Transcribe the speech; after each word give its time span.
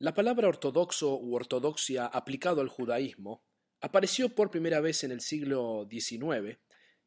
La 0.00 0.14
palabra 0.14 0.46
ortodoxo 0.46 1.18
u 1.18 1.34
ortodoxia 1.34 2.06
aplicado 2.06 2.60
al 2.60 2.68
judaísmo 2.68 3.42
apareció 3.80 4.28
por 4.28 4.48
primera 4.48 4.80
vez 4.80 5.02
en 5.02 5.10
el 5.10 5.20
siglo 5.20 5.88
XIX 5.90 6.56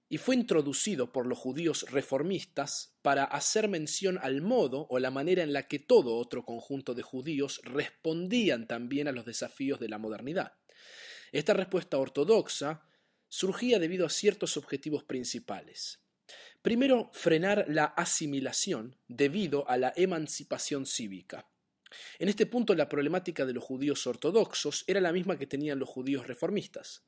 y 0.10 0.18
fue 0.18 0.36
introducido 0.36 1.14
por 1.14 1.26
los 1.26 1.38
judíos 1.38 1.86
reformistas 1.90 2.98
para 3.02 3.24
hacer 3.24 3.70
mención 3.70 4.20
al 4.22 4.42
modo 4.42 4.88
o 4.90 5.00
la 5.00 5.10
manera 5.10 5.42
en 5.42 5.54
la 5.54 5.70
que 5.70 5.80
todo 5.80 6.18
otro 6.18 6.44
conjunto 6.44 6.94
de 6.94 7.02
judíos 7.02 7.62
respondían 7.64 8.68
también 8.68 9.08
a 9.08 9.14
los 9.14 9.24
desafíos 9.24 9.80
de 9.80 9.88
la 9.88 9.98
modernidad. 9.98 10.56
Esta 11.32 11.54
respuesta 11.54 11.98
ortodoxa 11.98 12.90
surgía 13.30 13.80
debido 13.80 14.06
a 14.06 14.10
ciertos 14.10 14.58
objetivos 14.58 15.06
principales. 15.06 16.04
Primero, 16.62 17.10
frenar 17.14 17.64
la 17.70 17.86
asimilación 17.86 18.98
debido 19.08 19.66
a 19.70 19.78
la 19.78 19.94
emancipación 19.96 20.86
cívica. 20.86 21.51
En 22.20 22.30
este 22.30 22.46
punto 22.46 22.76
la 22.76 22.90
problemática 22.90 23.46
de 23.46 23.54
los 23.54 23.64
judíos 23.64 24.06
ortodoxos 24.08 24.84
era 24.88 25.02
la 25.02 25.12
misma 25.12 25.38
que 25.38 25.48
tenían 25.48 25.80
los 25.80 25.90
judíos 25.90 26.28
reformistas. 26.28 27.04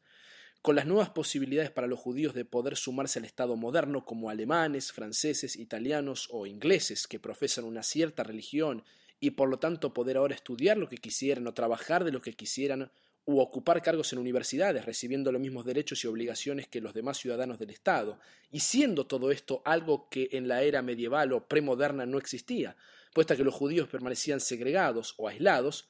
Con 0.61 0.77
las 0.77 0.85
nuevas 0.85 1.09
posibilidades 1.09 1.71
para 1.71 1.87
los 1.87 1.99
judíos 1.99 2.33
de 2.33 2.45
poder 2.45 2.77
sumarse 2.77 3.19
al 3.19 3.25
Estado 3.25 3.57
moderno 3.57 4.05
como 4.05 4.29
alemanes, 4.29 4.93
franceses, 4.93 5.57
italianos 5.57 6.29
o 6.31 6.45
ingleses 6.45 7.05
que 7.05 7.19
profesan 7.19 7.65
una 7.65 7.83
cierta 7.83 8.23
religión 8.23 8.85
y 9.19 9.31
por 9.31 9.49
lo 9.49 9.59
tanto 9.59 9.93
poder 9.93 10.17
ahora 10.17 10.35
estudiar 10.35 10.77
lo 10.77 10.87
que 10.87 10.97
quisieran 10.97 11.47
o 11.47 11.53
trabajar 11.53 12.03
de 12.05 12.11
lo 12.11 12.21
que 12.21 12.33
quisieran 12.33 12.91
u 13.25 13.39
ocupar 13.39 13.81
cargos 13.81 14.11
en 14.13 14.19
universidades 14.19 14.85
recibiendo 14.85 15.31
los 15.31 15.41
mismos 15.41 15.65
derechos 15.65 16.03
y 16.03 16.07
obligaciones 16.07 16.67
que 16.67 16.81
los 16.81 16.93
demás 16.93 17.17
ciudadanos 17.17 17.59
del 17.59 17.69
Estado, 17.69 18.19
y 18.51 18.59
siendo 18.59 19.07
todo 19.07 19.31
esto 19.31 19.61
algo 19.65 20.09
que 20.09 20.29
en 20.33 20.47
la 20.47 20.63
era 20.63 20.81
medieval 20.81 21.33
o 21.33 21.47
premoderna 21.47 22.05
no 22.05 22.17
existía, 22.17 22.75
puesta 23.13 23.35
que 23.35 23.43
los 23.43 23.53
judíos 23.53 23.87
permanecían 23.87 24.39
segregados 24.39 25.13
o 25.17 25.27
aislados, 25.27 25.89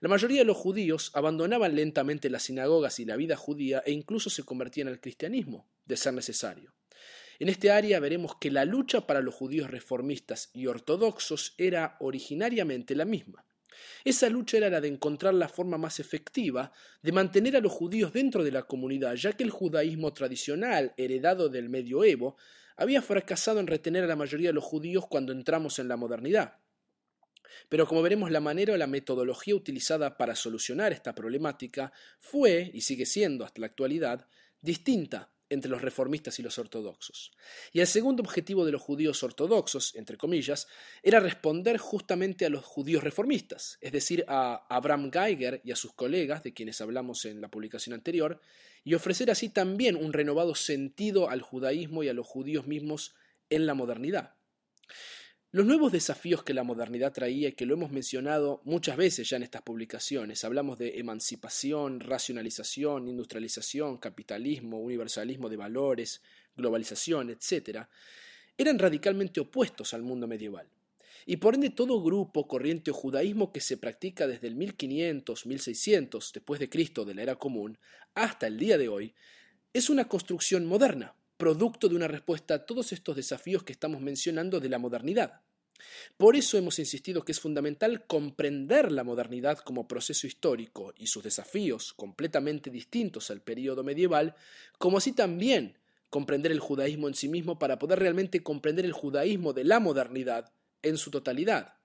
la 0.00 0.08
mayoría 0.08 0.38
de 0.38 0.46
los 0.46 0.56
judíos 0.56 1.10
abandonaban 1.14 1.74
lentamente 1.74 2.30
las 2.30 2.44
sinagogas 2.44 2.98
y 3.00 3.04
la 3.04 3.16
vida 3.16 3.36
judía 3.36 3.82
e 3.84 3.92
incluso 3.92 4.30
se 4.30 4.44
convertían 4.44 4.88
al 4.88 5.00
cristianismo, 5.00 5.68
de 5.84 5.98
ser 5.98 6.14
necesario. 6.14 6.72
En 7.38 7.48
este 7.48 7.70
área 7.70 8.00
veremos 8.00 8.36
que 8.36 8.50
la 8.50 8.64
lucha 8.64 9.06
para 9.06 9.20
los 9.20 9.34
judíos 9.34 9.70
reformistas 9.70 10.50
y 10.54 10.66
ortodoxos 10.66 11.54
era 11.58 11.96
originariamente 12.00 12.94
la 12.94 13.04
misma. 13.04 13.44
Esa 14.04 14.28
lucha 14.28 14.56
era 14.56 14.70
la 14.70 14.80
de 14.80 14.88
encontrar 14.88 15.34
la 15.34 15.48
forma 15.48 15.78
más 15.78 16.00
efectiva 16.00 16.72
de 17.02 17.12
mantener 17.12 17.56
a 17.56 17.60
los 17.60 17.72
judíos 17.72 18.12
dentro 18.12 18.44
de 18.44 18.52
la 18.52 18.62
comunidad, 18.62 19.14
ya 19.14 19.32
que 19.32 19.44
el 19.44 19.50
judaísmo 19.50 20.12
tradicional, 20.12 20.94
heredado 20.96 21.48
del 21.48 21.68
medioevo, 21.68 22.36
había 22.76 23.02
fracasado 23.02 23.60
en 23.60 23.66
retener 23.66 24.04
a 24.04 24.08
la 24.08 24.16
mayoría 24.16 24.48
de 24.48 24.54
los 24.54 24.64
judíos 24.64 25.06
cuando 25.06 25.32
entramos 25.32 25.78
en 25.78 25.88
la 25.88 25.96
modernidad. 25.96 26.58
Pero 27.68 27.86
como 27.86 28.02
veremos, 28.02 28.30
la 28.30 28.40
manera 28.40 28.74
o 28.74 28.76
la 28.76 28.86
metodología 28.86 29.54
utilizada 29.54 30.16
para 30.16 30.34
solucionar 30.34 30.92
esta 30.92 31.14
problemática 31.14 31.92
fue, 32.18 32.70
y 32.72 32.80
sigue 32.80 33.06
siendo 33.06 33.44
hasta 33.44 33.60
la 33.60 33.66
actualidad, 33.66 34.26
distinta 34.60 35.30
entre 35.50 35.70
los 35.70 35.82
reformistas 35.82 36.38
y 36.38 36.42
los 36.42 36.58
ortodoxos. 36.58 37.32
Y 37.72 37.80
el 37.80 37.86
segundo 37.86 38.22
objetivo 38.22 38.64
de 38.64 38.72
los 38.72 38.80
judíos 38.80 39.22
ortodoxos, 39.22 39.94
entre 39.96 40.16
comillas, 40.16 40.66
era 41.02 41.20
responder 41.20 41.76
justamente 41.76 42.46
a 42.46 42.48
los 42.48 42.64
judíos 42.64 43.04
reformistas, 43.04 43.76
es 43.82 43.92
decir, 43.92 44.24
a 44.28 44.64
Abraham 44.74 45.10
Geiger 45.12 45.60
y 45.64 45.72
a 45.72 45.76
sus 45.76 45.92
colegas, 45.92 46.42
de 46.42 46.54
quienes 46.54 46.80
hablamos 46.80 47.24
en 47.26 47.40
la 47.40 47.48
publicación 47.48 47.92
anterior, 47.92 48.40
y 48.84 48.94
ofrecer 48.94 49.30
así 49.30 49.50
también 49.50 49.96
un 49.96 50.12
renovado 50.12 50.54
sentido 50.54 51.28
al 51.28 51.42
judaísmo 51.42 52.02
y 52.02 52.08
a 52.08 52.14
los 52.14 52.26
judíos 52.26 52.66
mismos 52.66 53.14
en 53.50 53.66
la 53.66 53.74
modernidad. 53.74 54.39
Los 55.52 55.66
nuevos 55.66 55.90
desafíos 55.90 56.44
que 56.44 56.54
la 56.54 56.62
modernidad 56.62 57.12
traía 57.12 57.48
y 57.48 57.52
que 57.54 57.66
lo 57.66 57.74
hemos 57.74 57.90
mencionado 57.90 58.60
muchas 58.62 58.96
veces 58.96 59.28
ya 59.28 59.36
en 59.36 59.42
estas 59.42 59.62
publicaciones, 59.62 60.44
hablamos 60.44 60.78
de 60.78 61.00
emancipación, 61.00 61.98
racionalización, 61.98 63.08
industrialización, 63.08 63.98
capitalismo, 63.98 64.78
universalismo 64.78 65.48
de 65.48 65.56
valores, 65.56 66.22
globalización, 66.56 67.30
etc., 67.30 67.88
eran 68.56 68.78
radicalmente 68.78 69.40
opuestos 69.40 69.92
al 69.92 70.02
mundo 70.02 70.28
medieval. 70.28 70.68
Y 71.26 71.38
por 71.38 71.56
ende 71.56 71.70
todo 71.70 72.00
grupo, 72.00 72.46
corriente 72.46 72.92
o 72.92 72.94
judaísmo 72.94 73.52
que 73.52 73.60
se 73.60 73.76
practica 73.76 74.28
desde 74.28 74.46
el 74.46 74.54
1500, 74.54 75.46
1600 75.46 76.32
después 76.32 76.60
de 76.60 76.70
Cristo 76.70 77.04
de 77.04 77.14
la 77.14 77.22
era 77.22 77.34
común 77.34 77.76
hasta 78.14 78.46
el 78.46 78.56
día 78.56 78.78
de 78.78 78.88
hoy, 78.88 79.14
es 79.72 79.90
una 79.90 80.06
construcción 80.06 80.64
moderna, 80.66 81.16
producto 81.40 81.88
de 81.88 81.96
una 81.96 82.06
respuesta 82.06 82.52
a 82.52 82.66
todos 82.66 82.92
estos 82.92 83.16
desafíos 83.16 83.62
que 83.62 83.72
estamos 83.72 84.02
mencionando 84.02 84.60
de 84.60 84.68
la 84.68 84.78
modernidad. 84.78 85.40
Por 86.18 86.36
eso 86.36 86.58
hemos 86.58 86.78
insistido 86.78 87.24
que 87.24 87.32
es 87.32 87.40
fundamental 87.40 88.06
comprender 88.06 88.92
la 88.92 89.04
modernidad 89.04 89.58
como 89.60 89.88
proceso 89.88 90.26
histórico 90.26 90.92
y 90.98 91.06
sus 91.06 91.24
desafíos 91.24 91.94
completamente 91.94 92.68
distintos 92.68 93.30
al 93.30 93.40
periodo 93.40 93.82
medieval, 93.82 94.34
como 94.76 94.98
así 94.98 95.12
también 95.12 95.78
comprender 96.10 96.52
el 96.52 96.60
judaísmo 96.60 97.08
en 97.08 97.14
sí 97.14 97.30
mismo 97.30 97.58
para 97.58 97.78
poder 97.78 98.00
realmente 98.00 98.42
comprender 98.42 98.84
el 98.84 98.92
judaísmo 98.92 99.54
de 99.54 99.64
la 99.64 99.80
modernidad 99.80 100.52
en 100.82 100.98
su 100.98 101.10
totalidad. 101.10 101.78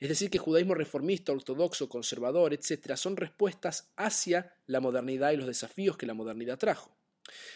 Es 0.00 0.08
decir, 0.08 0.30
que 0.30 0.38
judaísmo 0.38 0.74
reformista, 0.74 1.32
ortodoxo, 1.32 1.90
conservador, 1.90 2.54
etc., 2.54 2.96
son 2.96 3.18
respuestas 3.18 3.92
hacia 3.96 4.54
la 4.66 4.80
modernidad 4.80 5.32
y 5.32 5.36
los 5.36 5.46
desafíos 5.46 5.98
que 5.98 6.06
la 6.06 6.14
modernidad 6.14 6.58
trajo. 6.58 6.96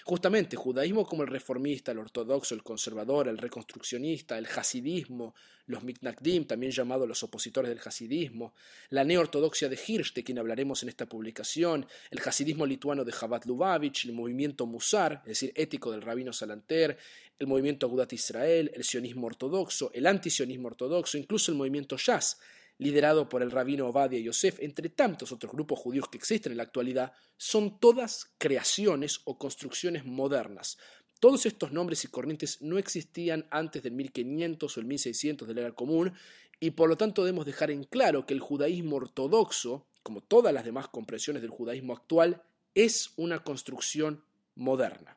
Justamente, 0.04 0.56
judaísmo 0.56 1.04
como 1.04 1.22
el 1.22 1.28
reformista, 1.28 1.93
el 1.93 1.99
ortodoxo, 1.99 2.54
el 2.54 2.62
conservador, 2.62 3.28
el 3.28 3.38
reconstruccionista, 3.38 4.38
el 4.38 4.47
hasidismo, 4.47 5.34
los 5.66 5.82
mitnagdim, 5.82 6.47
también 6.47 6.71
llamados 6.71 7.09
los 7.09 7.22
opositores 7.22 7.69
del 7.69 7.81
hasidismo, 7.84 8.55
la 8.91 9.05
neortodoxia 9.05 9.69
de 9.69 9.78
Hirsch, 9.84 10.15
de 10.15 10.22
quien 10.22 10.38
hablaremos 10.38 10.82
en 10.82 10.88
esta 10.88 11.06
publicación, 11.06 11.87
el 12.10 12.21
hasidismo 12.25 12.65
lituano 12.66 13.05
de 13.05 13.12
Chabad 13.12 13.44
Lubavitch, 13.44 14.05
el 14.06 14.12
movimiento 14.12 14.66
Musar, 14.66 15.22
es 15.25 15.41
decir, 15.41 15.53
ético 15.56 15.91
del 15.91 16.03
rabino 16.03 16.32
Salanter, 16.32 16.97
el 17.38 17.47
movimiento 17.47 17.87
Agudat 17.87 18.12
Israel, 18.12 18.71
el 18.75 18.84
sionismo 18.84 19.26
ortodoxo, 19.26 19.91
el 19.93 20.06
antisionismo 20.06 20.69
ortodoxo, 20.69 21.19
incluso 21.19 21.50
el 21.50 21.59
movimiento 21.59 21.97
Shas, 21.97 22.38
liderado 22.78 23.28
por 23.28 23.42
el 23.42 23.50
rabino 23.50 23.88
Obadia 23.88 24.20
Yosef, 24.20 24.60
entre 24.60 24.91
tantos 24.91 25.32
otros 25.32 25.53
grupos 25.53 25.78
judíos 25.78 26.09
que 26.09 26.19
existen 26.19 26.53
en 26.53 26.59
la 26.59 26.64
actualidad, 26.64 27.12
son 27.37 27.81
todas 27.81 28.34
creaciones 28.38 29.20
o 29.25 29.38
construcciones 29.38 30.04
modernas. 30.04 30.78
Todos 31.19 31.47
estos 31.47 31.72
nombres 31.72 32.04
y 32.04 32.09
corrientes 32.09 32.60
no 32.60 32.76
existían 32.76 33.47
antes 33.50 33.82
del 33.82 33.92
1500 33.92 34.76
o 34.76 34.81
el 34.81 34.87
1600 34.87 35.48
de 35.48 35.54
la 35.54 35.60
era 35.62 35.72
común, 35.72 36.12
y 36.60 36.72
por 36.72 36.88
lo 36.88 36.97
tanto 36.97 37.25
debemos 37.25 37.47
dejar 37.47 37.70
en 37.70 37.84
claro 37.84 38.26
que 38.26 38.34
el 38.34 38.41
judaísmo 38.41 38.97
ortodoxo, 38.97 39.87
como 40.03 40.20
todas 40.20 40.53
las 40.53 40.64
demás 40.64 40.88
comprensiones 40.88 41.43
del 41.43 41.50
judaísmo 41.50 41.94
actual, 41.94 42.43
es 42.75 43.12
una 43.16 43.43
construcción 43.43 44.25
moderna. 44.54 45.16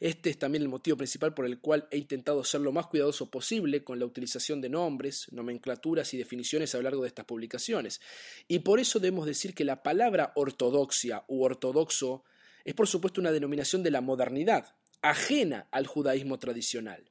Este 0.00 0.30
es 0.30 0.38
también 0.38 0.62
el 0.62 0.68
motivo 0.68 0.96
principal 0.96 1.34
por 1.34 1.46
el 1.46 1.60
cual 1.60 1.88
he 1.90 1.98
intentado 1.98 2.44
ser 2.44 2.60
lo 2.60 2.72
más 2.72 2.86
cuidadoso 2.86 3.30
posible 3.30 3.84
con 3.84 3.98
la 3.98 4.06
utilización 4.06 4.60
de 4.60 4.68
nombres, 4.68 5.26
nomenclaturas 5.32 6.12
y 6.14 6.18
definiciones 6.18 6.74
a 6.74 6.78
lo 6.78 6.84
largo 6.84 7.02
de 7.02 7.08
estas 7.08 7.24
publicaciones. 7.24 8.00
Y 8.48 8.60
por 8.60 8.80
eso 8.80 9.00
debemos 9.00 9.26
decir 9.26 9.54
que 9.54 9.64
la 9.64 9.82
palabra 9.82 10.32
ortodoxia 10.34 11.24
u 11.28 11.42
ortodoxo 11.42 12.24
es 12.64 12.74
por 12.74 12.88
supuesto 12.88 13.20
una 13.20 13.32
denominación 13.32 13.82
de 13.82 13.90
la 13.90 14.00
modernidad, 14.00 14.74
ajena 15.02 15.68
al 15.70 15.86
judaísmo 15.86 16.38
tradicional. 16.38 17.10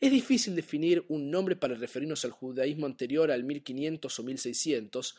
Es 0.00 0.10
difícil 0.10 0.56
definir 0.56 1.04
un 1.08 1.30
nombre 1.30 1.56
para 1.56 1.74
referirnos 1.74 2.24
al 2.24 2.30
judaísmo 2.30 2.86
anterior 2.86 3.30
al 3.30 3.44
1500 3.44 4.18
o 4.18 4.22
1600, 4.22 5.16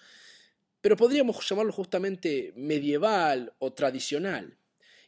pero 0.81 0.95
podríamos 0.95 1.47
llamarlo 1.47 1.71
justamente 1.71 2.53
medieval 2.55 3.53
o 3.59 3.73
tradicional. 3.73 4.57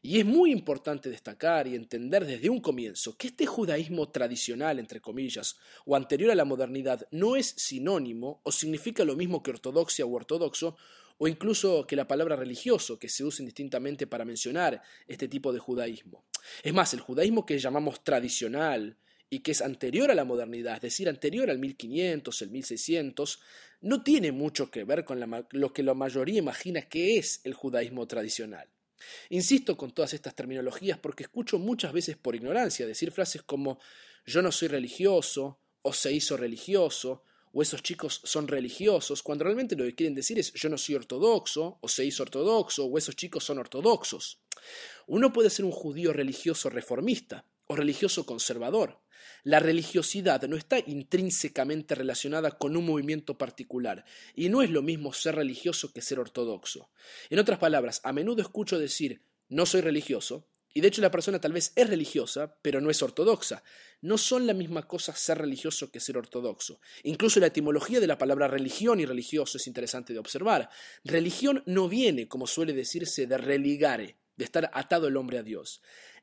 Y 0.03 0.19
es 0.19 0.25
muy 0.25 0.51
importante 0.51 1.11
destacar 1.11 1.67
y 1.67 1.75
entender 1.75 2.25
desde 2.25 2.49
un 2.49 2.59
comienzo 2.59 3.15
que 3.15 3.27
este 3.27 3.45
judaísmo 3.45 4.09
tradicional, 4.09 4.79
entre 4.79 4.99
comillas, 4.99 5.57
o 5.85 5.95
anterior 5.95 6.31
a 6.31 6.35
la 6.35 6.43
modernidad, 6.43 7.07
no 7.11 7.35
es 7.35 7.53
sinónimo 7.55 8.41
o 8.43 8.51
significa 8.51 9.05
lo 9.05 9.15
mismo 9.15 9.43
que 9.43 9.51
ortodoxia 9.51 10.07
u 10.07 10.15
ortodoxo, 10.15 10.75
o 11.19 11.27
incluso 11.27 11.85
que 11.85 11.95
la 11.95 12.07
palabra 12.07 12.35
religioso, 12.35 12.97
que 12.97 13.07
se 13.07 13.23
usa 13.23 13.43
indistintamente 13.43 14.07
para 14.07 14.25
mencionar 14.25 14.81
este 15.07 15.27
tipo 15.27 15.53
de 15.53 15.59
judaísmo. 15.59 16.23
Es 16.63 16.73
más, 16.73 16.95
el 16.95 16.99
judaísmo 16.99 17.45
que 17.45 17.59
llamamos 17.59 18.03
tradicional 18.03 18.97
y 19.29 19.41
que 19.41 19.51
es 19.51 19.61
anterior 19.61 20.09
a 20.09 20.15
la 20.15 20.25
modernidad, 20.25 20.77
es 20.77 20.81
decir, 20.81 21.07
anterior 21.09 21.51
al 21.51 21.59
1500, 21.59 22.41
el 22.41 22.49
1600, 22.49 23.39
no 23.81 24.01
tiene 24.01 24.31
mucho 24.31 24.71
que 24.71 24.83
ver 24.83 25.05
con 25.05 25.45
lo 25.51 25.73
que 25.73 25.83
la 25.83 25.93
mayoría 25.93 26.39
imagina 26.39 26.81
que 26.81 27.19
es 27.19 27.39
el 27.43 27.53
judaísmo 27.53 28.07
tradicional. 28.07 28.67
Insisto 29.29 29.77
con 29.77 29.91
todas 29.91 30.13
estas 30.13 30.35
terminologías 30.35 30.99
porque 30.99 31.23
escucho 31.23 31.59
muchas 31.59 31.93
veces 31.93 32.17
por 32.17 32.35
ignorancia 32.35 32.85
decir 32.85 33.11
frases 33.11 33.43
como 33.43 33.79
yo 34.25 34.41
no 34.41 34.51
soy 34.51 34.67
religioso 34.67 35.59
o 35.81 35.93
se 35.93 36.11
hizo 36.11 36.37
religioso 36.37 37.23
o 37.53 37.61
esos 37.61 37.83
chicos 37.83 38.21
son 38.23 38.47
religiosos, 38.47 39.21
cuando 39.21 39.43
realmente 39.43 39.75
lo 39.75 39.83
que 39.83 39.95
quieren 39.95 40.15
decir 40.15 40.39
es 40.39 40.53
yo 40.53 40.69
no 40.69 40.77
soy 40.77 40.95
ortodoxo 40.95 41.79
o 41.81 41.87
se 41.87 42.05
hizo 42.05 42.23
ortodoxo 42.23 42.85
o 42.85 42.97
esos 42.97 43.15
chicos 43.15 43.43
son 43.43 43.59
ortodoxos. 43.59 44.39
Uno 45.07 45.33
puede 45.33 45.49
ser 45.49 45.65
un 45.65 45.71
judío 45.71 46.13
religioso 46.13 46.69
reformista 46.69 47.45
o 47.71 47.75
religioso 47.75 48.25
conservador. 48.25 48.99
La 49.43 49.59
religiosidad 49.59 50.41
no 50.43 50.57
está 50.57 50.77
intrínsecamente 50.79 51.95
relacionada 51.95 52.51
con 52.51 52.75
un 52.75 52.85
movimiento 52.85 53.37
particular, 53.37 54.03
y 54.35 54.49
no 54.49 54.61
es 54.61 54.69
lo 54.69 54.81
mismo 54.81 55.13
ser 55.13 55.35
religioso 55.35 55.93
que 55.93 56.01
ser 56.01 56.19
ortodoxo. 56.19 56.91
En 57.29 57.39
otras 57.39 57.59
palabras, 57.59 58.01
a 58.03 58.11
menudo 58.11 58.41
escucho 58.41 58.77
decir 58.77 59.21
no 59.47 59.65
soy 59.65 59.79
religioso, 59.81 60.49
y 60.73 60.81
de 60.81 60.89
hecho 60.89 61.01
la 61.01 61.11
persona 61.11 61.39
tal 61.39 61.53
vez 61.53 61.71
es 61.77 61.89
religiosa, 61.89 62.57
pero 62.61 62.81
no 62.81 62.89
es 62.89 63.01
ortodoxa. 63.01 63.63
No 64.01 64.17
son 64.17 64.47
la 64.47 64.53
misma 64.53 64.85
cosa 64.85 65.15
ser 65.15 65.37
religioso 65.37 65.91
que 65.91 65.99
ser 66.01 66.17
ortodoxo. 66.17 66.81
Incluso 67.03 67.39
la 67.39 67.47
etimología 67.47 68.01
de 68.01 68.07
la 68.07 68.17
palabra 68.17 68.49
religión 68.49 68.99
y 68.99 69.05
religioso 69.05 69.57
es 69.57 69.67
interesante 69.67 70.11
de 70.11 70.19
observar. 70.19 70.69
Religión 71.05 71.63
no 71.65 71.87
viene, 71.87 72.27
como 72.27 72.47
suele 72.47 72.73
decirse, 72.73 73.27
de 73.27 73.37
religare, 73.37 74.17
de 74.35 74.45
estar 74.45 74.71
atado 74.73 75.07
el 75.07 75.17
hombre 75.17 75.37
a 75.37 75.43
Dios. 75.43 75.81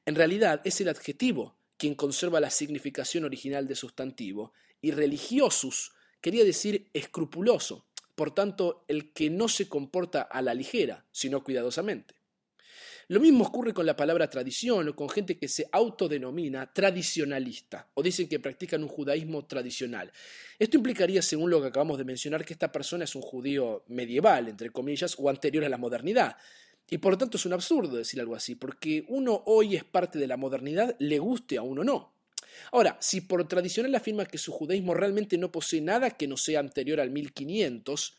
En 0.09 0.15
realidad 0.15 0.63
es 0.65 0.81
el 0.81 0.89
adjetivo 0.89 1.59
quien 1.77 1.95
conserva 1.95 2.41
la 2.41 2.49
significación 2.49 3.27
original 3.27 3.69
de 3.69 3.75
sustantivo, 3.75 4.55
y 4.81 4.93
religiosus 4.93 5.93
quería 6.23 6.45
decir 6.45 6.89
escrupuloso, 6.95 7.85
por 8.15 8.35
tanto, 8.35 8.87
el 8.89 9.13
que 9.13 9.29
no 9.29 9.49
se 9.49 9.69
comporta 9.69 10.23
a 10.23 10.41
la 10.41 10.55
ligera, 10.55 11.05
sino 11.13 11.45
cuidadosamente. 11.45 12.15
Lo 13.09 13.21
mismo 13.21 13.45
ocurre 13.45 13.75
con 13.75 13.85
la 13.85 13.97
palabra 13.97 14.31
tradición 14.31 14.89
o 14.89 14.97
con 14.97 15.11
gente 15.11 15.37
que 15.37 15.47
se 15.47 15.69
autodenomina 15.73 16.73
tradicionalista 16.73 17.91
o 17.93 18.03
dicen 18.03 18.31
que 18.31 18.41
practican 18.41 18.83
un 18.83 18.89
judaísmo 18.89 19.45
tradicional. 19.45 20.11
Esto 20.59 20.79
implicaría, 20.79 21.21
según 21.21 21.51
lo 21.51 21.61
que 21.61 21.69
acabamos 21.69 21.99
de 21.99 22.05
mencionar, 22.05 22.47
que 22.47 22.55
esta 22.55 22.73
persona 22.73 23.05
es 23.05 23.15
un 23.15 23.23
judío 23.23 23.85
medieval, 23.89 24.49
entre 24.49 24.71
comillas, 24.71 25.17
o 25.19 25.29
anterior 25.29 25.67
a 25.67 25.69
la 25.69 25.77
modernidad. 25.77 26.39
Y 26.91 26.99
por 26.99 27.13
lo 27.13 27.19
tanto 27.19 27.37
es 27.37 27.47
un 27.47 27.53
absurdo 27.53 27.97
decir 27.97 28.21
algo 28.21 28.35
así, 28.35 28.55
porque 28.55 29.05
uno 29.09 29.43
hoy 29.47 29.77
es 29.77 29.85
parte 29.85 30.19
de 30.19 30.27
la 30.27 30.37
modernidad, 30.37 30.97
le 30.99 31.19
guste 31.19 31.59
a 31.59 31.63
uno 31.63 31.85
no. 31.85 32.15
Ahora, 32.73 32.97
si 33.01 33.21
por 33.21 33.47
tradicional 33.47 33.95
afirma 33.95 34.27
que 34.27 34.39
su 34.39 34.53
judaísmo 34.53 34.95
realmente 34.95 35.37
no 35.39 35.53
posee 35.53 35.81
nada 35.81 36.11
que 36.11 36.27
no 36.27 36.37
sea 36.37 36.61
anterior 36.61 37.01
al 37.01 37.11
1500, 37.11 38.17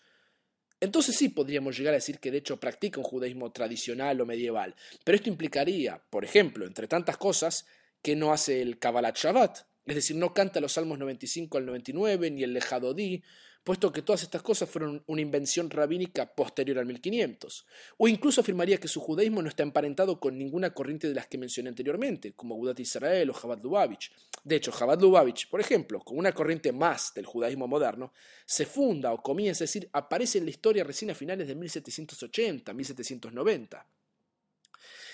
entonces 0.82 1.16
sí 1.16 1.30
podríamos 1.30 1.78
llegar 1.78 1.94
a 1.94 1.98
decir 1.98 2.20
que 2.20 2.32
de 2.32 2.38
hecho 2.38 2.60
practica 2.60 3.00
un 3.00 3.06
judaísmo 3.06 3.52
tradicional 3.52 4.22
o 4.22 4.26
medieval, 4.26 4.76
pero 5.04 5.16
esto 5.16 5.30
implicaría, 5.30 6.02
por 6.10 6.24
ejemplo, 6.24 6.66
entre 6.66 6.88
tantas 6.88 7.18
cosas, 7.18 7.66
que 8.02 8.16
no 8.16 8.32
hace 8.32 8.62
el 8.62 8.80
Kabbalat 8.80 9.18
Shabbat, 9.18 9.60
es 9.86 9.96
decir, 9.96 10.16
no 10.16 10.34
canta 10.34 10.62
los 10.62 10.74
Salmos 10.74 11.00
95 11.00 11.58
al 11.58 11.66
99 11.66 12.32
ni 12.32 12.44
el 12.44 12.54
Lejadodí, 12.54 13.24
puesto 13.64 13.92
que 13.92 14.02
todas 14.02 14.24
estas 14.24 14.42
cosas 14.42 14.70
fueron 14.70 15.04
una 15.08 15.22
invención 15.22 15.70
rabínica 15.70 16.34
posterior 16.34 16.80
al 16.80 16.86
1500. 16.86 17.66
O 17.98 18.08
incluso 18.08 18.42
afirmaría 18.42 18.80
que 18.80 18.88
su 18.88 19.00
judaísmo 19.00 19.42
no 19.42 19.50
está 19.50 19.64
emparentado 19.64 20.20
con 20.20 20.38
ninguna 20.38 20.74
corriente 20.74 21.08
de 21.08 21.14
las 21.14 21.28
que 21.28 21.38
mencioné 21.38 21.70
anteriormente, 21.70 22.34
como 22.34 22.56
Budat 22.56 22.80
Israel 22.80 23.30
o 23.30 23.34
Chabad 23.34 23.62
Lubavitch. 23.62 24.12
De 24.44 24.56
hecho, 24.56 24.72
Chabad 24.72 25.00
Lubavitch, 25.00 25.50
por 25.50 25.60
ejemplo, 25.60 26.00
con 26.00 26.18
una 26.18 26.32
corriente 26.32 26.72
más 26.72 27.14
del 27.14 27.26
judaísmo 27.26 27.68
moderno, 27.68 28.14
se 28.46 28.66
funda 28.66 29.12
o 29.12 29.22
comienza, 29.22 29.64
es 29.64 29.72
decir, 29.72 29.90
aparece 29.94 30.38
en 30.38 30.46
la 30.46 30.52
historia 30.52 30.84
recién 30.84 31.12
a 31.12 31.16
finales 31.16 31.48
de 31.48 31.56
1780, 31.56 32.74
1790. 32.74 33.88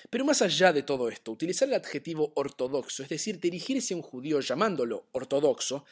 Pero 0.09 0.25
más 0.25 0.41
allá 0.41 0.71
de 0.71 0.83
todo 0.83 1.09
esto, 1.09 1.31
utilizar 1.31 1.68
el 1.68 1.74
adjetivo 1.74 2.31
ortodoxo, 2.36 3.03
es 3.03 3.09
decir, 3.09 3.39
dirigirse 3.39 3.94
a 3.94 3.98
un 3.98 4.03
judío 4.03 4.39
llamándolo 4.39 5.07
ortodoxo, 5.12 5.86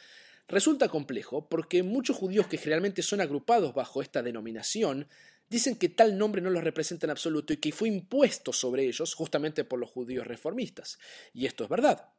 Resulta 0.48 0.88
complejo 0.88 1.48
porque 1.48 1.82
muchos 1.82 2.16
judíos 2.16 2.46
que 2.46 2.58
generalmente 2.58 3.02
son 3.02 3.20
agrupados 3.20 3.74
bajo 3.74 4.02
esta 4.02 4.22
denominación 4.22 5.08
dicen 5.48 5.76
que 5.76 5.88
tal 5.88 6.18
nombre 6.18 6.42
no 6.42 6.50
los 6.50 6.64
representa 6.64 7.06
en 7.06 7.10
absoluto 7.10 7.52
y 7.52 7.58
que 7.58 7.72
fue 7.72 7.88
impuesto 7.88 8.52
sobre 8.52 8.84
ellos 8.84 9.14
justamente 9.14 9.64
por 9.64 9.78
los 9.78 9.90
judíos 9.90 10.26
reformistas. 10.26 10.98
Y 11.32 11.46
esto 11.46 11.64
es 11.64 11.70
verdad. 11.70 12.10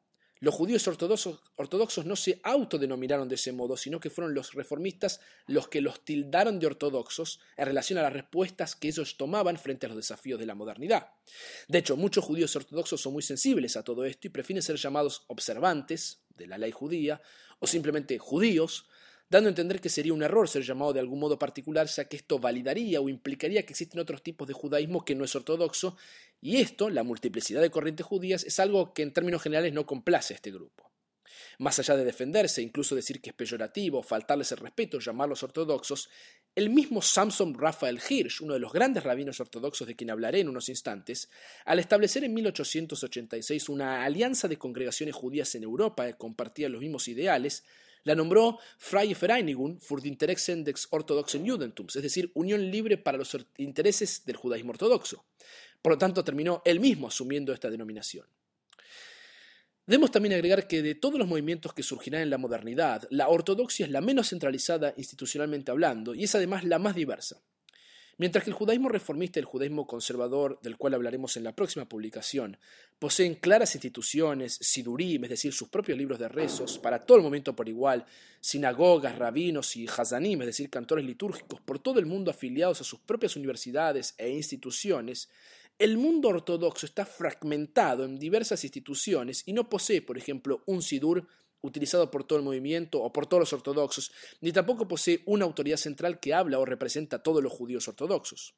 Los 0.41 0.53
judíos 0.53 0.85
ortodoxos, 0.87 2.05
no 2.05 2.15
se 2.15 2.41
autodenominaron 2.43 3.29
de 3.29 3.35
ese 3.35 3.53
modo, 3.53 3.77
sino 3.77 4.01
que 4.01 4.09
fueron 4.09 4.33
los 4.33 4.53
reformistas 4.53 5.21
los 5.47 5.69
que 5.69 5.79
los 5.79 6.03
tildaron 6.03 6.59
de 6.59 6.67
ortodoxos 6.67 7.39
en 7.55 7.65
relación 7.65 7.97
a 7.99 8.03
las 8.03 8.13
respuestas 8.13 8.75
que 8.75 8.89
ellos 8.89 9.15
tomaban 9.15 9.57
frente 9.57 9.85
a 9.85 9.89
los 9.89 9.97
desafíos 9.97 10.37
de 10.39 10.45
la 10.45 10.53
modernidad. 10.53 11.11
De 11.69 11.79
hecho, 11.79 11.95
muchos 11.95 12.25
judíos 12.25 12.55
ortodoxos 12.55 12.99
son 12.99 13.13
muy 13.13 13.23
sensibles 13.23 13.77
a 13.77 13.83
todo 13.83 14.03
esto 14.03 14.27
y 14.27 14.29
prefieren 14.29 14.61
ser 14.61 14.75
llamados 14.75 15.23
observantes 15.27 16.21
de 16.35 16.47
la 16.47 16.57
ley 16.57 16.71
judía 16.71 17.21
o 17.59 17.67
simplemente 17.67 18.17
judíos, 18.17 18.87
dando 19.29 19.47
a 19.47 19.51
entender 19.51 19.81
que 19.81 19.89
sería 19.89 20.13
un 20.13 20.23
error 20.23 20.47
ser 20.47 20.63
llamado 20.63 20.93
de 20.93 20.99
algún 20.99 21.19
modo 21.19 21.39
particular, 21.39 21.87
ya 21.87 22.05
que 22.05 22.17
esto 22.17 22.39
validaría 22.39 23.01
o 23.01 23.09
implicaría 23.09 23.65
que 23.65 23.73
existen 23.73 23.99
otros 23.99 24.21
tipos 24.21 24.47
de 24.47 24.53
judaísmo 24.53 25.03
que 25.03 25.15
no 25.15 25.25
es 25.25 25.35
ortodoxo, 25.35 25.97
y 26.41 26.57
esto, 26.57 26.89
la 26.89 27.03
multiplicidad 27.03 27.61
de 27.61 27.71
corrientes 27.71 28.05
judías, 28.05 28.43
es 28.43 28.59
algo 28.59 28.93
que 28.93 29.01
en 29.01 29.13
términos 29.13 29.41
generales 29.41 29.73
no 29.73 29.85
complace 29.85 30.33
a 30.33 30.35
este 30.35 30.51
grupo. 30.51 30.91
Más 31.59 31.79
allá 31.79 31.95
de 31.95 32.05
defenderse, 32.05 32.61
incluso 32.61 32.95
decir 32.95 33.21
que 33.21 33.29
es 33.29 33.35
peyorativo, 33.35 34.03
faltarles 34.03 34.51
el 34.51 34.57
respeto, 34.59 34.99
llamarlos 34.99 35.43
ortodoxos, 35.43 36.09
el 36.55 36.69
mismo 36.69 37.01
Samson 37.01 37.53
Raphael 37.53 37.99
Hirsch, 38.09 38.41
uno 38.41 38.53
de 38.53 38.59
los 38.59 38.73
grandes 38.73 39.03
rabinos 39.03 39.39
ortodoxos 39.39 39.87
de 39.87 39.95
quien 39.95 40.09
hablaré 40.09 40.39
en 40.39 40.49
unos 40.49 40.69
instantes, 40.69 41.29
al 41.65 41.79
establecer 41.79 42.23
en 42.23 42.33
1886 42.33 43.69
una 43.69 44.03
alianza 44.03 44.47
de 44.47 44.57
congregaciones 44.57 45.15
judías 45.15 45.53
en 45.55 45.63
Europa 45.63 46.05
que 46.07 46.13
compartían 46.13 46.71
los 46.71 46.81
mismos 46.81 47.07
ideales, 47.07 47.63
la 48.05 48.13
nombró 48.13 48.59
Freie 48.77 49.15
Vereinigung 49.15 49.79
für 49.81 49.99
die 49.99 50.09
Interessen 50.09 50.63
des 50.63 50.87
orthodoxen 50.91 51.43
Judentums, 51.43 51.95
es 51.95 52.03
decir, 52.03 52.31
unión 52.35 52.69
libre 52.69 52.97
para 52.99 53.17
los 53.17 53.35
intereses 53.57 54.23
del 54.25 54.35
judaísmo 54.35 54.71
ortodoxo. 54.71 55.25
Por 55.81 55.93
lo 55.93 55.97
tanto, 55.97 56.23
terminó 56.23 56.61
él 56.65 56.79
mismo 56.79 57.07
asumiendo 57.07 57.51
esta 57.51 57.69
denominación. 57.69 58.27
Debemos 59.87 60.11
también 60.11 60.33
agregar 60.33 60.67
que 60.67 60.81
de 60.81 60.95
todos 60.95 61.19
los 61.19 61.27
movimientos 61.27 61.73
que 61.73 61.83
surgirán 61.83 62.21
en 62.21 62.31
la 62.31 62.39
modernidad, 62.39 63.07
la 63.11 63.29
ortodoxia 63.29 63.85
es 63.85 63.91
la 63.91 64.01
menos 64.01 64.29
centralizada 64.29 64.93
institucionalmente 64.97 65.69
hablando 65.69 66.15
y 66.15 66.23
es 66.23 66.33
además 66.33 66.63
la 66.63 66.79
más 66.79 66.95
diversa. 66.95 67.39
Mientras 68.17 68.45
que 68.45 68.49
el 68.49 68.55
judaísmo 68.55 68.87
reformista 68.87 69.37
y 69.37 69.41
el 69.41 69.45
judaísmo 69.45 69.85
conservador, 69.85 70.57
del 70.63 70.77
cual 70.77 70.93
hablaremos 70.93 71.35
en 71.35 71.43
la 71.43 71.53
próxima 71.53 71.87
publicación, 71.87 72.57
poseen 72.97 73.35
claras 73.35 73.75
instituciones, 73.75 74.53
sidurim, 74.53 75.25
es 75.25 75.31
decir, 75.31 75.51
sus 75.51 75.67
propios 75.67 75.97
libros 75.97 76.17
de 76.17 76.29
rezos, 76.29 76.79
para 76.79 77.05
todo 77.05 77.17
el 77.17 77.23
momento 77.23 77.55
por 77.55 77.67
igual, 77.67 78.05
sinagogas, 78.39 79.17
rabinos 79.17 79.75
y 79.75 79.85
hazanim, 79.85 80.41
es 80.41 80.47
decir, 80.47 80.69
cantores 80.69 81.05
litúrgicos, 81.05 81.59
por 81.59 81.77
todo 81.77 81.99
el 81.99 82.05
mundo 82.05 82.31
afiliados 82.31 82.79
a 82.79 82.85
sus 82.85 83.01
propias 83.01 83.35
universidades 83.35 84.15
e 84.17 84.29
instituciones, 84.29 85.29
el 85.77 85.97
mundo 85.97 86.29
ortodoxo 86.29 86.85
está 86.85 87.05
fragmentado 87.05 88.05
en 88.05 88.17
diversas 88.17 88.63
instituciones 88.63 89.43
y 89.45 89.53
no 89.53 89.69
posee, 89.69 90.01
por 90.01 90.17
ejemplo, 90.17 90.63
un 90.65 90.81
sidur 90.81 91.27
utilizado 91.61 92.11
por 92.11 92.23
todo 92.23 92.39
el 92.39 92.45
movimiento 92.45 93.01
o 93.01 93.11
por 93.11 93.27
todos 93.27 93.41
los 93.41 93.53
ortodoxos, 93.53 94.11
ni 94.41 94.51
tampoco 94.51 94.87
posee 94.87 95.21
una 95.25 95.45
autoridad 95.45 95.77
central 95.77 96.19
que 96.19 96.33
habla 96.33 96.59
o 96.59 96.65
representa 96.65 97.17
a 97.17 97.23
todos 97.23 97.43
los 97.43 97.51
judíos 97.51 97.87
ortodoxos. 97.87 98.55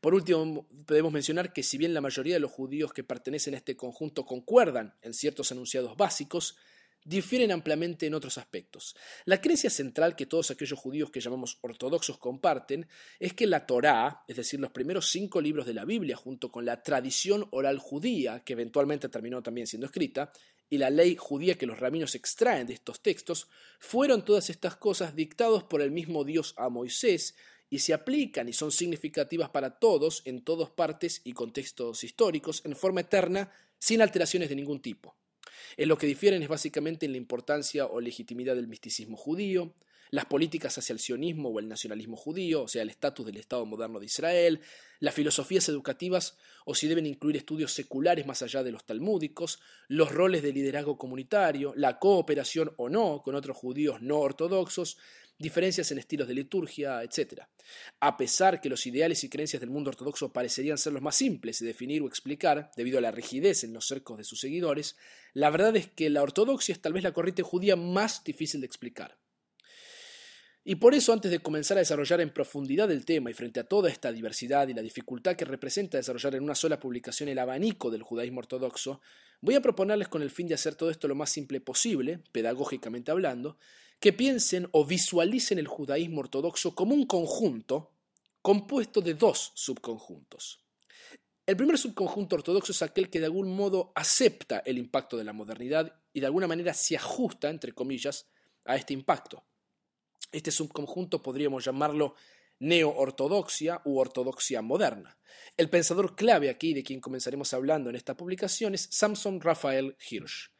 Por 0.00 0.14
último, 0.14 0.66
podemos 0.86 1.12
mencionar 1.12 1.52
que 1.52 1.62
si 1.62 1.78
bien 1.78 1.94
la 1.94 2.00
mayoría 2.00 2.34
de 2.34 2.40
los 2.40 2.50
judíos 2.50 2.92
que 2.92 3.04
pertenecen 3.04 3.54
a 3.54 3.58
este 3.58 3.76
conjunto 3.76 4.26
concuerdan 4.26 4.96
en 5.00 5.14
ciertos 5.14 5.50
enunciados 5.52 5.96
básicos, 5.96 6.56
difieren 7.04 7.50
ampliamente 7.50 8.06
en 8.06 8.14
otros 8.14 8.38
aspectos. 8.38 8.94
La 9.24 9.40
creencia 9.40 9.70
central 9.70 10.14
que 10.16 10.26
todos 10.26 10.50
aquellos 10.50 10.78
judíos 10.78 11.10
que 11.10 11.20
llamamos 11.20 11.58
ortodoxos 11.62 12.18
comparten 12.18 12.88
es 13.18 13.34
que 13.34 13.46
la 13.46 13.66
Torá, 13.66 14.24
es 14.28 14.36
decir, 14.36 14.60
los 14.60 14.70
primeros 14.70 15.10
cinco 15.10 15.40
libros 15.40 15.66
de 15.66 15.74
la 15.74 15.84
Biblia, 15.84 16.16
junto 16.16 16.50
con 16.50 16.64
la 16.64 16.82
tradición 16.82 17.46
oral 17.50 17.78
judía, 17.78 18.42
que 18.44 18.52
eventualmente 18.52 19.08
terminó 19.08 19.42
también 19.42 19.66
siendo 19.66 19.86
escrita, 19.86 20.32
y 20.70 20.78
la 20.78 20.88
ley 20.88 21.16
judía 21.16 21.58
que 21.58 21.66
los 21.66 21.78
rabinos 21.78 22.14
extraen 22.14 22.66
de 22.66 22.74
estos 22.74 23.02
textos, 23.02 23.48
fueron 23.78 24.24
todas 24.24 24.48
estas 24.48 24.76
cosas 24.76 25.14
dictados 25.14 25.64
por 25.64 25.82
el 25.82 25.90
mismo 25.90 26.24
Dios 26.24 26.54
a 26.56 26.70
Moisés 26.70 27.34
y 27.68 27.80
se 27.80 27.94
aplican 27.94 28.48
y 28.48 28.52
son 28.52 28.72
significativas 28.72 29.50
para 29.50 29.78
todos 29.78 30.22
en 30.24 30.42
todas 30.42 30.70
partes 30.70 31.20
y 31.24 31.32
contextos 31.32 32.04
históricos 32.04 32.62
en 32.64 32.76
forma 32.76 33.00
eterna 33.00 33.50
sin 33.78 34.00
alteraciones 34.00 34.48
de 34.48 34.56
ningún 34.56 34.80
tipo. 34.80 35.16
En 35.76 35.88
lo 35.88 35.96
que 35.96 36.06
difieren 36.06 36.42
es 36.42 36.48
básicamente 36.48 37.06
en 37.06 37.12
la 37.12 37.18
importancia 37.18 37.86
o 37.86 38.00
legitimidad 38.00 38.54
del 38.54 38.68
misticismo 38.68 39.16
judío, 39.16 39.74
las 40.12 40.26
políticas 40.26 40.76
hacia 40.76 40.92
el 40.92 40.98
sionismo 40.98 41.48
o 41.48 41.58
el 41.58 41.68
nacionalismo 41.68 42.16
judío, 42.16 42.64
o 42.64 42.68
sea, 42.68 42.82
el 42.82 42.90
estatus 42.90 43.24
del 43.24 43.38
Estado 43.38 43.64
moderno 43.64 43.98
de 43.98 44.04
Israel, 44.04 44.60
las 45.00 45.14
filosofías 45.14 45.66
educativas 45.70 46.36
o 46.66 46.74
si 46.74 46.86
deben 46.86 47.06
incluir 47.06 47.38
estudios 47.38 47.72
seculares 47.72 48.26
más 48.26 48.42
allá 48.42 48.62
de 48.62 48.72
los 48.72 48.84
talmúdicos, 48.84 49.58
los 49.88 50.12
roles 50.12 50.42
de 50.42 50.52
liderazgo 50.52 50.98
comunitario, 50.98 51.72
la 51.76 51.98
cooperación 51.98 52.74
o 52.76 52.90
no 52.90 53.22
con 53.24 53.34
otros 53.34 53.56
judíos 53.56 54.02
no 54.02 54.18
ortodoxos, 54.18 54.98
diferencias 55.38 55.90
en 55.90 55.98
estilos 55.98 56.28
de 56.28 56.34
liturgia, 56.34 57.02
etc. 57.02 57.42
A 58.00 58.16
pesar 58.16 58.60
que 58.60 58.68
los 58.68 58.86
ideales 58.86 59.24
y 59.24 59.28
creencias 59.28 59.60
del 59.60 59.70
mundo 59.70 59.90
ortodoxo 59.90 60.32
parecerían 60.32 60.78
ser 60.78 60.92
los 60.92 61.02
más 61.02 61.16
simples 61.16 61.58
de 61.58 61.66
definir 61.66 62.02
o 62.02 62.06
explicar, 62.06 62.70
debido 62.76 62.98
a 62.98 63.00
la 63.02 63.10
rigidez 63.10 63.64
en 63.64 63.72
los 63.72 63.86
cercos 63.86 64.18
de 64.18 64.24
sus 64.24 64.40
seguidores, 64.40 64.96
la 65.32 65.50
verdad 65.50 65.76
es 65.76 65.88
que 65.88 66.10
la 66.10 66.22
ortodoxia 66.22 66.72
es 66.72 66.80
tal 66.80 66.92
vez 66.92 67.02
la 67.02 67.12
corriente 67.12 67.42
judía 67.42 67.76
más 67.76 68.22
difícil 68.24 68.60
de 68.60 68.66
explicar. 68.66 69.18
Y 70.64 70.76
por 70.76 70.94
eso, 70.94 71.12
antes 71.12 71.30
de 71.32 71.40
comenzar 71.40 71.76
a 71.76 71.80
desarrollar 71.80 72.20
en 72.20 72.32
profundidad 72.32 72.88
el 72.92 73.04
tema 73.04 73.30
y 73.30 73.34
frente 73.34 73.58
a 73.58 73.64
toda 73.64 73.90
esta 73.90 74.12
diversidad 74.12 74.68
y 74.68 74.74
la 74.74 74.82
dificultad 74.82 75.34
que 75.34 75.44
representa 75.44 75.96
desarrollar 75.96 76.36
en 76.36 76.44
una 76.44 76.54
sola 76.54 76.78
publicación 76.78 77.28
el 77.28 77.40
abanico 77.40 77.90
del 77.90 78.04
judaísmo 78.04 78.38
ortodoxo, 78.38 79.00
voy 79.40 79.56
a 79.56 79.60
proponerles 79.60 80.06
con 80.06 80.22
el 80.22 80.30
fin 80.30 80.46
de 80.46 80.54
hacer 80.54 80.76
todo 80.76 80.90
esto 80.90 81.08
lo 81.08 81.16
más 81.16 81.30
simple 81.30 81.60
posible, 81.60 82.20
pedagógicamente 82.30 83.10
hablando, 83.10 83.58
que 84.02 84.12
piensen 84.12 84.68
o 84.72 84.84
visualicen 84.84 85.60
el 85.60 85.68
judaísmo 85.68 86.22
ortodoxo 86.22 86.74
como 86.74 86.92
un 86.92 87.06
conjunto 87.06 87.92
compuesto 88.42 89.00
de 89.00 89.14
dos 89.14 89.52
subconjuntos. 89.54 90.60
El 91.46 91.56
primer 91.56 91.78
subconjunto 91.78 92.34
ortodoxo 92.34 92.72
es 92.72 92.82
aquel 92.82 93.08
que 93.08 93.20
de 93.20 93.26
algún 93.26 93.54
modo 93.54 93.92
acepta 93.94 94.58
el 94.66 94.76
impacto 94.76 95.16
de 95.16 95.22
la 95.22 95.32
modernidad 95.32 95.94
y 96.12 96.18
de 96.18 96.26
alguna 96.26 96.48
manera 96.48 96.74
se 96.74 96.96
ajusta, 96.96 97.48
entre 97.48 97.74
comillas, 97.74 98.26
a 98.64 98.74
este 98.74 98.92
impacto. 98.92 99.44
Este 100.32 100.50
subconjunto 100.50 101.22
podríamos 101.22 101.64
llamarlo 101.64 102.16
neo-ortodoxia 102.58 103.82
u 103.84 104.00
ortodoxia 104.00 104.62
moderna. 104.62 105.16
El 105.56 105.70
pensador 105.70 106.16
clave 106.16 106.50
aquí, 106.50 106.74
de 106.74 106.82
quien 106.82 107.00
comenzaremos 107.00 107.54
hablando 107.54 107.88
en 107.88 107.94
esta 107.94 108.16
publicación, 108.16 108.74
es 108.74 108.88
Samson 108.90 109.40
Raphael 109.40 109.96
Hirsch. 110.10 110.50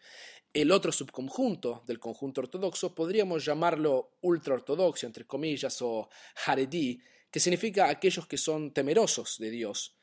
El 0.53 0.71
otro 0.71 0.93
subconjunto 0.93 1.83
del 1.87 1.99
conjunto 1.99 2.43
ortodoxo 2.43 2.95
podríamos 2.95 3.43
llamarlo 3.43 4.19
ultraortodoxia, 4.21 5.07
entre 5.07 5.25
comillas, 5.25 5.81
o 5.81 6.11
Haredi, 6.45 7.01
que 7.31 7.41
significa 7.41 7.89
aquellos 7.89 8.27
que 8.27 8.37
son 8.37 8.73
temerosos 8.73 9.39
de 9.39 9.51
Dios. 9.51 9.97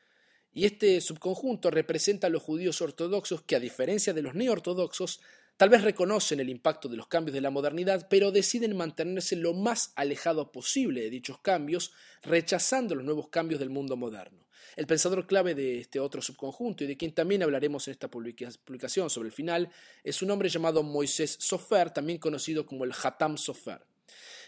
Y 0.52 0.64
este 0.64 1.00
subconjunto 1.00 1.70
representa 1.70 2.26
a 2.26 2.30
los 2.30 2.42
judíos 2.42 2.82
ortodoxos 2.82 3.42
que, 3.42 3.54
a 3.54 3.60
diferencia 3.60 4.12
de 4.12 4.22
los 4.22 4.34
neo-ortodoxos, 4.34 5.20
Tal 5.60 5.68
vez 5.68 5.82
reconocen 5.82 6.40
el 6.40 6.48
impacto 6.48 6.88
de 6.88 6.96
los 6.96 7.06
cambios 7.06 7.34
de 7.34 7.42
la 7.42 7.50
modernidad, 7.50 8.06
pero 8.08 8.32
deciden 8.32 8.74
mantenerse 8.74 9.36
lo 9.36 9.52
más 9.52 9.92
alejado 9.94 10.50
posible 10.50 11.02
de 11.02 11.10
dichos 11.10 11.38
cambios, 11.40 11.92
rechazando 12.22 12.94
los 12.94 13.04
nuevos 13.04 13.28
cambios 13.28 13.60
del 13.60 13.68
mundo 13.68 13.94
moderno. 13.94 14.46
El 14.74 14.86
pensador 14.86 15.26
clave 15.26 15.54
de 15.54 15.80
este 15.80 16.00
otro 16.00 16.22
subconjunto, 16.22 16.82
y 16.82 16.86
de 16.86 16.96
quien 16.96 17.12
también 17.12 17.42
hablaremos 17.42 17.86
en 17.86 17.92
esta 17.92 18.08
publicación 18.08 19.10
sobre 19.10 19.28
el 19.28 19.34
final, 19.34 19.70
es 20.02 20.22
un 20.22 20.30
hombre 20.30 20.48
llamado 20.48 20.82
Moisés 20.82 21.36
Sofer, 21.38 21.90
también 21.90 22.16
conocido 22.16 22.64
como 22.64 22.84
el 22.84 22.94
Hatam 22.94 23.36
Sofer. 23.36 23.82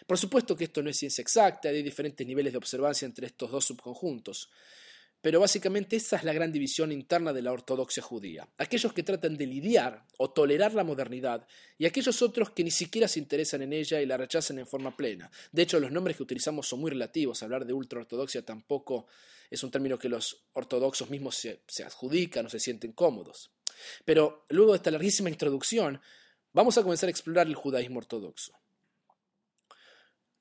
Por 0.06 0.16
supuesto 0.16 0.56
que 0.56 0.64
esto 0.64 0.82
no 0.82 0.88
es 0.88 0.96
ciencia 0.96 1.20
exacta, 1.20 1.68
hay 1.68 1.82
diferentes 1.82 2.26
niveles 2.26 2.54
de 2.54 2.58
observancia 2.58 3.04
entre 3.04 3.26
estos 3.26 3.50
dos 3.50 3.66
subconjuntos. 3.66 4.48
Pero 5.22 5.38
básicamente 5.38 5.94
esa 5.94 6.16
es 6.16 6.24
la 6.24 6.32
gran 6.32 6.50
división 6.50 6.90
interna 6.90 7.32
de 7.32 7.42
la 7.42 7.52
ortodoxia 7.52 8.02
judía. 8.02 8.48
Aquellos 8.58 8.92
que 8.92 9.04
tratan 9.04 9.36
de 9.36 9.46
lidiar 9.46 10.04
o 10.18 10.30
tolerar 10.30 10.74
la 10.74 10.82
modernidad 10.82 11.46
y 11.78 11.86
aquellos 11.86 12.20
otros 12.22 12.50
que 12.50 12.64
ni 12.64 12.72
siquiera 12.72 13.06
se 13.06 13.20
interesan 13.20 13.62
en 13.62 13.72
ella 13.72 14.00
y 14.00 14.06
la 14.06 14.16
rechazan 14.16 14.58
en 14.58 14.66
forma 14.66 14.96
plena. 14.96 15.30
De 15.52 15.62
hecho, 15.62 15.78
los 15.78 15.92
nombres 15.92 16.16
que 16.16 16.24
utilizamos 16.24 16.66
son 16.66 16.80
muy 16.80 16.90
relativos. 16.90 17.40
Hablar 17.40 17.64
de 17.64 17.72
ultraortodoxia 17.72 18.44
tampoco 18.44 19.06
es 19.48 19.62
un 19.62 19.70
término 19.70 19.96
que 19.96 20.08
los 20.08 20.44
ortodoxos 20.54 21.08
mismos 21.08 21.36
se, 21.36 21.62
se 21.68 21.84
adjudican 21.84 22.46
o 22.46 22.50
se 22.50 22.58
sienten 22.58 22.90
cómodos. 22.90 23.52
Pero 24.04 24.44
luego 24.48 24.72
de 24.72 24.78
esta 24.78 24.90
larguísima 24.90 25.30
introducción, 25.30 26.00
vamos 26.52 26.76
a 26.78 26.82
comenzar 26.82 27.06
a 27.06 27.10
explorar 27.10 27.46
el 27.46 27.54
judaísmo 27.54 27.98
ortodoxo. 27.98 28.52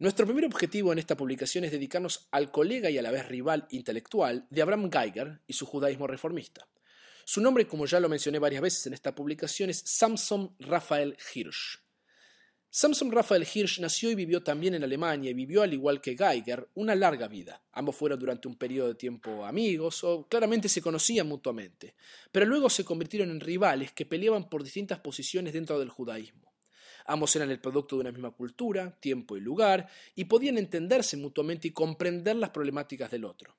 Nuestro 0.02 0.26
primer 0.26 0.46
objetivo 0.46 0.92
en 0.92 0.98
esta 0.98 1.16
publicación 1.16 1.64
es 1.64 1.72
dedicarnos 1.72 2.28
al 2.32 2.50
colega 2.50 2.90
y 2.90 2.98
a 2.98 3.04
la 3.04 3.12
vez 3.12 3.28
rival 3.28 3.68
intelectual 3.70 4.48
de 4.50 4.64
Abraham 4.64 4.90
Geiger 4.92 5.42
y 5.46 5.54
su 5.54 5.68
judaísmo 5.68 6.08
reformista. 6.08 6.68
Su 7.24 7.40
nombre, 7.40 7.68
como 7.68 7.86
ya 7.86 8.00
lo 8.00 8.10
mencioné 8.10 8.40
varias 8.40 8.64
veces 8.64 8.88
en 8.88 8.96
esta 8.96 9.14
publicación, 9.14 9.70
es 9.70 9.84
Samson 9.86 10.56
Raphael 10.58 11.16
Hirsch. 11.36 11.84
Samson 12.72 13.12
Raphael 13.12 13.46
Hirsch 13.54 13.80
nació 13.80 14.10
y 14.10 14.16
vivió 14.16 14.42
también 14.42 14.74
en 14.74 14.84
Alemania 14.84 15.30
y 15.30 15.36
vivió, 15.36 15.62
al 15.62 15.72
igual 15.72 16.02
que 16.02 16.18
Geiger, 16.18 16.68
una 16.74 16.96
larga 16.96 17.28
vida. 17.28 17.62
Ambos 17.72 17.96
fueron 17.96 18.18
durante 18.18 18.48
un 18.48 18.56
periodo 18.56 18.88
de 18.88 18.96
tiempo 18.96 19.46
amigos 19.46 20.04
o 20.04 20.28
claramente 20.28 20.68
se 20.68 20.82
conocían 20.82 21.28
mutuamente, 21.28 21.94
pero 22.32 22.48
luego 22.48 22.72
se 22.72 22.84
convirtieron 22.84 23.30
en 23.30 23.40
rivales 23.40 23.92
que 23.92 24.08
peleaban 24.08 24.50
por 24.50 24.64
distintas 24.64 25.00
posiciones 25.00 25.54
dentro 25.54 25.78
del 25.78 25.90
judaísmo. 25.90 26.51
Ambos 27.06 27.36
eran 27.36 27.52
el 27.52 27.60
producto 27.60 27.96
de 27.96 28.02
una 28.02 28.12
misma 28.12 28.32
cultura, 28.32 28.98
tiempo 29.00 29.38
y 29.38 29.42
lugar, 29.42 29.90
y 30.16 30.26
podían 30.26 30.58
entenderse 30.58 31.18
mutuamente 31.18 31.68
y 31.68 31.72
comprender 31.72 32.36
las 32.36 32.52
problemáticas 32.52 33.12
del 33.12 33.26
otro. 33.26 33.56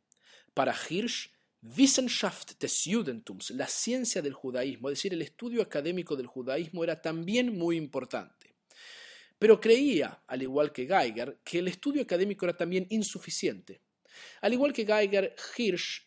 Para 0.55 0.75
Hirsch, 0.89 1.31
Wissenschaft 1.63 2.59
des 2.59 2.83
Judentums, 2.85 3.51
la 3.51 3.69
ciencia 3.69 4.21
del 4.21 4.33
judaísmo, 4.33 4.89
es 4.89 4.99
decir, 4.99 5.13
el 5.13 5.23
estudio 5.23 5.63
académico 5.63 6.17
del 6.17 6.27
judaísmo, 6.27 6.83
era 6.83 7.01
también 7.01 7.57
muy 7.57 7.77
importante. 7.77 8.55
Pero 9.39 9.61
creía, 9.61 10.23
al 10.27 10.43
igual 10.43 10.73
que 10.73 10.87
Geiger, 10.87 11.39
que 11.45 11.59
el 11.59 11.69
estudio 11.69 12.03
académico 12.03 12.47
era 12.47 12.57
también 12.57 12.87
insuficiente. 12.91 13.81
Al 14.41 14.53
igual 14.53 14.73
que 14.73 14.85
Geiger, 14.85 15.35
Hirsch 15.57 16.07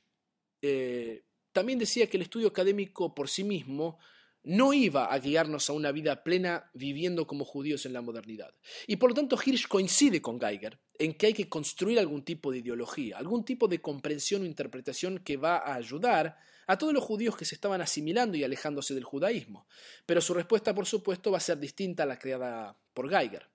eh, 0.61 1.23
también 1.51 1.79
decía 1.79 2.07
que 2.07 2.17
el 2.17 2.23
estudio 2.23 2.47
académico 2.47 3.15
por 3.15 3.29
sí 3.29 3.43
mismo 3.43 3.97
no 4.45 4.73
iba 4.73 5.05
a 5.11 5.19
guiarnos 5.19 5.69
a 5.69 5.73
una 5.73 5.91
vida 5.91 6.23
plena 6.23 6.69
viviendo 6.73 7.27
como 7.27 7.45
judíos 7.45 7.85
en 7.85 7.93
la 7.93 8.01
modernidad. 8.01 8.53
Y 8.87 8.95
por 8.95 9.09
lo 9.09 9.15
tanto 9.15 9.37
Hirsch 9.43 9.67
coincide 9.67 10.21
con 10.21 10.39
Geiger 10.39 10.79
en 10.97 11.15
que 11.15 11.27
hay 11.27 11.33
que 11.33 11.49
construir 11.49 11.99
algún 11.99 12.23
tipo 12.23 12.51
de 12.51 12.59
ideología, 12.59 13.17
algún 13.17 13.43
tipo 13.43 13.67
de 13.67 13.81
comprensión 13.81 14.43
o 14.43 14.45
interpretación 14.45 15.19
que 15.19 15.37
va 15.37 15.57
a 15.57 15.75
ayudar 15.75 16.37
a 16.67 16.77
todos 16.77 16.93
los 16.93 17.03
judíos 17.03 17.35
que 17.35 17.45
se 17.45 17.55
estaban 17.55 17.81
asimilando 17.81 18.37
y 18.37 18.43
alejándose 18.43 18.93
del 18.93 19.03
judaísmo. 19.03 19.67
Pero 20.05 20.21
su 20.21 20.33
respuesta, 20.33 20.73
por 20.73 20.85
supuesto, 20.85 21.31
va 21.31 21.37
a 21.37 21.41
ser 21.41 21.59
distinta 21.59 22.03
a 22.03 22.07
la 22.07 22.19
creada 22.19 22.77
por 22.93 23.09
Geiger. 23.09 23.49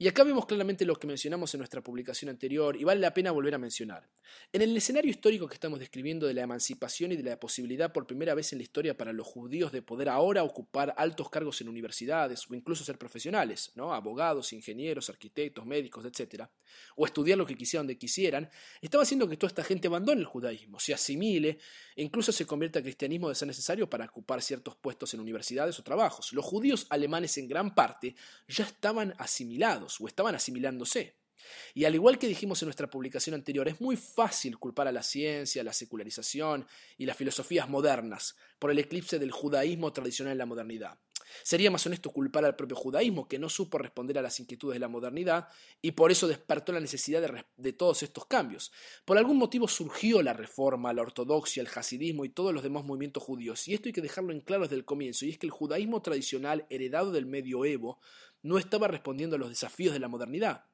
Y 0.00 0.06
acá 0.06 0.22
vemos 0.22 0.46
claramente 0.46 0.84
lo 0.84 0.94
que 0.94 1.08
mencionamos 1.08 1.52
en 1.54 1.58
nuestra 1.58 1.82
publicación 1.82 2.28
anterior 2.28 2.76
y 2.76 2.84
vale 2.84 3.00
la 3.00 3.12
pena 3.12 3.32
volver 3.32 3.56
a 3.56 3.58
mencionar. 3.58 4.08
En 4.52 4.62
el 4.62 4.76
escenario 4.76 5.10
histórico 5.10 5.48
que 5.48 5.54
estamos 5.54 5.80
describiendo 5.80 6.28
de 6.28 6.34
la 6.34 6.42
emancipación 6.42 7.10
y 7.10 7.16
de 7.16 7.24
la 7.24 7.40
posibilidad 7.40 7.92
por 7.92 8.06
primera 8.06 8.32
vez 8.34 8.52
en 8.52 8.60
la 8.60 8.62
historia 8.62 8.96
para 8.96 9.12
los 9.12 9.26
judíos 9.26 9.72
de 9.72 9.82
poder 9.82 10.08
ahora 10.08 10.44
ocupar 10.44 10.94
altos 10.96 11.28
cargos 11.30 11.60
en 11.62 11.68
universidades 11.68 12.48
o 12.48 12.54
incluso 12.54 12.84
ser 12.84 12.96
profesionales, 12.96 13.72
¿no? 13.74 13.92
abogados, 13.92 14.52
ingenieros, 14.52 15.10
arquitectos, 15.10 15.66
médicos, 15.66 16.04
etc., 16.04 16.44
o 16.94 17.04
estudiar 17.04 17.36
lo 17.36 17.46
que 17.46 17.56
quisieran 17.56 17.86
donde 17.86 17.98
quisieran, 17.98 18.48
estaba 18.80 19.02
haciendo 19.02 19.28
que 19.28 19.36
toda 19.36 19.48
esta 19.48 19.64
gente 19.64 19.88
abandone 19.88 20.20
el 20.20 20.26
judaísmo, 20.26 20.78
se 20.78 20.94
asimile 20.94 21.58
e 21.96 22.02
incluso 22.04 22.30
se 22.30 22.46
convierta 22.46 22.78
al 22.78 22.84
cristianismo 22.84 23.30
de 23.30 23.34
ser 23.34 23.48
necesario 23.48 23.90
para 23.90 24.04
ocupar 24.04 24.42
ciertos 24.42 24.76
puestos 24.76 25.12
en 25.14 25.20
universidades 25.20 25.76
o 25.80 25.82
trabajos. 25.82 26.32
Los 26.34 26.44
judíos 26.44 26.86
alemanes 26.90 27.36
en 27.38 27.48
gran 27.48 27.74
parte 27.74 28.14
ya 28.46 28.64
estaban 28.64 29.14
asimilados 29.18 29.87
o 30.00 30.08
estaban 30.08 30.34
asimilándose. 30.34 31.16
Y 31.74 31.84
al 31.84 31.94
igual 31.94 32.18
que 32.18 32.26
dijimos 32.26 32.62
en 32.62 32.66
nuestra 32.66 32.90
publicación 32.90 33.34
anterior, 33.34 33.68
es 33.68 33.80
muy 33.80 33.96
fácil 33.96 34.58
culpar 34.58 34.88
a 34.88 34.92
la 34.92 35.02
ciencia, 35.02 35.62
la 35.62 35.72
secularización 35.72 36.66
y 36.96 37.06
las 37.06 37.16
filosofías 37.16 37.68
modernas 37.68 38.36
por 38.58 38.70
el 38.70 38.78
eclipse 38.78 39.18
del 39.18 39.30
judaísmo 39.30 39.92
tradicional 39.92 40.32
en 40.32 40.38
la 40.38 40.46
modernidad. 40.46 40.98
Sería 41.42 41.70
más 41.70 41.84
honesto 41.86 42.10
culpar 42.10 42.44
al 42.44 42.56
propio 42.56 42.76
judaísmo, 42.76 43.28
que 43.28 43.38
no 43.38 43.48
supo 43.48 43.78
responder 43.78 44.18
a 44.18 44.22
las 44.22 44.40
inquietudes 44.40 44.76
de 44.76 44.80
la 44.80 44.88
modernidad 44.88 45.48
y 45.82 45.92
por 45.92 46.10
eso 46.10 46.26
despertó 46.26 46.72
la 46.72 46.80
necesidad 46.80 47.20
de, 47.20 47.44
de, 47.56 47.72
todos 47.72 48.02
estos 48.02 48.26
cambios. 48.26 48.72
Por 49.04 49.18
algún 49.18 49.36
motivo 49.36 49.68
surgió 49.68 50.22
la 50.22 50.32
reforma, 50.32 50.92
la 50.92 51.02
ortodoxia, 51.02 51.60
el 51.60 51.68
hasidismo 51.74 52.24
y 52.24 52.30
todos 52.30 52.54
los 52.54 52.62
demás 52.62 52.84
movimientos 52.84 53.22
judíos, 53.22 53.68
y 53.68 53.74
esto 53.74 53.88
hay 53.88 53.92
que 53.92 54.00
dejarlo 54.00 54.32
en 54.32 54.40
claro 54.40 54.62
desde 54.62 54.76
el 54.76 54.84
comienzo, 54.84 55.26
y 55.26 55.30
es 55.30 55.38
que 55.38 55.46
el 55.46 55.52
judaísmo 55.52 56.02
tradicional 56.02 56.66
heredado 56.70 57.12
del 57.12 57.26
medioevo 57.26 58.00
no 58.48 58.58
estaba 58.58 58.88
respondiendo 58.88 59.36
a 59.36 59.38
los 59.38 59.50
desafíos 59.50 59.92
de 59.92 60.00
la 60.00 60.08
modernidad. 60.08 60.64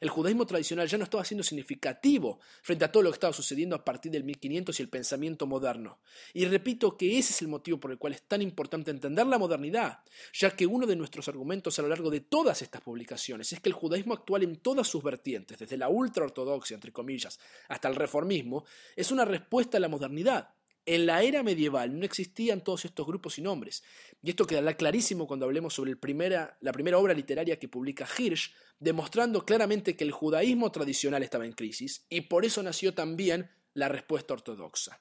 El 0.00 0.08
judaísmo 0.08 0.46
tradicional 0.46 0.88
ya 0.88 0.98
no 0.98 1.04
estaba 1.04 1.24
siendo 1.24 1.42
significativo 1.42 2.40
frente 2.62 2.84
a 2.84 2.92
todo 2.92 3.02
lo 3.02 3.10
que 3.10 3.16
estaba 3.16 3.32
sucediendo 3.32 3.76
a 3.76 3.84
partir 3.84 4.10
del 4.12 4.24
1500 4.24 4.78
y 4.78 4.82
el 4.82 4.88
pensamiento 4.88 5.46
moderno. 5.46 6.00
Y 6.32 6.46
repito 6.46 6.96
que 6.96 7.18
ese 7.18 7.32
es 7.32 7.42
el 7.42 7.48
motivo 7.48 7.78
por 7.78 7.90
el 7.90 7.98
cual 7.98 8.14
es 8.14 8.22
tan 8.22 8.40
importante 8.42 8.90
entender 8.90 9.26
la 9.26 9.38
modernidad, 9.38 10.00
ya 10.32 10.50
que 10.50 10.66
uno 10.66 10.86
de 10.86 10.96
nuestros 10.96 11.28
argumentos 11.28 11.78
a 11.78 11.82
lo 11.82 11.88
largo 11.88 12.10
de 12.10 12.20
todas 12.20 12.62
estas 12.62 12.80
publicaciones 12.80 13.52
es 13.52 13.60
que 13.60 13.68
el 13.68 13.74
judaísmo 13.74 14.14
actual 14.14 14.42
en 14.42 14.56
todas 14.56 14.88
sus 14.88 15.02
vertientes, 15.02 15.58
desde 15.58 15.76
la 15.76 15.88
ultraortodoxia, 15.88 16.74
entre 16.74 16.92
comillas, 16.92 17.38
hasta 17.68 17.88
el 17.88 17.96
reformismo, 17.96 18.64
es 18.96 19.10
una 19.10 19.24
respuesta 19.24 19.76
a 19.76 19.80
la 19.80 19.88
modernidad. 19.88 20.48
En 20.86 21.06
la 21.06 21.22
era 21.22 21.42
medieval 21.42 21.98
no 21.98 22.04
existían 22.04 22.64
todos 22.64 22.84
estos 22.84 23.06
grupos 23.06 23.38
y 23.38 23.42
nombres, 23.42 23.82
y 24.22 24.30
esto 24.30 24.46
quedará 24.46 24.76
clarísimo 24.76 25.26
cuando 25.26 25.46
hablemos 25.46 25.74
sobre 25.74 25.92
la 25.92 26.72
primera 26.72 26.98
obra 26.98 27.14
literaria 27.14 27.58
que 27.58 27.68
publica 27.68 28.08
Hirsch, 28.18 28.54
demostrando 28.78 29.44
claramente 29.44 29.94
que 29.94 30.04
el 30.04 30.10
judaísmo 30.10 30.72
tradicional 30.72 31.22
estaba 31.22 31.44
en 31.44 31.52
crisis, 31.52 32.06
y 32.08 32.22
por 32.22 32.44
eso 32.44 32.62
nació 32.62 32.94
también 32.94 33.50
la 33.74 33.88
respuesta 33.88 34.34
ortodoxa. 34.34 35.00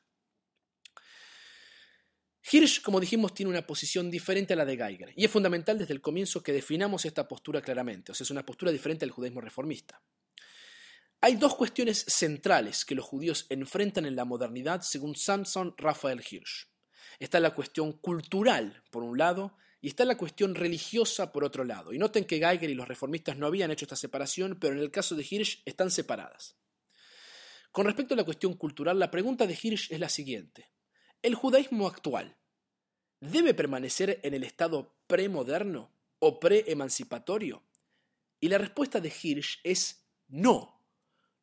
Hirsch, 2.51 2.81
como 2.81 2.99
dijimos, 2.99 3.33
tiene 3.33 3.49
una 3.49 3.65
posición 3.65 4.11
diferente 4.11 4.53
a 4.53 4.57
la 4.57 4.65
de 4.65 4.77
Geiger, 4.77 5.13
y 5.15 5.25
es 5.25 5.31
fundamental 5.31 5.77
desde 5.77 5.93
el 5.93 6.01
comienzo 6.01 6.43
que 6.43 6.51
definamos 6.51 7.05
esta 7.05 7.27
postura 7.27 7.61
claramente, 7.61 8.11
o 8.11 8.15
sea, 8.15 8.25
es 8.25 8.31
una 8.31 8.45
postura 8.45 8.71
diferente 8.71 9.05
al 9.05 9.11
judaísmo 9.11 9.39
reformista. 9.39 10.01
Hay 11.21 11.35
dos 11.35 11.55
cuestiones 11.55 12.05
centrales 12.07 12.85
que 12.85 12.95
los 12.95 13.05
judíos 13.05 13.45
enfrentan 13.49 14.05
en 14.05 14.15
la 14.15 14.23
modernidad 14.23 14.81
según 14.81 15.17
Samson 15.17 15.73
Raphael 15.77 16.23
Hirsch. 16.29 16.69
Está 17.19 17.41
la 17.41 17.53
cuestión 17.53 17.91
cultural, 17.91 18.83
por 18.89 19.03
un 19.03 19.17
lado, 19.17 19.57
y 19.81 19.89
está 19.89 20.05
la 20.05 20.17
cuestión 20.17 20.55
religiosa 20.55 21.33
por 21.33 21.43
otro 21.43 21.65
lado. 21.65 21.91
Y 21.91 21.97
noten 21.97 22.23
que 22.23 22.39
Geiger 22.39 22.69
y 22.69 22.73
los 22.73 22.87
reformistas 22.87 23.37
no 23.37 23.47
habían 23.47 23.69
hecho 23.69 23.83
esta 23.83 23.97
separación, 23.97 24.57
pero 24.61 24.73
en 24.73 24.79
el 24.79 24.91
caso 24.91 25.13
de 25.15 25.27
Hirsch 25.29 25.61
están 25.65 25.91
separadas. 25.91 26.57
Con 27.73 27.85
respecto 27.85 28.13
a 28.13 28.17
la 28.17 28.23
cuestión 28.23 28.53
cultural, 28.53 28.97
la 28.97 29.11
pregunta 29.11 29.45
de 29.45 29.59
Hirsch 29.61 29.91
es 29.91 29.99
la 29.99 30.09
siguiente. 30.09 30.71
¿El 31.21 31.35
judaísmo 31.35 31.87
actual 31.87 32.37
debe 33.19 33.53
permanecer 33.53 34.21
en 34.23 34.33
el 34.33 34.45
estado 34.45 34.95
premoderno 35.05 35.91
o 36.19 36.39
preemancipatorio? 36.39 37.61
Y 38.39 38.47
la 38.47 38.57
respuesta 38.57 39.01
de 39.01 39.11
Hirsch 39.21 39.59
es 39.65 40.07
no. 40.29 40.78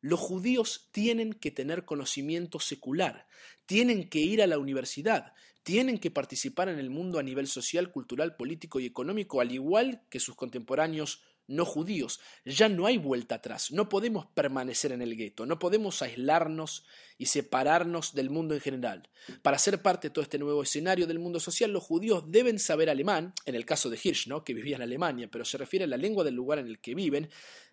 Los 0.07 0.21
judíos 0.21 0.87
tienen 0.93 1.33
que 1.33 1.51
tener 1.51 1.83
conocimiento 1.83 2.61
secular, 2.61 3.27
tienen 3.65 4.07
que 4.07 4.19
ir 4.19 4.41
a 4.41 4.47
la 4.47 4.57
universidad, 4.57 5.33
tienen 5.63 5.97
que 5.97 6.11
participar 6.11 6.69
en 6.69 6.79
el 6.79 6.89
mundo 6.89 7.19
a 7.19 7.23
nivel 7.23 7.45
social, 7.45 7.91
cultural, 7.91 8.37
político 8.37 8.79
y 8.79 8.85
económico, 8.85 9.41
al 9.41 9.51
igual 9.51 10.03
que 10.09 10.21
sus 10.21 10.37
contemporáneos 10.37 11.25
no 11.47 11.65
judíos. 11.65 12.19
Ya 12.45 12.69
no 12.69 12.85
hay 12.85 12.97
vuelta 12.97 13.35
atrás, 13.35 13.71
no 13.71 13.89
podemos 13.89 14.27
permanecer 14.27 14.91
en 14.91 15.01
el 15.01 15.15
gueto, 15.15 15.45
no 15.45 15.59
podemos 15.59 16.01
aislarnos 16.01 16.85
y 17.17 17.27
separarnos 17.27 18.13
del 18.13 18.29
mundo 18.29 18.53
en 18.53 18.61
general. 18.61 19.09
Para 19.41 19.57
ser 19.57 19.81
parte 19.81 20.07
de 20.07 20.13
todo 20.13 20.23
este 20.23 20.37
nuevo 20.37 20.61
escenario 20.63 21.07
del 21.07 21.19
mundo 21.19 21.39
social, 21.39 21.71
los 21.71 21.83
judíos 21.83 22.23
deben 22.27 22.59
saber 22.59 22.89
alemán, 22.89 23.33
en 23.45 23.55
el 23.55 23.65
caso 23.65 23.89
de 23.89 23.99
Hirsch, 24.01 24.27
¿no? 24.27 24.43
que 24.43 24.53
vivía 24.53 24.75
en 24.75 24.83
Alemania, 24.83 25.29
pero 25.31 25.45
se 25.45 25.57
refiere 25.57 25.85
a 25.85 25.87
la 25.87 25.97
lengua 25.97 26.23
del 26.23 26.35
lugar 26.35 26.59
en 26.59 26.67
el 26.67 26.79
que 26.79 26.93
viven, 26.93 27.29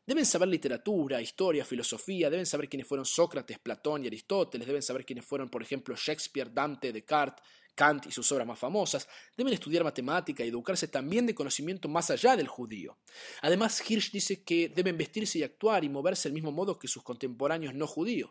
deben 0.07 0.27
saber 0.27 0.49
literatura, 0.49 1.21
historia, 1.21 1.65
filosofía, 1.65 2.31
deben 2.31 2.47
saber 2.47 2.69
quiénes 2.69 2.87
fueron 2.87 3.05
Sócrates, 3.05 3.59
Platón 3.59 4.05
y 4.05 4.07
Aristóteles, 4.07 4.67
deben 4.67 4.83
saber 4.83 5.05
quiénes 5.05 5.25
fueron, 5.25 5.49
por 5.49 5.63
ejemplo, 5.63 5.95
Shakespeare, 5.97 6.53
Dante, 6.53 6.93
Descartes, 6.93 7.45
Kant 7.75 8.07
y 8.07 8.11
sus 8.11 8.31
obras 8.33 8.47
más 8.47 8.59
famosas, 8.59 9.09
deben 9.37 9.53
estudiar 9.53 9.85
matemática 9.85 10.45
y 10.45 10.49
educarse 10.49 10.89
también 10.89 11.27
de 11.27 11.35
conocimiento 11.35 11.89
más 11.89 12.11
allá 12.11 12.37
del 12.37 12.49
judío. 12.49 12.99
Además, 13.43 13.83
Hirsch 13.89 14.13
dice 14.13 14.43
que 14.43 14.69
deben 14.69 14.97
vestirse 14.97 15.39
y 15.39 15.43
actuar 15.43 15.85
y 15.85 15.89
moverse 15.89 16.29
del 16.29 16.35
mismo 16.35 16.53
modo 16.53 16.79
que 16.79 16.89
sus 16.89 17.03
contemporáneos 17.03 17.75
no 17.75 17.87
judíos. 17.87 18.31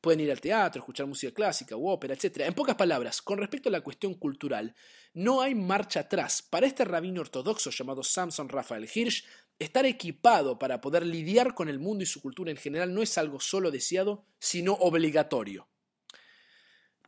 Pueden 0.00 0.20
ir 0.20 0.30
al 0.30 0.40
teatro, 0.40 0.80
escuchar 0.80 1.06
música 1.06 1.32
clásica 1.32 1.76
u 1.76 1.88
ópera, 1.88 2.12
etc. 2.12 2.40
En 2.40 2.52
pocas 2.52 2.76
palabras, 2.76 3.22
con 3.22 3.38
respecto 3.38 3.70
a 3.70 3.72
la 3.72 3.80
cuestión 3.80 4.14
cultural, 4.14 4.74
no 5.14 5.40
hay 5.40 5.54
marcha 5.54 6.00
atrás. 6.00 6.42
Para 6.42 6.66
este 6.66 6.84
rabino 6.84 7.22
ortodoxo 7.22 7.70
llamado 7.70 8.02
Samson 8.02 8.50
Raphael 8.50 8.86
Hirsch, 8.92 9.24
estar 9.58 9.86
equipado 9.86 10.58
para 10.58 10.80
poder 10.80 11.06
lidiar 11.06 11.54
con 11.54 11.68
el 11.68 11.78
mundo 11.78 12.02
y 12.02 12.06
su 12.06 12.20
cultura 12.20 12.50
en 12.50 12.56
general 12.56 12.92
no 12.92 13.00
es 13.00 13.16
algo 13.16 13.40
solo 13.40 13.70
deseado, 13.70 14.26
sino 14.38 14.74
obligatorio. 14.74 15.68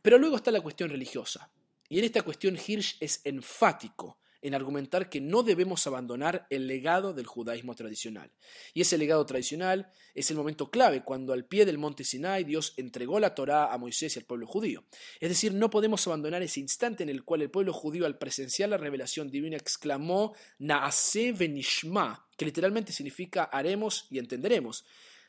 Pero 0.01 0.17
luego 0.17 0.37
está 0.37 0.51
la 0.51 0.61
cuestión 0.61 0.89
religiosa. 0.89 1.51
Y 1.89 1.99
en 1.99 2.05
esta 2.05 2.21
cuestión 2.21 2.57
Hirsch 2.57 2.97
es 2.99 3.21
enfático 3.23 4.19
en 4.41 4.53
argumentar 4.53 5.09
que 5.09 5.19
no 5.19 5.43
debemos 5.43 5.87
abandonar 5.87 6.47
el 6.49 6.67
legado 6.67 7.13
del 7.13 7.25
judaísmo 7.25 7.75
tradicional. 7.75 8.31
Y 8.73 8.81
ese 8.81 8.97
legado 8.97 9.25
tradicional 9.25 9.91
es 10.13 10.29
el 10.29 10.37
momento 10.37 10.69
clave 10.69 11.03
cuando 11.03 11.33
al 11.33 11.45
pie 11.45 11.65
del 11.65 11.77
monte 11.77 12.03
Sinai 12.03 12.43
Dios 12.43 12.73
entregó 12.77 13.19
la 13.19 13.33
Torá 13.33 13.73
a 13.73 13.77
Moisés 13.77 14.15
y 14.15 14.19
al 14.19 14.25
pueblo 14.25 14.47
judío. 14.47 14.85
Es 15.19 15.29
decir, 15.29 15.53
no 15.53 15.69
podemos 15.69 16.05
abandonar 16.07 16.43
ese 16.43 16.59
instante 16.59 17.03
en 17.03 17.09
el 17.09 17.23
cual 17.23 17.41
el 17.41 17.51
pueblo 17.51 17.73
judío 17.73 18.05
al 18.05 18.17
presenciar 18.17 18.69
la 18.69 18.77
revelación 18.77 19.29
divina 19.29 19.57
exclamó 19.57 20.35
Naase 20.59 21.31
venishma, 21.31 22.27
que 22.37 22.45
literalmente 22.45 22.93
significa 22.93 23.45
haremos 23.45 24.07
y 24.09 24.19
entenderemos 24.19 24.85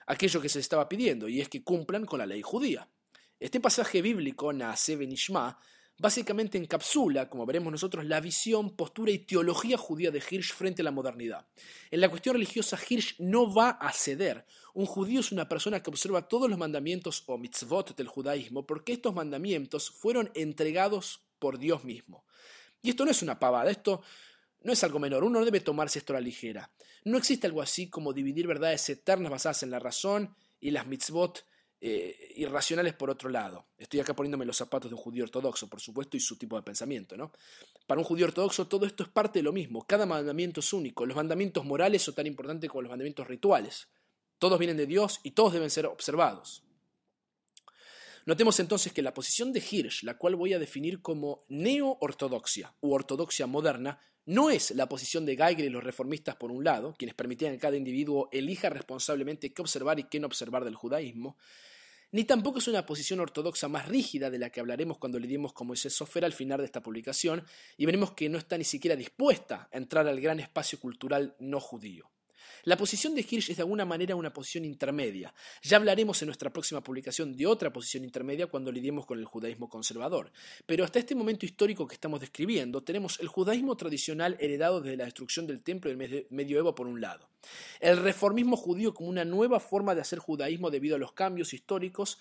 aquello 0.07 0.41
que 0.41 0.49
se 0.49 0.61
estaba 0.61 0.89
pidiendo, 0.89 1.29
y 1.29 1.41
es 1.41 1.49
que 1.49 1.63
cumplan 1.63 2.07
con 2.07 2.19
la 2.19 2.27
ley 2.27 2.43
judía. 2.43 2.89
Este 3.41 3.61
pasaje 3.61 4.01
bíblico, 4.01 4.53
Naase 4.53 4.97
venishma, 4.97 5.59
básicamente 5.99 6.59
encapsula, 6.59 7.29
como 7.29 7.45
veremos 7.45 7.73
nosotros, 7.73 8.05
la 8.05 8.21
visión, 8.21 8.71
postura 8.71 9.11
y 9.11 9.19
teología 9.19 9.77
judía 9.77 10.11
de 10.11 10.19
Hirsch 10.19 10.55
frente 10.55 10.83
a 10.83 10.85
la 10.85 10.91
modernidad. 10.91 11.47
En 11.91 12.01
la 12.01 12.09
cuestión 12.09 12.35
religiosa, 12.35 12.79
Hirsch 12.89 13.17
no 13.19 13.53
va 13.53 13.71
a 13.71 13.93
ceder. 13.93 14.47
Un 14.75 14.87
judío 14.87 15.21
es 15.21 15.33
una 15.33 15.49
persona 15.49 15.83
que 15.83 15.91
observa 15.91 16.29
todos 16.29 16.49
los 16.49 16.59
mandamientos 16.59 17.25
o 17.27 17.37
mitzvot 17.37 17.97
del 17.97 18.07
judaísmo 18.07 18.65
porque 18.67 18.93
estos 18.93 19.15
mandamientos 19.15 19.91
fueron 19.91 20.31
entregados 20.35 21.23
por 21.39 21.59
Dios 21.59 21.85
mismo. 21.85 22.25
Y 22.81 22.91
esto 22.91 23.05
no 23.05 23.11
es 23.11 23.23
una 23.23 23.39
pavada, 23.39 23.71
esto 23.71 24.03
no 24.63 24.73
es 24.73 24.85
algo 24.85 24.99
menor, 24.99 25.25
uno 25.25 25.41
no 25.41 25.45
debe 25.45 25.61
tomarse 25.61 25.99
esto 25.99 26.13
a 26.13 26.17
la 26.17 26.21
ligera. 26.21 26.71
No 27.05 27.19
existe 27.19 27.47
algo 27.47 27.63
así 27.63 27.89
como 27.89 28.13
dividir 28.13 28.47
verdades 28.47 28.89
eternas 28.89 29.31
basadas 29.31 29.63
en 29.63 29.71
la 29.71 29.79
razón 29.79 30.35
y 30.61 30.71
las 30.71 30.87
mitzvot 30.87 31.45
eh, 31.81 32.33
irracionales 32.37 32.95
por 32.95 33.09
otro 33.09 33.29
lado. 33.29 33.67
Estoy 33.79 34.01
acá 34.01 34.15
poniéndome 34.15 34.45
los 34.45 34.57
zapatos 34.57 34.91
de 34.91 34.97
un 34.97 35.01
judío 35.01 35.25
ortodoxo, 35.25 35.69
por 35.69 35.81
supuesto, 35.81 36.17
y 36.17 36.21
su 36.21 36.37
tipo 36.37 36.57
de 36.57 36.63
pensamiento. 36.63 37.17
¿no? 37.17 37.33
Para 37.87 38.01
un 38.01 38.05
judío 38.05 38.27
ortodoxo 38.27 38.67
todo 38.67 38.85
esto 38.87 39.05
es 39.05 39.09
parte 39.09 39.39
de 39.39 39.45
lo 39.45 39.53
mismo. 39.53 39.87
Cada 39.87 40.05
mandamiento 40.05 40.61
es 40.61 40.73
único. 40.73 41.07
Los 41.07 41.17
mandamientos 41.17 41.65
morales 41.65 42.03
son 42.03 42.15
tan 42.15 42.27
importantes 42.27 42.69
como 42.69 42.83
los 42.83 42.91
mandamientos 42.91 43.27
rituales. 43.27 43.89
Todos 44.39 44.59
vienen 44.59 44.77
de 44.77 44.87
Dios 44.87 45.21
y 45.23 45.33
todos 45.33 45.53
deben 45.53 45.71
ser 45.71 45.87
observados. 45.87 46.63
Notemos 48.29 48.61
entonces 48.61 48.93
que 48.93 49.01
la 49.01 49.15
posición 49.15 49.55
de 49.55 49.65
Hirsch, 49.71 50.03
la 50.03 50.19
cual 50.19 50.37
voy 50.37 50.53
a 50.53 50.59
definir 50.59 51.01
como 51.01 51.45
neo-ortodoxia 51.49 52.75
u 52.83 52.93
ortodoxia 52.93 53.47
moderna, 53.47 54.01
no 54.27 54.51
es 54.51 54.71
la 54.73 54.87
posición 54.87 55.25
de 55.25 55.35
Geiger 55.35 55.65
y 55.65 55.71
los 55.71 55.83
reformistas 55.83 56.37
por 56.37 56.53
un 56.53 56.63
lado, 56.63 56.95
quienes 56.99 57.15
permitían 57.15 57.55
que 57.55 57.59
cada 57.59 57.79
individuo 57.79 58.29
elija 58.31 58.69
responsablemente 58.69 59.55
qué 59.55 59.63
observar 59.63 59.99
y 59.99 60.05
qué 60.11 60.21
no 60.21 60.27
observar 60.27 60.67
del 60.67 60.75
judaísmo, 60.75 61.39
ni 62.13 62.25
tampoco 62.25 62.59
es 62.59 62.69
una 62.69 62.85
posición 62.85 63.21
ortodoxa 63.21 63.67
más 63.67 63.89
rígida 63.89 64.29
de 64.29 64.39
la 64.39 64.51
que 64.51 64.61
hablaremos 64.61 64.99
cuando 64.99 65.19
lidiemos 65.19 65.55
con 65.55 65.69
Moisés 65.69 65.95
Sofer 65.95 66.27
al 66.27 66.35
final 66.35 66.59
de 66.59 66.67
esta 66.67 66.83
publicación, 66.83 67.47
y 67.79 67.87
veremos 67.87 68.13
que 68.13 68.29
no 68.29 68.37
está 68.37 68.59
ni 68.59 68.65
siquiera 68.65 68.95
dispuesta 68.95 69.71
a 69.73 69.79
entrar 69.79 70.07
al 70.07 70.21
gran 70.21 70.39
espacio 70.39 70.79
cultural 70.79 71.35
no 71.39 71.61
judío. 71.61 72.11
La 72.65 72.77
posición 72.77 73.15
de 73.15 73.27
Hirsch 73.29 73.51
es 73.51 73.57
de 73.57 73.63
alguna 73.63 73.85
manera 73.85 74.17
una 74.17 74.33
posición 74.33 74.65
intermedia. 74.65 75.33
Ya 75.63 75.77
hablaremos 75.77 76.21
en 76.23 76.27
nuestra 76.27 76.51
próxima 76.51 76.83
publicación 76.83 77.37
de 77.37 77.47
otra 77.47 77.73
posición 77.73 78.05
intermedia 78.05 78.47
cuando 78.47 78.73
lidiemos 78.73 79.07
con 79.07 79.19
el 79.19 79.25
judaísmo 79.25 79.69
conservador. 79.69 80.33
Pero 80.67 80.85
hasta 80.85 80.99
este 80.99 81.15
momento 81.15 81.47
histórico 81.47 81.87
que 81.87 81.95
estamos 81.95 82.21
describiendo, 82.21 82.83
tenemos 82.83 83.21
el 83.21 83.29
judaísmo 83.29 83.77
tradicional 83.77 84.37
heredado 84.41 84.81
desde 84.81 84.97
la 84.97 85.05
destrucción 85.05 85.47
del 85.47 85.63
templo 85.63 85.91
del 85.91 86.27
medioevo 86.31 86.75
por 86.75 86.87
un 86.87 87.01
lado. 87.01 87.29
El 87.81 87.97
reformismo 87.99 88.57
judío 88.57 88.95
como 88.95 89.09
una 89.09 89.25
nueva 89.25 89.61
forma 89.61 89.95
de 89.95 90.01
hacer 90.01 90.19
judaísmo 90.19 90.71
debido 90.71 90.97
a 90.97 90.99
los 90.99 91.13
cambios 91.13 91.55
históricos 91.55 92.19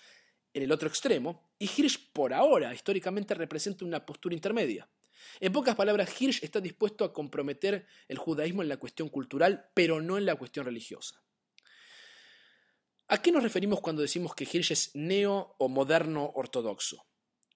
en 0.54 0.62
el 0.62 0.72
otro 0.72 0.88
extremo, 0.88 1.52
y 1.58 1.66
Hirsch 1.66 2.10
por 2.12 2.32
ahora 2.32 2.74
históricamente 2.74 3.34
representa 3.34 3.84
una 3.84 4.04
postura 4.04 4.34
intermedia. 4.34 4.88
En 5.40 5.52
pocas 5.52 5.74
palabras, 5.74 6.20
Hirsch 6.20 6.42
está 6.42 6.60
dispuesto 6.60 7.04
a 7.04 7.12
comprometer 7.12 7.86
el 8.08 8.18
judaísmo 8.18 8.62
en 8.62 8.68
la 8.68 8.76
cuestión 8.76 9.08
cultural, 9.08 9.70
pero 9.74 10.00
no 10.00 10.18
en 10.18 10.26
la 10.26 10.36
cuestión 10.36 10.66
religiosa. 10.66 11.22
¿A 13.08 13.22
qué 13.22 13.32
nos 13.32 13.42
referimos 13.42 13.80
cuando 13.80 14.02
decimos 14.02 14.34
que 14.34 14.44
Hirsch 14.44 14.72
es 14.72 14.90
neo 14.94 15.54
o 15.58 15.68
moderno 15.68 16.30
ortodoxo? 16.34 17.06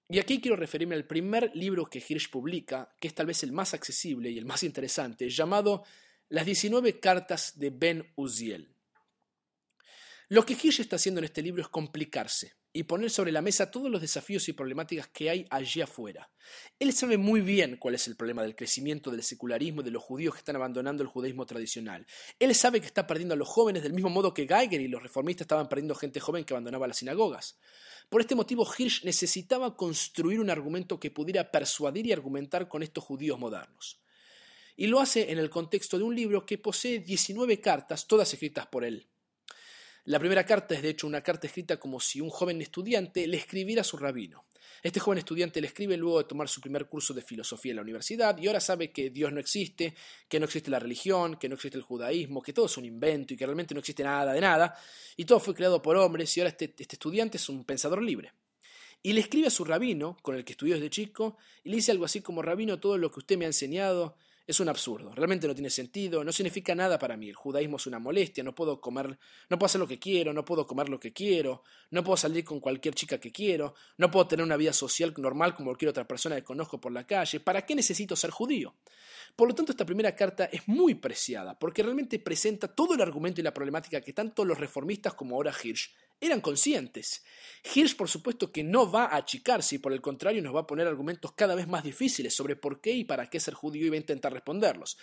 Y 0.09 0.19
aquí 0.19 0.41
quiero 0.41 0.57
referirme 0.57 0.95
al 0.95 1.05
primer 1.05 1.51
libro 1.55 1.85
que 1.85 2.03
Hirsch 2.07 2.29
publica, 2.29 2.95
que 2.99 3.07
es 3.07 3.13
tal 3.13 3.27
vez 3.27 3.43
el 3.43 3.51
más 3.51 3.73
accesible 3.73 4.29
y 4.29 4.37
el 4.37 4.45
más 4.45 4.63
interesante, 4.63 5.29
llamado 5.29 5.83
Las 6.29 6.45
19 6.45 6.99
cartas 6.99 7.59
de 7.59 7.69
Ben 7.69 8.11
Uziel. 8.15 8.75
Lo 10.29 10.45
que 10.45 10.53
Hirsch 10.53 10.79
está 10.79 10.95
haciendo 10.95 11.19
en 11.19 11.25
este 11.25 11.41
libro 11.41 11.61
es 11.61 11.67
complicarse 11.67 12.55
y 12.75 12.83
poner 12.83 13.11
sobre 13.11 13.31
la 13.31 13.43
mesa 13.43 13.69
todos 13.69 13.89
los 13.91 14.01
desafíos 14.01 14.49
y 14.49 14.53
problemáticas 14.53 15.07
que 15.07 15.29
hay 15.29 15.45
allí 15.51 15.79
afuera. 15.81 16.31
Él 16.79 16.91
sabe 16.91 17.17
muy 17.17 17.41
bien 17.41 17.77
cuál 17.77 17.93
es 17.93 18.07
el 18.07 18.15
problema 18.15 18.41
del 18.41 18.55
crecimiento 18.55 19.11
del 19.11 19.21
secularismo 19.21 19.81
y 19.81 19.83
de 19.83 19.91
los 19.91 20.01
judíos 20.01 20.33
que 20.33 20.39
están 20.39 20.55
abandonando 20.55 21.03
el 21.03 21.09
judaísmo 21.09 21.45
tradicional. 21.45 22.07
Él 22.39 22.53
sabe 22.55 22.81
que 22.81 22.87
está 22.87 23.05
perdiendo 23.05 23.35
a 23.35 23.37
los 23.37 23.47
jóvenes 23.47 23.83
del 23.83 23.93
mismo 23.93 24.09
modo 24.09 24.33
que 24.33 24.47
Geiger 24.47 24.81
y 24.81 24.87
los 24.87 25.03
reformistas 25.03 25.45
estaban 25.45 25.69
perdiendo 25.69 25.93
gente 25.93 26.19
joven 26.19 26.43
que 26.43 26.55
abandonaba 26.55 26.87
las 26.87 26.97
sinagogas. 26.97 27.59
Por 28.09 28.21
este 28.21 28.35
motivo, 28.35 28.67
Hirsch 28.77 29.03
necesitaba 29.05 29.77
construir 29.77 30.39
un 30.39 30.49
argumento 30.49 30.99
que 30.99 31.11
pudiera 31.11 31.51
persuadir 31.51 32.07
y 32.07 32.11
argumentar 32.11 32.67
con 32.67 32.81
estos 32.81 33.03
judíos 33.03 33.37
modernos. 33.37 34.01
Y 34.75 34.87
lo 34.87 34.99
hace 34.99 35.31
en 35.31 35.37
el 35.37 35.51
contexto 35.51 35.99
de 35.99 36.03
un 36.03 36.15
libro 36.15 36.45
que 36.45 36.57
posee 36.57 36.99
19 36.99 37.61
cartas, 37.61 38.07
todas 38.07 38.33
escritas 38.33 38.65
por 38.65 38.83
él. 38.83 39.07
La 40.05 40.19
primera 40.19 40.45
carta 40.45 40.75
es 40.75 40.81
de 40.81 40.89
hecho 40.89 41.07
una 41.07 41.21
carta 41.21 41.47
escrita 41.47 41.77
como 41.77 41.97
si 41.97 42.19
un 42.19 42.29
joven 42.29 42.61
estudiante 42.61 43.25
le 43.25 43.37
escribiera 43.37 43.81
a 43.81 43.85
su 43.85 43.95
rabino. 43.95 44.45
Este 44.81 44.99
joven 44.99 45.19
estudiante 45.19 45.61
le 45.61 45.67
escribe 45.67 45.95
luego 45.95 46.17
de 46.17 46.25
tomar 46.25 46.49
su 46.49 46.59
primer 46.59 46.87
curso 46.87 47.13
de 47.13 47.21
filosofía 47.21 47.71
en 47.71 47.77
la 47.77 47.83
universidad 47.83 48.37
y 48.37 48.47
ahora 48.47 48.59
sabe 48.59 48.91
que 48.91 49.11
Dios 49.11 49.31
no 49.31 49.39
existe, 49.39 49.95
que 50.27 50.39
no 50.39 50.45
existe 50.45 50.69
la 50.69 50.79
religión, 50.79 51.37
que 51.37 51.47
no 51.47 51.55
existe 51.55 51.77
el 51.77 51.85
judaísmo, 51.85 52.41
que 52.41 52.51
todo 52.51 52.65
es 52.65 52.75
un 52.75 52.83
invento 52.83 53.33
y 53.33 53.37
que 53.37 53.45
realmente 53.45 53.73
no 53.73 53.79
existe 53.79 54.03
nada 54.03 54.33
de 54.33 54.41
nada 54.41 54.77
y 55.15 55.23
todo 55.23 55.39
fue 55.39 55.55
creado 55.55 55.81
por 55.81 55.95
hombres 55.95 56.35
y 56.35 56.41
ahora 56.41 56.49
este, 56.49 56.73
este 56.77 56.95
estudiante 56.95 57.37
es 57.37 57.47
un 57.47 57.63
pensador 57.63 58.03
libre. 58.03 58.33
Y 59.01 59.13
le 59.13 59.21
escribe 59.21 59.47
a 59.47 59.51
su 59.51 59.63
rabino, 59.63 60.17
con 60.21 60.35
el 60.35 60.43
que 60.43 60.53
estudió 60.53 60.75
desde 60.75 60.89
chico, 60.89 61.37
y 61.63 61.69
le 61.69 61.75
dice 61.75 61.91
algo 61.91 62.05
así 62.05 62.21
como, 62.21 62.41
rabino, 62.41 62.79
todo 62.79 62.97
lo 62.97 63.11
que 63.11 63.19
usted 63.19 63.37
me 63.37 63.43
ha 63.43 63.49
enseñado 63.49 64.17
es 64.45 64.59
un 64.59 64.67
absurdo, 64.67 65.13
realmente 65.15 65.47
no 65.47 65.53
tiene 65.53 65.69
sentido, 65.69 66.23
no 66.23 66.31
significa 66.33 66.75
nada 66.75 66.99
para 66.99 67.15
mí. 67.15 67.29
El 67.29 67.35
judaísmo 67.35 67.77
es 67.77 67.87
una 67.87 67.99
molestia, 67.99 68.43
no 68.43 68.53
puedo 68.53 68.81
comer, 68.81 69.17
no 69.49 69.57
puedo 69.57 69.65
hacer 69.67 69.79
lo 69.79 69.87
que 69.87 69.99
quiero, 69.99 70.33
no 70.33 70.43
puedo 70.43 70.67
comer 70.67 70.89
lo 70.89 70.99
que 70.99 71.13
quiero, 71.13 71.63
no 71.91 72.03
puedo 72.03 72.17
salir 72.17 72.43
con 72.43 72.59
cualquier 72.59 72.93
chica 72.93 73.17
que 73.19 73.31
quiero, 73.31 73.73
no 73.97 74.11
puedo 74.11 74.27
tener 74.27 74.43
una 74.43 74.57
vida 74.57 74.73
social 74.73 75.13
normal 75.17 75.55
como 75.55 75.69
cualquier 75.69 75.89
otra 75.89 76.05
persona 76.05 76.35
que 76.35 76.43
conozco 76.43 76.81
por 76.81 76.91
la 76.91 77.07
calle. 77.07 77.39
¿Para 77.39 77.65
qué 77.65 77.73
necesito 77.73 78.15
ser 78.15 78.31
judío? 78.31 78.75
Por 79.35 79.47
lo 79.47 79.55
tanto, 79.55 79.71
esta 79.71 79.85
primera 79.85 80.13
carta 80.15 80.45
es 80.45 80.67
muy 80.67 80.95
preciada, 80.95 81.57
porque 81.57 81.81
realmente 81.81 82.19
presenta 82.19 82.67
todo 82.67 82.95
el 82.95 83.01
argumento 83.01 83.39
y 83.39 83.43
la 83.43 83.53
problemática 83.53 84.01
que 84.01 84.11
tanto 84.11 84.43
los 84.43 84.59
reformistas 84.59 85.13
como 85.13 85.35
ahora 85.35 85.53
Hirsch 85.63 85.91
eran 86.19 86.41
conscientes. 86.41 87.23
Hirsch, 87.63 87.95
por 87.95 88.09
supuesto, 88.09 88.51
que 88.51 88.63
no 88.63 88.91
va 88.91 89.05
a 89.05 89.17
achicarse 89.17 89.75
y 89.75 89.79
por 89.79 89.93
el 89.93 90.01
contrario 90.01 90.41
nos 90.41 90.55
va 90.55 90.61
a 90.61 90.67
poner 90.67 90.87
argumentos 90.87 91.33
cada 91.33 91.55
vez 91.55 91.67
más 91.67 91.83
difíciles 91.83 92.35
sobre 92.35 92.55
por 92.55 92.81
qué 92.81 92.91
y 92.91 93.03
para 93.03 93.29
qué 93.29 93.39
ser 93.39 93.53
judío 93.53 93.85
y 93.85 93.89
va 93.89 93.95
a 93.95 93.99
intentar 93.99 94.33
responderlos. 94.33 94.97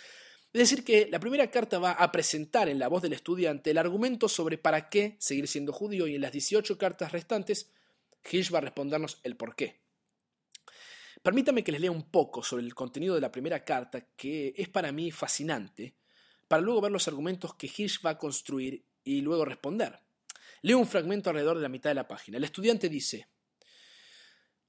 Es 0.53 0.59
decir, 0.59 0.83
que 0.83 1.07
la 1.09 1.19
primera 1.19 1.49
carta 1.49 1.79
va 1.79 1.91
a 1.91 2.11
presentar 2.11 2.67
en 2.67 2.77
la 2.77 2.89
voz 2.89 3.01
del 3.01 3.13
estudiante 3.13 3.71
el 3.71 3.77
argumento 3.77 4.27
sobre 4.27 4.57
para 4.57 4.89
qué 4.89 5.15
seguir 5.19 5.47
siendo 5.47 5.71
judío 5.71 6.07
y 6.07 6.15
en 6.15 6.21
las 6.21 6.33
18 6.33 6.77
cartas 6.77 7.11
restantes 7.13 7.71
Hirsch 8.29 8.53
va 8.53 8.57
a 8.57 8.61
respondernos 8.61 9.19
el 9.23 9.37
por 9.37 9.55
qué. 9.55 9.79
Permítame 11.21 11.63
que 11.63 11.71
les 11.71 11.81
lea 11.81 11.91
un 11.91 12.09
poco 12.09 12.43
sobre 12.43 12.63
el 12.63 12.73
contenido 12.73 13.15
de 13.15 13.21
la 13.21 13.31
primera 13.31 13.63
carta, 13.63 14.07
que 14.15 14.53
es 14.57 14.69
para 14.69 14.91
mí 14.91 15.11
fascinante, 15.11 15.95
para 16.47 16.61
luego 16.61 16.81
ver 16.81 16.91
los 16.91 17.07
argumentos 17.07 17.53
que 17.55 17.67
Hirsch 17.67 18.05
va 18.05 18.11
a 18.11 18.17
construir 18.17 18.83
y 19.03 19.21
luego 19.21 19.45
responder. 19.45 19.99
Leo 20.61 20.77
un 20.77 20.87
fragmento 20.87 21.29
alrededor 21.29 21.57
de 21.57 21.63
la 21.63 21.69
mitad 21.69 21.89
de 21.89 21.95
la 21.95 22.07
página. 22.07 22.37
El 22.37 22.43
estudiante 22.43 22.87
dice, 22.87 23.27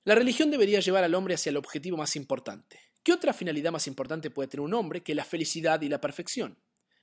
la 0.04 0.14
religión 0.14 0.50
debería 0.50 0.80
llevar 0.80 1.04
al 1.04 1.14
hombre 1.14 1.34
hacia 1.34 1.50
el 1.50 1.56
objetivo 1.56 1.96
más 1.96 2.16
importante. 2.16 2.80
¿Qué 3.02 3.12
otra 3.12 3.32
finalidad 3.32 3.72
más 3.72 3.86
importante 3.86 4.30
puede 4.30 4.48
tener 4.48 4.64
un 4.64 4.74
hombre 4.74 5.02
que 5.02 5.14
la 5.14 5.24
felicidad 5.24 5.80
y 5.82 5.88
la 5.88 6.00
perfección? 6.00 6.58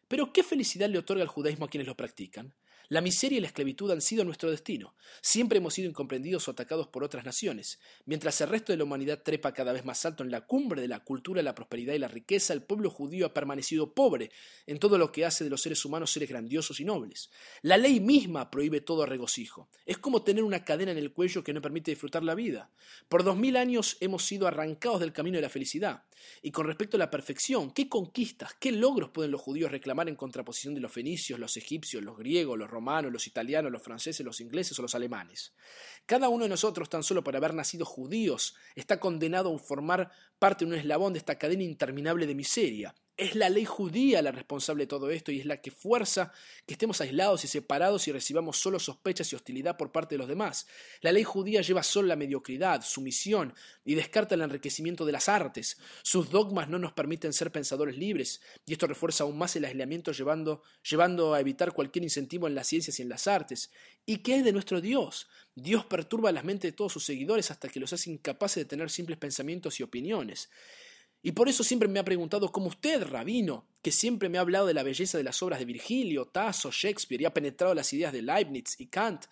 Pero 0.08 0.34
¿qué 0.34 0.44
felicidad 0.44 0.90
le 0.90 0.98
otorga 0.98 1.24
el 1.24 1.30
judaísmo 1.30 1.66
a 1.66 1.70
quienes 1.70 1.88
lo 1.88 1.96
practican? 1.96 2.56
La 2.90 3.02
miseria 3.02 3.38
y 3.38 3.42
la 3.42 3.46
esclavitud 3.46 3.92
han 3.92 4.02
sido 4.02 4.26
nuestro 4.26 4.50
destino. 4.50 4.96
Siempre 5.22 5.60
hemos 5.60 5.76
sido 5.76 5.88
incomprendidos 5.88 6.48
o 6.48 6.52
atacados 6.52 6.88
por 6.88 7.04
otras 7.04 7.24
naciones. 7.24 7.80
Mientras 8.06 8.42
el 8.42 8.50
resto 8.50 8.74
de 8.74 8.78
la 8.78 8.84
humanidad 8.84 9.22
trepa 9.22 9.54
cada 9.54 9.74
vez 9.74 9.86
más 9.86 10.04
alto 10.06 10.24
en 10.24 10.32
la 10.32 10.48
cumbre 10.48 10.82
de 10.82 10.88
la 10.88 11.04
cultura, 11.04 11.44
la 11.44 11.54
prosperidad 11.54 11.94
y 11.94 12.00
la 12.00 12.08
riqueza, 12.08 12.52
el 12.52 12.64
pueblo 12.64 12.90
judío 12.90 13.28
ha 13.28 13.34
permanecido 13.34 13.94
pobre 13.94 14.32
en 14.66 14.80
todo 14.80 14.98
lo 14.98 15.12
que 15.12 15.24
hace 15.24 15.44
de 15.44 15.52
los 15.52 15.62
seres 15.62 15.86
humanos 15.86 16.12
seres 16.12 16.30
grandiosos 16.30 16.80
y 16.80 16.86
nobles. 16.86 17.30
La 17.62 17.78
ley 17.78 18.00
misma 18.00 18.50
prohíbe 18.50 18.82
todo 18.82 19.06
regocijo. 19.06 19.70
Es 19.86 20.00
como 20.00 20.24
tener 20.24 20.44
una 20.44 20.66
cadena 20.66 20.92
en 20.92 20.98
el 20.98 21.14
cuello 21.14 21.44
que 21.44 21.54
no 21.54 21.62
permite 21.62 21.92
disfrutar 21.92 22.24
la 22.24 22.34
vida. 22.34 22.72
Por 23.08 23.24
dos 23.24 23.38
mil 23.38 23.56
años 23.56 23.98
hemos 24.00 24.26
sido 24.26 24.48
arrancados 24.48 25.00
del 25.00 25.14
camino 25.14 25.36
de 25.36 25.44
la 25.44 25.50
felicidad. 25.50 26.06
Y 26.42 26.52
con 26.52 26.68
respecto 26.68 26.98
a 26.98 27.00
la 27.00 27.10
perfección, 27.10 27.72
¿qué 27.72 27.90
conquistas, 27.90 28.54
qué 28.60 28.72
logros 28.72 29.10
pueden 29.10 29.32
los 29.32 29.42
judíos 29.42 29.72
reclamar 29.72 30.10
en 30.10 30.16
contraposición 30.16 30.76
de 30.76 30.82
los 30.82 30.92
fenicios, 30.92 31.40
los 31.40 31.58
egipcios, 31.58 32.04
los 32.04 32.18
griegos, 32.18 32.58
los 32.58 32.70
romanos, 32.70 33.12
los 33.12 33.28
italianos, 33.28 33.72
los 33.72 33.84
franceses, 33.84 34.26
los 34.26 34.42
ingleses 34.42 34.78
o 34.80 34.82
los 34.82 34.96
alemanes? 34.96 35.54
Cada 36.06 36.30
uno 36.30 36.44
de 36.44 36.50
nosotros, 36.50 36.90
tan 36.90 37.04
solo 37.04 37.24
por 37.24 37.36
haber 37.36 37.54
nacido 37.54 37.86
judíos, 37.86 38.56
está 38.76 39.00
condenado 39.00 39.54
a 39.54 39.60
formar 39.60 40.12
parte 40.40 40.66
un 40.66 40.74
eslabón 40.74 41.14
de 41.14 41.20
esta 41.20 41.38
cadena 41.38 41.64
interminable 41.64 42.26
de 42.26 42.36
miseria, 42.36 42.96
es 43.20 43.36
la 43.36 43.50
ley 43.50 43.66
judía 43.66 44.22
la 44.22 44.32
responsable 44.32 44.84
de 44.84 44.88
todo 44.88 45.10
esto 45.10 45.30
y 45.34 45.42
es 45.42 45.46
la 45.46 45.62
que 45.62 45.72
fuerza 45.72 46.32
que 46.66 46.74
estemos 46.74 47.02
aislados 47.02 47.44
y 47.44 47.50
separados 47.50 48.08
y 48.08 48.14
recibamos 48.14 48.58
solo 48.58 48.80
sospechas 48.80 49.32
y 49.32 49.36
hostilidad 49.36 49.76
por 49.76 49.92
parte 49.92 50.16
de 50.16 50.20
los 50.20 50.30
demás. 50.30 50.68
La 51.02 51.12
ley 51.12 51.26
judía 51.26 51.62
lleva 51.62 51.84
solo 51.84 52.08
la 52.08 52.16
mediocridad, 52.16 52.82
sumisión 52.82 53.54
y 53.84 53.96
descarta 53.96 54.36
el 54.36 54.42
enriquecimiento 54.42 55.06
de 55.06 55.12
las 55.12 55.28
artes. 55.28 55.78
Sus 56.02 56.30
dogmas 56.30 56.70
no 56.70 56.80
nos 56.80 56.94
permiten 56.94 57.34
ser 57.34 57.52
pensadores 57.52 57.98
libres 57.98 58.40
y 58.66 58.72
esto 58.72 58.88
refuerza 58.88 59.26
aún 59.26 59.38
más 59.38 59.54
el 59.58 59.66
aislamiento 59.66 60.14
llevando, 60.14 60.64
llevando 60.90 61.34
a 61.34 61.42
evitar 61.42 61.74
cualquier 61.74 62.04
incentivo 62.04 62.48
en 62.48 62.56
las 62.56 62.68
ciencias 62.68 63.00
y 63.00 63.02
en 63.02 63.10
las 63.10 63.28
artes. 63.28 63.70
¿Y 64.06 64.20
qué 64.20 64.38
es 64.38 64.46
de 64.46 64.54
nuestro 64.54 64.80
Dios? 64.80 65.28
Dios 65.60 65.86
perturba 65.86 66.32
las 66.32 66.44
mentes 66.44 66.72
de 66.72 66.76
todos 66.76 66.94
sus 66.94 67.06
seguidores 67.06 67.52
hasta 67.52 67.70
que 67.70 67.80
los 67.80 67.94
hace 67.94 68.12
incapaces 68.12 68.64
de 68.64 68.66
tener 68.66 68.90
simples 68.90 69.18
pensamientos 69.18 69.80
y 69.80 69.84
opiniones. 69.84 70.50
Y 71.22 71.34
por 71.34 71.50
eso 71.50 71.64
siempre 71.64 71.90
me 71.90 72.00
ha 72.00 72.06
preguntado 72.06 72.52
cómo 72.52 72.68
usted, 72.68 73.04
rabino, 73.04 73.66
que 73.82 73.92
siempre 73.92 74.30
me 74.30 74.38
ha 74.38 74.42
hablado 74.42 74.68
de 74.68 74.74
la 74.74 74.84
belleza 74.84 75.18
de 75.18 75.24
las 75.24 75.44
obras 75.44 75.60
de 75.60 75.66
Virgilio, 75.66 76.26
Tasso, 76.26 76.72
Shakespeare 76.72 77.22
y 77.22 77.26
ha 77.26 77.34
penetrado 77.34 77.74
las 77.74 77.92
ideas 77.92 78.14
de 78.14 78.22
Leibniz 78.22 78.80
y 78.80 78.88
Kant, 78.88 79.26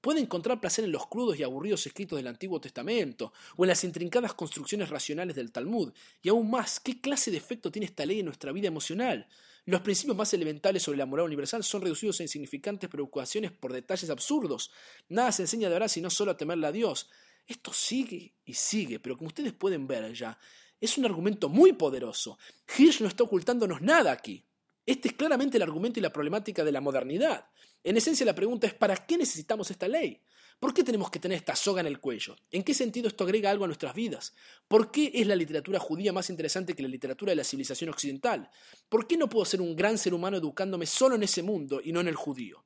puede 0.00 0.20
encontrar 0.20 0.60
placer 0.60 0.84
en 0.84 0.92
los 0.92 1.06
crudos 1.06 1.38
y 1.38 1.42
aburridos 1.42 1.86
escritos 1.86 2.18
del 2.18 2.26
Antiguo 2.26 2.60
Testamento, 2.60 3.32
o 3.56 3.64
en 3.64 3.68
las 3.68 3.84
intrincadas 3.84 4.34
construcciones 4.34 4.90
racionales 4.90 5.36
del 5.36 5.52
Talmud, 5.52 5.92
y 6.22 6.28
aún 6.28 6.50
más, 6.50 6.80
¿qué 6.80 7.00
clase 7.00 7.30
de 7.30 7.38
efecto 7.38 7.70
tiene 7.70 7.86
esta 7.86 8.04
ley 8.04 8.20
en 8.20 8.26
nuestra 8.26 8.52
vida 8.52 8.68
emocional? 8.68 9.26
Los 9.66 9.80
principios 9.80 10.16
más 10.16 10.34
elementales 10.34 10.82
sobre 10.82 10.98
la 10.98 11.06
moral 11.06 11.26
universal 11.26 11.64
son 11.64 11.80
reducidos 11.80 12.20
a 12.20 12.22
insignificantes 12.22 12.90
preocupaciones 12.90 13.50
por 13.50 13.72
detalles 13.72 14.10
absurdos. 14.10 14.70
Nada 15.08 15.32
se 15.32 15.42
enseña 15.42 15.68
de 15.68 15.74
verdad 15.74 15.88
sino 15.88 16.10
solo 16.10 16.32
a 16.32 16.36
temerle 16.36 16.66
a 16.66 16.72
Dios. 16.72 17.08
Esto 17.46 17.72
sigue 17.72 18.34
y 18.44 18.54
sigue, 18.54 19.00
pero 19.00 19.16
como 19.16 19.28
ustedes 19.28 19.52
pueden 19.54 19.86
ver 19.86 20.12
ya, 20.12 20.38
es 20.80 20.98
un 20.98 21.06
argumento 21.06 21.48
muy 21.48 21.72
poderoso. 21.72 22.38
Hirsch 22.76 23.00
no 23.00 23.08
está 23.08 23.24
ocultándonos 23.24 23.80
nada 23.80 24.12
aquí. 24.12 24.44
Este 24.84 25.08
es 25.08 25.14
claramente 25.14 25.56
el 25.56 25.62
argumento 25.62 25.98
y 25.98 26.02
la 26.02 26.12
problemática 26.12 26.62
de 26.62 26.72
la 26.72 26.82
modernidad. 26.82 27.46
En 27.82 27.96
esencia 27.96 28.26
la 28.26 28.34
pregunta 28.34 28.66
es 28.66 28.74
¿para 28.74 28.96
qué 28.96 29.16
necesitamos 29.16 29.70
esta 29.70 29.88
ley? 29.88 30.20
¿Por 30.64 30.72
qué 30.72 30.82
tenemos 30.82 31.10
que 31.10 31.18
tener 31.18 31.36
esta 31.36 31.54
soga 31.54 31.82
en 31.82 31.86
el 31.86 32.00
cuello? 32.00 32.34
¿En 32.50 32.62
qué 32.62 32.72
sentido 32.72 33.08
esto 33.08 33.24
agrega 33.24 33.50
algo 33.50 33.64
a 33.64 33.66
nuestras 33.66 33.94
vidas? 33.94 34.32
¿Por 34.66 34.90
qué 34.90 35.10
es 35.12 35.26
la 35.26 35.36
literatura 35.36 35.78
judía 35.78 36.10
más 36.10 36.30
interesante 36.30 36.72
que 36.72 36.82
la 36.82 36.88
literatura 36.88 37.32
de 37.32 37.36
la 37.36 37.44
civilización 37.44 37.90
occidental? 37.90 38.48
¿Por 38.88 39.06
qué 39.06 39.18
no 39.18 39.28
puedo 39.28 39.44
ser 39.44 39.60
un 39.60 39.76
gran 39.76 39.98
ser 39.98 40.14
humano 40.14 40.38
educándome 40.38 40.86
solo 40.86 41.16
en 41.16 41.22
ese 41.22 41.42
mundo 41.42 41.82
y 41.84 41.92
no 41.92 42.00
en 42.00 42.08
el 42.08 42.14
judío? 42.14 42.64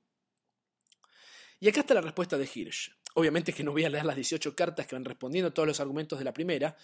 Y 1.58 1.68
acá 1.68 1.80
está 1.80 1.94
la 1.94 2.00
respuesta 2.00 2.38
de 2.38 2.48
Hirsch. 2.54 2.92
Obviamente 3.14 3.52
que 3.52 3.64
no 3.64 3.72
voy 3.72 3.82
a 3.82 3.90
leer 3.90 4.04
las 4.04 4.14
18 4.14 4.54
cartas 4.54 4.86
que 4.86 4.94
van 4.94 5.04
respondiendo 5.04 5.48
a 5.48 5.52
todos 5.52 5.66
los 5.66 5.80
argumentos 5.80 6.20
de 6.20 6.24
la 6.24 6.32
primera, 6.32 6.76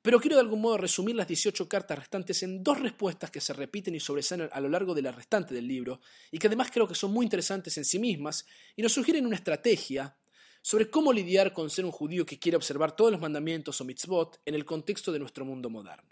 pero 0.00 0.18
quiero 0.18 0.36
de 0.36 0.40
algún 0.40 0.62
modo 0.62 0.78
resumir 0.78 1.14
las 1.14 1.28
18 1.28 1.68
cartas 1.68 1.98
restantes 1.98 2.42
en 2.42 2.64
dos 2.64 2.80
respuestas 2.80 3.30
que 3.30 3.42
se 3.42 3.52
repiten 3.52 3.94
y 3.96 4.00
sobresalen 4.00 4.48
a 4.50 4.60
lo 4.60 4.70
largo 4.70 4.94
de 4.94 5.02
la 5.02 5.12
restante 5.12 5.52
del 5.52 5.68
libro, 5.68 6.00
y 6.30 6.38
que 6.38 6.46
además 6.46 6.70
creo 6.72 6.88
que 6.88 6.94
son 6.94 7.12
muy 7.12 7.26
interesantes 7.26 7.76
en 7.76 7.84
sí 7.84 7.98
mismas, 7.98 8.46
y 8.76 8.80
nos 8.80 8.94
sugieren 8.94 9.26
una 9.26 9.36
estrategia 9.36 10.16
sobre 10.64 10.88
cómo 10.88 11.12
lidiar 11.12 11.52
con 11.52 11.68
ser 11.68 11.84
un 11.84 11.90
judío 11.92 12.24
que 12.24 12.38
quiere 12.38 12.56
observar 12.56 12.96
todos 12.96 13.12
los 13.12 13.20
mandamientos 13.20 13.78
o 13.82 13.84
mitzvot 13.84 14.40
en 14.46 14.54
el 14.54 14.64
contexto 14.64 15.12
de 15.12 15.18
nuestro 15.18 15.44
mundo 15.44 15.68
moderno. 15.68 16.08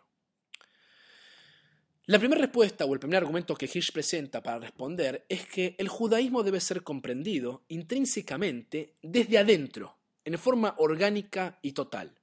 La 2.05 2.19
primera 2.19 2.43
respuesta 2.43 2.85
o 2.85 2.93
el 2.93 3.01
primer 3.01 3.17
argumento 3.17 3.55
que 3.55 3.65
Hirsch 3.65 3.93
presenta 3.93 4.43
para 4.43 4.59
responder 4.59 5.25
es 5.31 5.47
que 5.47 5.75
el 5.79 5.88
judaísmo 5.88 6.43
debe 6.43 6.61
ser 6.61 6.83
comprendido 6.83 7.65
intrínsecamente 7.69 8.99
desde 9.01 9.38
adentro, 9.38 9.97
en 10.23 10.38
forma 10.38 10.75
orgánica 10.77 11.59
y 11.62 11.73
total. 11.73 12.21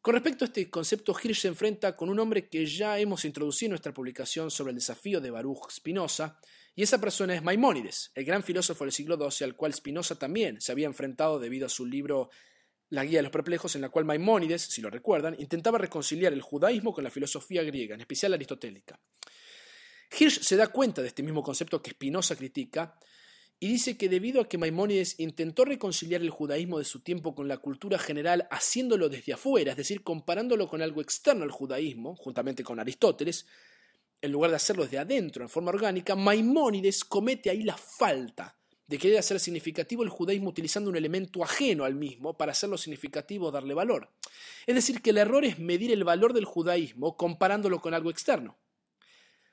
Con 0.00 0.14
respecto 0.14 0.46
a 0.46 0.48
este 0.48 0.70
concepto, 0.70 1.14
Hirsch 1.22 1.40
se 1.40 1.48
enfrenta 1.48 1.94
con 1.94 2.08
un 2.08 2.18
hombre 2.18 2.48
que 2.48 2.64
ya 2.64 2.98
hemos 2.98 3.26
introducido 3.26 3.66
en 3.66 3.72
nuestra 3.72 3.92
publicación 3.92 4.50
sobre 4.50 4.70
el 4.70 4.76
desafío 4.76 5.20
de 5.20 5.30
Baruch 5.30 5.70
Spinoza, 5.70 6.40
y 6.74 6.82
esa 6.82 6.98
persona 6.98 7.34
es 7.34 7.42
Maimónides, 7.42 8.12
el 8.14 8.24
gran 8.24 8.42
filósofo 8.42 8.84
del 8.84 8.92
siglo 8.92 9.16
XII 9.16 9.44
al 9.44 9.56
cual 9.56 9.74
Spinoza 9.74 10.18
también 10.18 10.60
se 10.60 10.72
había 10.72 10.86
enfrentado 10.86 11.38
debido 11.38 11.66
a 11.66 11.68
su 11.68 11.84
libro 11.84 12.30
La 12.88 13.04
Guía 13.04 13.18
de 13.18 13.24
los 13.24 13.32
Perplejos, 13.32 13.74
en 13.74 13.82
la 13.82 13.90
cual 13.90 14.06
Maimónides, 14.06 14.62
si 14.62 14.80
lo 14.80 14.88
recuerdan, 14.88 15.36
intentaba 15.38 15.78
reconciliar 15.78 16.32
el 16.32 16.40
judaísmo 16.40 16.94
con 16.94 17.04
la 17.04 17.10
filosofía 17.10 17.62
griega, 17.62 17.94
en 17.94 18.00
especial 18.00 18.32
aristotélica. 18.32 18.98
Hirsch 20.18 20.40
se 20.40 20.56
da 20.56 20.68
cuenta 20.68 21.02
de 21.02 21.08
este 21.08 21.22
mismo 21.22 21.42
concepto 21.42 21.82
que 21.82 21.90
Spinoza 21.90 22.36
critica 22.36 22.98
y 23.62 23.68
dice 23.68 23.96
que 23.96 24.08
debido 24.08 24.40
a 24.40 24.48
que 24.48 24.58
Maimónides 24.58 25.20
intentó 25.20 25.64
reconciliar 25.64 26.20
el 26.20 26.30
judaísmo 26.30 26.78
de 26.78 26.84
su 26.84 27.00
tiempo 27.00 27.34
con 27.34 27.48
la 27.48 27.58
cultura 27.58 27.98
general 27.98 28.48
haciéndolo 28.50 29.08
desde 29.08 29.34
afuera, 29.34 29.70
es 29.70 29.76
decir, 29.76 30.02
comparándolo 30.02 30.68
con 30.68 30.82
algo 30.82 31.00
externo 31.00 31.44
al 31.44 31.50
judaísmo, 31.50 32.16
juntamente 32.16 32.64
con 32.64 32.80
Aristóteles, 32.80 33.46
en 34.22 34.32
lugar 34.32 34.50
de 34.50 34.56
hacerlo 34.56 34.84
desde 34.84 34.98
adentro, 34.98 35.42
en 35.42 35.48
forma 35.48 35.70
orgánica, 35.70 36.14
Maimónides 36.14 37.04
comete 37.04 37.50
ahí 37.50 37.64
la 37.64 37.76
falta 37.76 38.56
de 38.86 38.98
querer 38.98 39.18
hacer 39.18 39.40
significativo 39.40 40.04
el 40.04 40.10
judaísmo 40.10 40.48
utilizando 40.48 40.90
un 40.90 40.96
elemento 40.96 41.42
ajeno 41.42 41.84
al 41.84 41.96
mismo 41.96 42.36
para 42.36 42.52
hacerlo 42.52 42.78
significativo 42.78 43.50
darle 43.50 43.74
valor. 43.74 44.10
Es 44.66 44.74
decir, 44.76 45.02
que 45.02 45.10
el 45.10 45.18
error 45.18 45.44
es 45.44 45.58
medir 45.58 45.90
el 45.92 46.04
valor 46.04 46.32
del 46.34 46.44
judaísmo 46.44 47.16
comparándolo 47.16 47.80
con 47.80 47.94
algo 47.94 48.10
externo. 48.10 48.58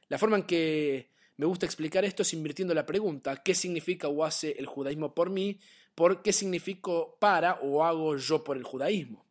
La 0.07 0.19
forma 0.19 0.37
en 0.37 0.43
que 0.43 1.09
me 1.37 1.45
gusta 1.45 1.65
explicar 1.65 2.05
esto 2.05 2.21
es 2.21 2.33
invirtiendo 2.33 2.73
la 2.73 2.85
pregunta, 2.85 3.37
¿qué 3.37 3.55
significa 3.55 4.07
o 4.07 4.23
hace 4.23 4.51
el 4.59 4.65
judaísmo 4.65 5.15
por 5.15 5.29
mí? 5.29 5.59
¿Por 5.95 6.21
qué 6.21 6.31
significo 6.31 7.17
para 7.19 7.59
o 7.61 7.83
hago 7.83 8.17
yo 8.17 8.43
por 8.43 8.57
el 8.57 8.63
judaísmo? 8.63 9.28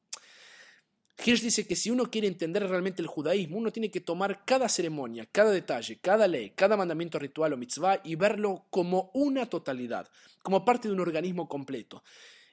Hirsch 1.24 1.42
dice 1.42 1.66
que 1.66 1.74
si 1.74 1.90
uno 1.90 2.10
quiere 2.10 2.28
entender 2.28 2.68
realmente 2.68 3.02
el 3.02 3.08
judaísmo, 3.08 3.58
uno 3.58 3.72
tiene 3.72 3.90
que 3.90 4.00
tomar 4.00 4.44
cada 4.44 4.68
ceremonia, 4.68 5.26
cada 5.30 5.50
detalle, 5.50 5.98
cada 5.98 6.28
ley, 6.28 6.50
cada 6.50 6.76
mandamiento 6.76 7.18
ritual 7.18 7.52
o 7.52 7.56
mitzvah 7.56 8.00
y 8.04 8.14
verlo 8.14 8.66
como 8.70 9.10
una 9.14 9.46
totalidad, 9.46 10.08
como 10.42 10.64
parte 10.64 10.86
de 10.86 10.94
un 10.94 11.00
organismo 11.00 11.48
completo. 11.48 12.04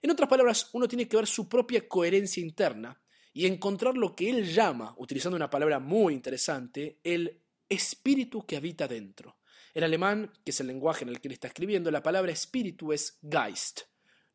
En 0.02 0.10
otras 0.10 0.28
palabras, 0.28 0.70
uno 0.74 0.88
tiene 0.88 1.08
que 1.08 1.16
ver 1.16 1.28
su 1.28 1.48
propia 1.48 1.88
coherencia 1.88 2.42
interna 2.42 3.00
y 3.34 3.46
encontrar 3.46 3.98
lo 3.98 4.16
que 4.16 4.30
él 4.30 4.52
llama, 4.52 4.96
utilizando 4.98 5.36
una 5.36 5.50
palabra 5.50 5.80
muy 5.80 6.14
interesante, 6.14 7.00
el 7.04 7.40
espíritu 7.70 8.46
que 8.48 8.56
habita 8.56 8.88
dentro. 8.88 9.38
En 9.76 9.84
alemán, 9.84 10.32
que 10.44 10.52
es 10.52 10.60
el 10.60 10.68
lenguaje 10.68 11.04
en 11.04 11.10
el 11.10 11.22
que 11.22 11.28
él 11.28 11.34
está 11.34 11.48
escribiendo, 11.50 11.92
la 11.92 12.02
palabra 12.02 12.32
espíritu 12.32 12.94
es 12.94 13.20
Geist, 13.22 13.82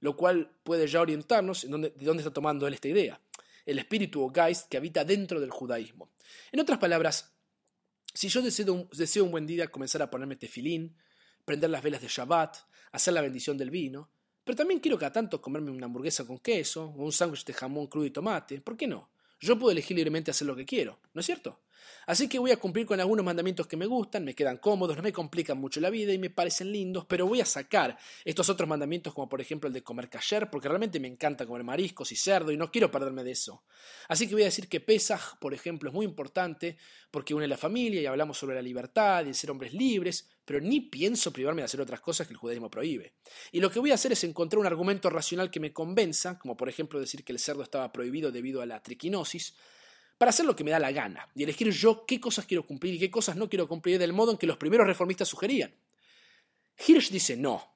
lo 0.00 0.16
cual 0.16 0.52
puede 0.62 0.86
ya 0.86 1.00
orientarnos 1.00 1.62
de 1.62 1.90
dónde 2.04 2.20
está 2.20 2.32
tomando 2.32 2.66
él 2.66 2.74
esta 2.74 2.88
idea. 2.88 3.20
El 3.66 3.78
espíritu 3.78 4.22
o 4.22 4.32
Geist 4.32 4.68
que 4.68 4.76
habita 4.76 5.04
dentro 5.04 5.40
del 5.40 5.50
judaísmo. 5.50 6.10
En 6.52 6.60
otras 6.60 6.78
palabras, 6.78 7.32
si 8.12 8.28
yo 8.28 8.42
deseo 8.42 9.24
un, 9.24 9.30
buen 9.30 9.46
día 9.46 9.68
comenzar 9.68 10.02
a 10.02 10.10
ponerme 10.10 10.36
tefilín, 10.36 10.96
prender 11.44 11.70
las 11.70 11.82
velas 11.82 12.02
de 12.02 12.08
Shabbat, 12.08 12.56
hacer 12.92 13.14
la 13.14 13.20
bendición 13.20 13.56
del 13.56 13.70
vino, 13.70 14.10
pero 14.44 14.56
también 14.56 14.80
quiero 14.80 14.98
cada 14.98 15.12
tanto 15.12 15.40
comerme 15.40 15.70
una 15.70 15.86
hamburguesa 15.86 16.26
con 16.26 16.38
queso 16.38 16.86
o 16.86 17.04
un 17.04 17.12
sándwich 17.12 17.44
de 17.44 17.52
jamón 17.52 17.86
crudo 17.86 18.06
y 18.06 18.10
tomate, 18.10 18.60
¿por 18.60 18.76
qué 18.76 18.86
no? 18.86 19.10
Yo 19.38 19.58
puedo 19.58 19.70
elegir 19.70 19.96
libremente 19.96 20.30
hacer 20.30 20.46
lo 20.46 20.56
que 20.56 20.66
quiero, 20.66 21.00
¿no 21.14 21.20
es 21.20 21.26
cierto? 21.26 21.60
Así 22.06 22.28
que 22.28 22.38
voy 22.38 22.50
a 22.50 22.58
cumplir 22.58 22.86
con 22.86 23.00
algunos 23.00 23.24
mandamientos 23.24 23.66
que 23.66 23.76
me 23.76 23.86
gustan, 23.86 24.24
me 24.24 24.34
quedan 24.34 24.56
cómodos, 24.56 24.96
no 24.96 25.02
me 25.02 25.12
complican 25.12 25.58
mucho 25.58 25.80
la 25.80 25.90
vida 25.90 26.12
y 26.12 26.18
me 26.18 26.30
parecen 26.30 26.72
lindos, 26.72 27.04
pero 27.06 27.26
voy 27.26 27.40
a 27.40 27.44
sacar 27.44 27.98
estos 28.24 28.48
otros 28.48 28.68
mandamientos 28.68 29.14
como 29.14 29.28
por 29.28 29.40
ejemplo 29.40 29.68
el 29.68 29.74
de 29.74 29.82
comer 29.82 30.08
kasher, 30.08 30.50
porque 30.50 30.68
realmente 30.68 31.00
me 31.00 31.08
encanta 31.08 31.46
comer 31.46 31.64
mariscos 31.64 32.12
y 32.12 32.16
cerdo 32.16 32.52
y 32.52 32.56
no 32.56 32.70
quiero 32.70 32.90
perderme 32.90 33.24
de 33.24 33.32
eso. 33.32 33.62
Así 34.08 34.26
que 34.26 34.34
voy 34.34 34.42
a 34.42 34.46
decir 34.46 34.68
que 34.68 34.80
Pesach, 34.80 35.38
por 35.38 35.54
ejemplo, 35.54 35.88
es 35.88 35.94
muy 35.94 36.04
importante 36.04 36.76
porque 37.10 37.34
une 37.34 37.46
la 37.46 37.56
familia 37.56 38.00
y 38.00 38.06
hablamos 38.06 38.38
sobre 38.38 38.54
la 38.56 38.62
libertad 38.62 39.24
y 39.26 39.34
ser 39.34 39.50
hombres 39.50 39.72
libres, 39.72 40.28
pero 40.44 40.60
ni 40.60 40.80
pienso 40.80 41.32
privarme 41.32 41.62
de 41.62 41.66
hacer 41.66 41.80
otras 41.80 42.00
cosas 42.00 42.26
que 42.26 42.32
el 42.32 42.38
judaísmo 42.38 42.70
prohíbe. 42.70 43.14
Y 43.52 43.60
lo 43.60 43.70
que 43.70 43.78
voy 43.78 43.92
a 43.92 43.94
hacer 43.94 44.12
es 44.12 44.24
encontrar 44.24 44.58
un 44.58 44.66
argumento 44.66 45.10
racional 45.10 45.50
que 45.50 45.60
me 45.60 45.72
convenza, 45.72 46.38
como 46.38 46.56
por 46.56 46.68
ejemplo 46.68 46.98
decir 46.98 47.24
que 47.24 47.32
el 47.32 47.38
cerdo 47.38 47.62
estaba 47.62 47.92
prohibido 47.92 48.32
debido 48.32 48.60
a 48.62 48.66
la 48.66 48.82
triquinosis, 48.82 49.54
para 50.20 50.28
hacer 50.28 50.44
lo 50.44 50.54
que 50.54 50.64
me 50.64 50.70
da 50.70 50.78
la 50.78 50.92
gana 50.92 51.26
y 51.34 51.44
elegir 51.44 51.70
yo 51.70 52.04
qué 52.04 52.20
cosas 52.20 52.44
quiero 52.44 52.66
cumplir 52.66 52.92
y 52.92 52.98
qué 52.98 53.10
cosas 53.10 53.36
no 53.36 53.48
quiero 53.48 53.66
cumplir 53.66 53.98
del 53.98 54.12
modo 54.12 54.32
en 54.32 54.36
que 54.36 54.46
los 54.46 54.58
primeros 54.58 54.86
reformistas 54.86 55.26
sugerían. 55.26 55.74
Hirsch 56.86 57.10
dice 57.10 57.38
no. 57.38 57.74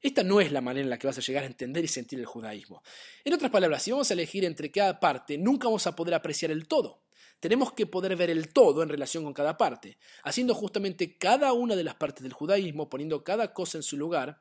Esta 0.00 0.22
no 0.22 0.40
es 0.40 0.50
la 0.52 0.62
manera 0.62 0.84
en 0.84 0.88
la 0.88 0.98
que 0.98 1.06
vas 1.06 1.18
a 1.18 1.20
llegar 1.20 1.42
a 1.42 1.48
entender 1.48 1.84
y 1.84 1.88
sentir 1.88 2.18
el 2.18 2.24
judaísmo. 2.24 2.82
En 3.22 3.34
otras 3.34 3.50
palabras, 3.50 3.82
si 3.82 3.90
vamos 3.90 4.10
a 4.10 4.14
elegir 4.14 4.46
entre 4.46 4.70
cada 4.70 4.98
parte, 4.98 5.36
nunca 5.36 5.68
vamos 5.68 5.86
a 5.86 5.94
poder 5.94 6.14
apreciar 6.14 6.50
el 6.50 6.66
todo. 6.66 7.02
Tenemos 7.40 7.74
que 7.74 7.84
poder 7.84 8.16
ver 8.16 8.30
el 8.30 8.54
todo 8.54 8.82
en 8.82 8.88
relación 8.88 9.24
con 9.24 9.34
cada 9.34 9.58
parte, 9.58 9.98
haciendo 10.24 10.54
justamente 10.54 11.18
cada 11.18 11.52
una 11.52 11.76
de 11.76 11.84
las 11.84 11.96
partes 11.96 12.22
del 12.22 12.32
judaísmo, 12.32 12.88
poniendo 12.88 13.22
cada 13.22 13.52
cosa 13.52 13.76
en 13.76 13.82
su 13.82 13.98
lugar. 13.98 14.40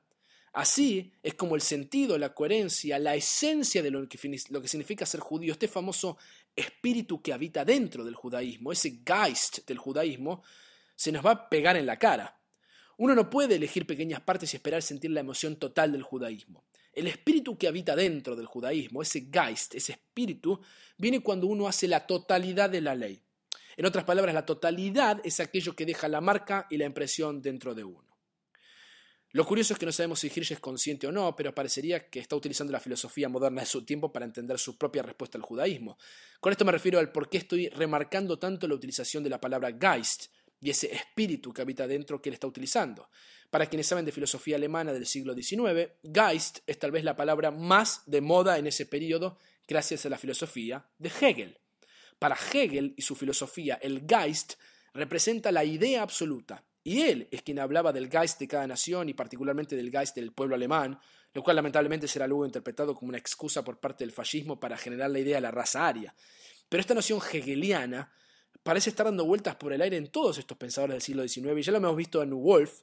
Así 0.56 1.12
es 1.22 1.34
como 1.34 1.56
el 1.56 1.62
sentido, 1.62 2.18
la 2.18 2.34
coherencia, 2.34 2.98
la 2.98 3.14
esencia 3.14 3.84
de 3.84 3.92
lo 3.92 4.08
que, 4.08 4.18
significa 4.18 5.06
ser 5.06 5.20
judío, 5.20 5.52
este 5.52 5.68
famoso 5.68 6.18
espíritu 6.56 7.22
que 7.22 7.34
habita 7.34 7.66
dentro 7.66 8.04
del 8.04 8.16
judaísmo, 8.16 8.72
ese 8.72 9.02
Geist 9.06 9.68
del 9.68 9.78
judaísmo, 9.78 10.44
se 10.96 11.12
nos 11.12 11.26
va 11.26 11.32
a 11.32 11.50
pegar 11.50 11.76
en 11.76 11.86
la 11.86 12.00
cara. 12.00 12.40
Uno 12.98 13.14
no 13.14 13.30
puede 13.30 13.56
elegir 13.56 13.86
pequeñas 13.86 14.22
partes 14.22 14.54
y 14.54 14.58
esperar 14.58 14.82
sentir 14.82 15.12
la 15.12 15.20
emoción 15.20 15.58
total 15.58 15.92
del 15.92 16.04
judaísmo. 16.04 16.64
El 16.94 17.08
espíritu 17.08 17.58
que 17.58 17.68
habita 17.68 17.96
dentro 17.96 18.38
del 18.38 18.46
judaísmo, 18.46 19.02
ese 19.02 19.28
Geist, 19.30 19.76
ese 19.76 19.94
espíritu, 19.94 20.62
viene 20.98 21.20
cuando 21.20 21.48
uno 21.48 21.68
hace 21.68 21.90
la 21.90 22.08
totalidad 22.08 22.70
de 22.70 22.80
la 22.80 22.96
ley. 22.96 23.22
En 23.76 23.86
otras 23.86 24.06
palabras, 24.06 24.34
la 24.34 24.46
totalidad 24.46 25.20
es 25.26 25.42
aquello 25.42 25.76
que 25.76 25.86
deja 25.86 26.08
la 26.08 26.22
marca 26.22 26.68
y 26.70 26.78
la 26.78 26.86
impresión 26.86 27.42
dentro 27.42 27.76
de 27.76 27.84
uno. 27.84 28.15
Lo 29.36 29.46
curioso 29.46 29.74
es 29.74 29.80
que 29.80 29.86
no 29.86 29.92
sabemos 29.92 30.22
si 30.22 30.28
Hirsch 30.28 30.54
es 30.54 30.62
consciente 30.62 31.08
o 31.08 31.12
no, 31.12 31.36
pero 31.36 31.54
parecería 31.54 32.10
que 32.10 32.22
está 32.22 32.38
utilizando 32.38 32.72
la 32.72 32.80
filosofía 32.80 33.28
moderna 33.28 33.64
de 33.64 33.68
su 33.68 33.84
tiempo 33.84 34.10
para 34.14 34.24
entender 34.24 34.58
su 34.58 34.78
propia 34.78 35.04
respuesta 35.04 35.38
al 35.38 35.42
judaísmo. 35.42 35.98
Con 36.40 36.54
esto 36.54 36.64
me 36.64 36.72
refiero 36.72 37.00
al 37.00 37.12
por 37.12 37.28
qué 37.28 37.40
estoy 37.40 37.68
remarcando 37.68 38.40
tanto 38.40 38.66
la 38.66 38.76
utilización 38.76 39.26
de 39.26 39.30
la 39.30 39.42
palabra 39.42 39.78
Geist 39.78 40.28
y 40.62 40.70
ese 40.70 40.90
espíritu 40.96 41.52
que 41.52 41.62
habita 41.62 41.86
dentro 41.86 42.22
que 42.22 42.30
él 42.30 42.36
está 42.36 42.48
utilizando. 42.48 43.10
Para 43.50 43.66
quienes 43.66 43.88
saben 43.88 44.06
de 44.06 44.14
filosofía 44.14 44.56
alemana 44.56 44.94
del 44.94 45.06
siglo 45.06 45.34
XIX, 45.34 45.92
Geist 46.02 46.60
es 46.66 46.80
tal 46.80 46.92
vez 46.92 47.04
la 47.04 47.18
palabra 47.18 47.52
más 47.52 48.04
de 48.06 48.22
moda 48.22 48.58
en 48.58 48.68
ese 48.68 48.86
periodo 48.86 49.38
gracias 49.68 50.06
a 50.06 50.10
la 50.10 50.18
filosofía 50.18 50.88
de 50.98 51.12
Hegel. 51.20 51.60
Para 52.20 52.38
Hegel 52.54 52.94
y 52.96 53.02
su 53.02 53.18
filosofía, 53.18 53.78
el 53.82 54.06
Geist 54.08 54.54
representa 54.94 55.52
la 55.52 55.66
idea 55.66 56.04
absoluta, 56.04 56.64
y 56.88 57.02
él 57.02 57.28
es 57.32 57.42
quien 57.42 57.58
hablaba 57.58 57.92
del 57.92 58.12
Geist 58.12 58.40
de 58.40 58.48
cada 58.48 58.68
nación 58.68 59.10
y 59.10 59.16
particularmente 59.16 59.76
del 59.76 59.90
Geist 59.90 60.16
del 60.16 60.32
pueblo 60.32 60.54
alemán, 60.54 61.00
lo 61.34 61.42
cual 61.42 61.56
lamentablemente 61.56 62.08
será 62.08 62.28
luego 62.28 62.46
interpretado 62.46 62.94
como 62.94 63.10
una 63.10 63.18
excusa 63.18 63.64
por 63.64 63.80
parte 63.80 64.04
del 64.04 64.12
fascismo 64.12 64.60
para 64.60 64.78
generar 64.78 65.10
la 65.10 65.18
idea 65.18 65.38
de 65.38 65.42
la 65.42 65.50
raza 65.50 65.88
aria. 65.88 66.14
Pero 66.70 66.82
esta 66.82 66.94
noción 66.94 67.20
hegeliana 67.34 68.14
parece 68.62 68.92
estar 68.92 69.08
dando 69.08 69.26
vueltas 69.26 69.56
por 69.56 69.74
el 69.74 69.82
aire 69.82 69.98
en 69.98 70.12
todos 70.12 70.38
estos 70.38 70.58
pensadores 70.60 70.94
del 70.94 71.02
siglo 71.02 71.28
XIX, 71.28 71.58
y 71.58 71.64
ya 71.64 71.72
lo 71.72 71.80
hemos 71.80 71.96
visto 71.96 72.22
en 72.22 72.30
Wolf, 72.30 72.82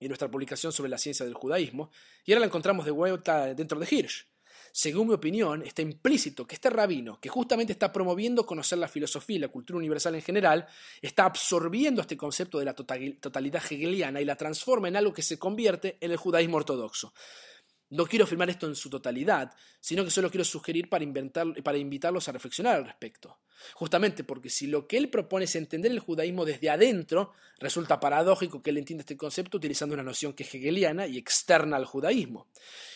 en 0.00 0.08
nuestra 0.08 0.30
publicación 0.30 0.70
sobre 0.70 0.90
la 0.90 0.98
ciencia 0.98 1.24
del 1.24 1.34
judaísmo, 1.34 1.90
y 2.26 2.32
ahora 2.32 2.40
la 2.40 2.46
encontramos 2.46 2.84
de 2.84 2.90
vuelta 2.90 3.54
dentro 3.54 3.80
de 3.80 3.88
Hirsch. 3.90 4.28
Según 4.76 5.06
mi 5.06 5.14
opinión, 5.14 5.62
está 5.62 5.82
implícito 5.82 6.48
que 6.48 6.56
este 6.56 6.68
rabino, 6.68 7.20
que 7.20 7.28
justamente 7.28 7.72
está 7.72 7.92
promoviendo 7.92 8.44
conocer 8.44 8.76
la 8.76 8.88
filosofía 8.88 9.36
y 9.36 9.38
la 9.38 9.46
cultura 9.46 9.76
universal 9.76 10.16
en 10.16 10.22
general, 10.22 10.66
está 11.00 11.26
absorbiendo 11.26 12.00
este 12.00 12.16
concepto 12.16 12.58
de 12.58 12.64
la 12.64 12.74
totalidad 12.74 13.62
hegeliana 13.70 14.20
y 14.20 14.24
la 14.24 14.34
transforma 14.34 14.88
en 14.88 14.96
algo 14.96 15.12
que 15.12 15.22
se 15.22 15.38
convierte 15.38 15.96
en 16.00 16.10
el 16.10 16.16
judaísmo 16.16 16.56
ortodoxo. 16.56 17.14
No 17.90 18.06
quiero 18.06 18.24
afirmar 18.24 18.50
esto 18.50 18.66
en 18.66 18.74
su 18.74 18.90
totalidad, 18.90 19.54
sino 19.80 20.04
que 20.04 20.10
solo 20.10 20.30
quiero 20.30 20.44
sugerir 20.44 20.88
para, 20.88 21.04
para 21.62 21.78
invitarlos 21.78 22.28
a 22.28 22.32
reflexionar 22.32 22.76
al 22.76 22.86
respecto. 22.86 23.38
Justamente 23.74 24.24
porque 24.24 24.50
si 24.50 24.66
lo 24.66 24.86
que 24.86 24.96
él 24.96 25.10
propone 25.10 25.44
es 25.44 25.54
entender 25.54 25.92
el 25.92 26.00
judaísmo 26.00 26.44
desde 26.44 26.70
adentro, 26.70 27.32
resulta 27.58 28.00
paradójico 28.00 28.62
que 28.62 28.70
él 28.70 28.78
entienda 28.78 29.02
este 29.02 29.16
concepto 29.16 29.58
utilizando 29.58 29.94
una 29.94 30.02
noción 30.02 30.32
que 30.32 30.42
es 30.42 30.54
hegeliana 30.54 31.06
y 31.06 31.18
externa 31.18 31.76
al 31.76 31.84
judaísmo. 31.84 32.48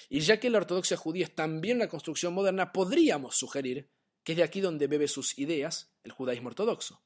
Y 0.08 0.20
ya 0.20 0.40
que 0.40 0.50
la 0.50 0.58
ortodoxia 0.58 0.96
judía 0.96 1.24
es 1.24 1.34
también 1.34 1.76
una 1.76 1.88
construcción 1.88 2.32
moderna, 2.34 2.72
podríamos 2.72 3.36
sugerir 3.36 3.88
que 4.24 4.32
es 4.32 4.36
de 4.36 4.44
aquí 4.44 4.60
donde 4.60 4.86
bebe 4.88 5.08
sus 5.08 5.38
ideas 5.38 5.90
el 6.02 6.12
judaísmo 6.12 6.48
ortodoxo. 6.48 7.02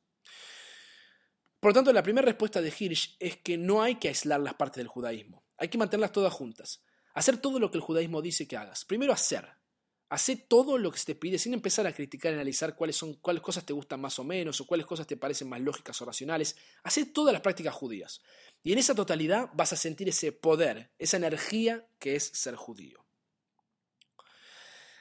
Por 1.61 1.71
lo 1.71 1.75
tanto, 1.75 1.93
la 1.93 2.03
primera 2.03 2.25
respuesta 2.25 2.61
de 2.61 2.75
Hirsch 2.77 3.17
es 3.21 3.37
que 3.37 3.57
no 3.57 3.83
hay 3.83 3.97
que 3.97 4.09
aislar 4.09 4.41
las 4.41 4.55
partes 4.55 4.79
del 4.79 4.89
judaísmo, 4.89 5.45
hay 5.57 5.69
que 5.69 5.79
mantenerlas 5.79 6.11
todas 6.11 6.33
juntas. 6.33 6.83
Hacer 7.15 7.37
todo 7.39 7.59
lo 7.59 7.71
que 7.71 7.79
el 7.79 7.83
judaísmo 7.83 8.23
dice 8.23 8.49
que 8.49 8.57
hagas. 8.57 8.85
Primero 8.85 9.13
hacer. 9.13 9.47
Hacer 10.09 10.45
todo 10.47 10.77
lo 10.77 10.91
que 10.91 10.99
se 10.99 11.07
te 11.07 11.15
pide 11.15 11.39
sin 11.39 11.55
empezar 11.55 11.87
a 11.87 11.93
criticar 11.93 12.33
y 12.33 12.35
analizar 12.35 12.77
cuáles, 12.77 12.97
son, 12.97 13.15
cuáles 13.15 13.43
cosas 13.43 13.65
te 13.65 13.73
gustan 13.73 14.01
más 14.01 14.19
o 14.19 14.25
menos 14.25 14.61
o 14.61 14.67
cuáles 14.67 14.87
cosas 14.87 15.07
te 15.07 15.17
parecen 15.17 15.49
más 15.49 15.61
lógicas 15.61 16.01
o 16.03 16.05
racionales. 16.05 16.57
Hacer 16.83 17.13
todas 17.13 17.33
las 17.33 17.41
prácticas 17.41 17.75
judías. 17.75 18.21
Y 18.63 18.73
en 18.73 18.79
esa 18.79 18.95
totalidad 18.95 19.51
vas 19.55 19.73
a 19.73 19.77
sentir 19.77 20.09
ese 20.09 20.33
poder, 20.33 20.91
esa 20.99 21.17
energía 21.17 21.87
que 21.99 22.15
es 22.15 22.25
ser 22.25 22.57
judío. 22.57 23.05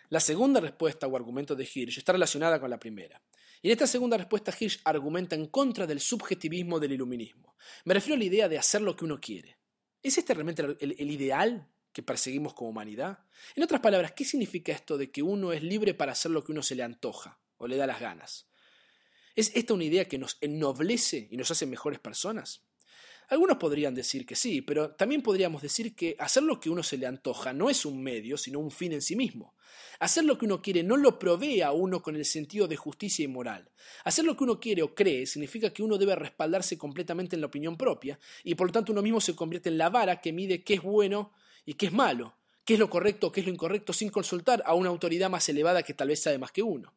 La 0.07 0.19
segunda 0.19 0.59
respuesta 0.59 1.07
o 1.07 1.15
argumento 1.15 1.55
de 1.55 1.69
Hirsch 1.73 1.97
está 1.97 2.13
relacionada 2.13 2.59
con 2.59 2.69
la 2.69 2.79
primera. 2.79 3.21
Y 3.61 3.67
en 3.67 3.73
esta 3.73 3.87
segunda 3.87 4.17
respuesta 4.17 4.53
Hirsch 4.57 4.81
argumenta 4.83 5.35
en 5.35 5.47
contra 5.47 5.85
del 5.85 5.99
subjetivismo 5.99 6.79
del 6.79 6.93
iluminismo. 6.93 7.55
Me 7.85 7.93
refiero 7.93 8.15
a 8.15 8.17
la 8.19 8.25
idea 8.25 8.49
de 8.49 8.57
hacer 8.57 8.81
lo 8.81 8.95
que 8.95 9.05
uno 9.05 9.19
quiere. 9.19 9.57
¿Es 10.01 10.17
este 10.17 10.33
realmente 10.33 10.63
el 10.79 11.11
ideal 11.11 11.67
que 11.91 12.03
perseguimos 12.03 12.53
como 12.53 12.69
humanidad? 12.69 13.19
En 13.55 13.63
otras 13.63 13.81
palabras, 13.81 14.13
¿qué 14.13 14.25
significa 14.25 14.71
esto 14.71 14.97
de 14.97 15.11
que 15.11 15.21
uno 15.21 15.51
es 15.51 15.63
libre 15.63 15.93
para 15.93 16.11
hacer 16.11 16.31
lo 16.31 16.43
que 16.43 16.51
uno 16.51 16.63
se 16.63 16.75
le 16.75 16.83
antoja 16.83 17.39
o 17.57 17.67
le 17.67 17.77
da 17.77 17.87
las 17.87 17.99
ganas? 17.99 18.47
¿Es 19.35 19.51
esta 19.55 19.73
una 19.73 19.85
idea 19.85 20.07
que 20.07 20.17
nos 20.17 20.37
ennoblece 20.41 21.27
y 21.31 21.37
nos 21.37 21.51
hace 21.51 21.65
mejores 21.65 21.99
personas? 21.99 22.63
Algunos 23.31 23.57
podrían 23.57 23.95
decir 23.95 24.25
que 24.25 24.35
sí, 24.35 24.61
pero 24.61 24.91
también 24.91 25.21
podríamos 25.21 25.61
decir 25.61 25.95
que 25.95 26.17
hacer 26.19 26.43
lo 26.43 26.59
que 26.59 26.69
uno 26.69 26.83
se 26.83 26.97
le 26.97 27.05
antoja 27.05 27.53
no 27.53 27.69
es 27.69 27.85
un 27.85 28.03
medio, 28.03 28.35
sino 28.35 28.59
un 28.59 28.71
fin 28.71 28.91
en 28.91 29.01
sí 29.01 29.15
mismo. 29.15 29.55
Hacer 29.99 30.25
lo 30.25 30.37
que 30.37 30.43
uno 30.43 30.61
quiere 30.61 30.83
no 30.83 30.97
lo 30.97 31.17
provee 31.17 31.61
a 31.61 31.71
uno 31.71 32.01
con 32.01 32.17
el 32.17 32.25
sentido 32.25 32.67
de 32.67 32.75
justicia 32.75 33.23
y 33.23 33.29
moral. 33.29 33.71
Hacer 34.03 34.25
lo 34.25 34.35
que 34.35 34.43
uno 34.43 34.59
quiere 34.59 34.81
o 34.81 34.93
cree 34.93 35.25
significa 35.25 35.71
que 35.71 35.81
uno 35.81 35.97
debe 35.97 36.13
respaldarse 36.15 36.77
completamente 36.77 37.37
en 37.37 37.39
la 37.39 37.47
opinión 37.47 37.77
propia, 37.77 38.19
y 38.43 38.55
por 38.55 38.67
lo 38.67 38.73
tanto 38.73 38.91
uno 38.91 39.01
mismo 39.01 39.21
se 39.21 39.33
convierte 39.33 39.69
en 39.69 39.77
la 39.77 39.89
vara 39.89 40.19
que 40.19 40.33
mide 40.33 40.65
qué 40.65 40.73
es 40.73 40.81
bueno 40.81 41.31
y 41.65 41.73
qué 41.75 41.87
es 41.87 41.93
malo, 41.93 42.35
qué 42.65 42.73
es 42.73 42.79
lo 42.79 42.89
correcto 42.89 43.31
qué 43.31 43.41
es 43.41 43.45
lo 43.45 43.53
incorrecto 43.53 43.93
sin 43.93 44.09
consultar 44.09 44.63
a 44.65 44.73
una 44.73 44.89
autoridad 44.89 45.29
más 45.29 45.47
elevada 45.49 45.83
que 45.83 45.93
tal 45.93 46.09
vez 46.09 46.21
sabe 46.21 46.37
más 46.37 46.51
que 46.51 46.63
uno. 46.63 46.93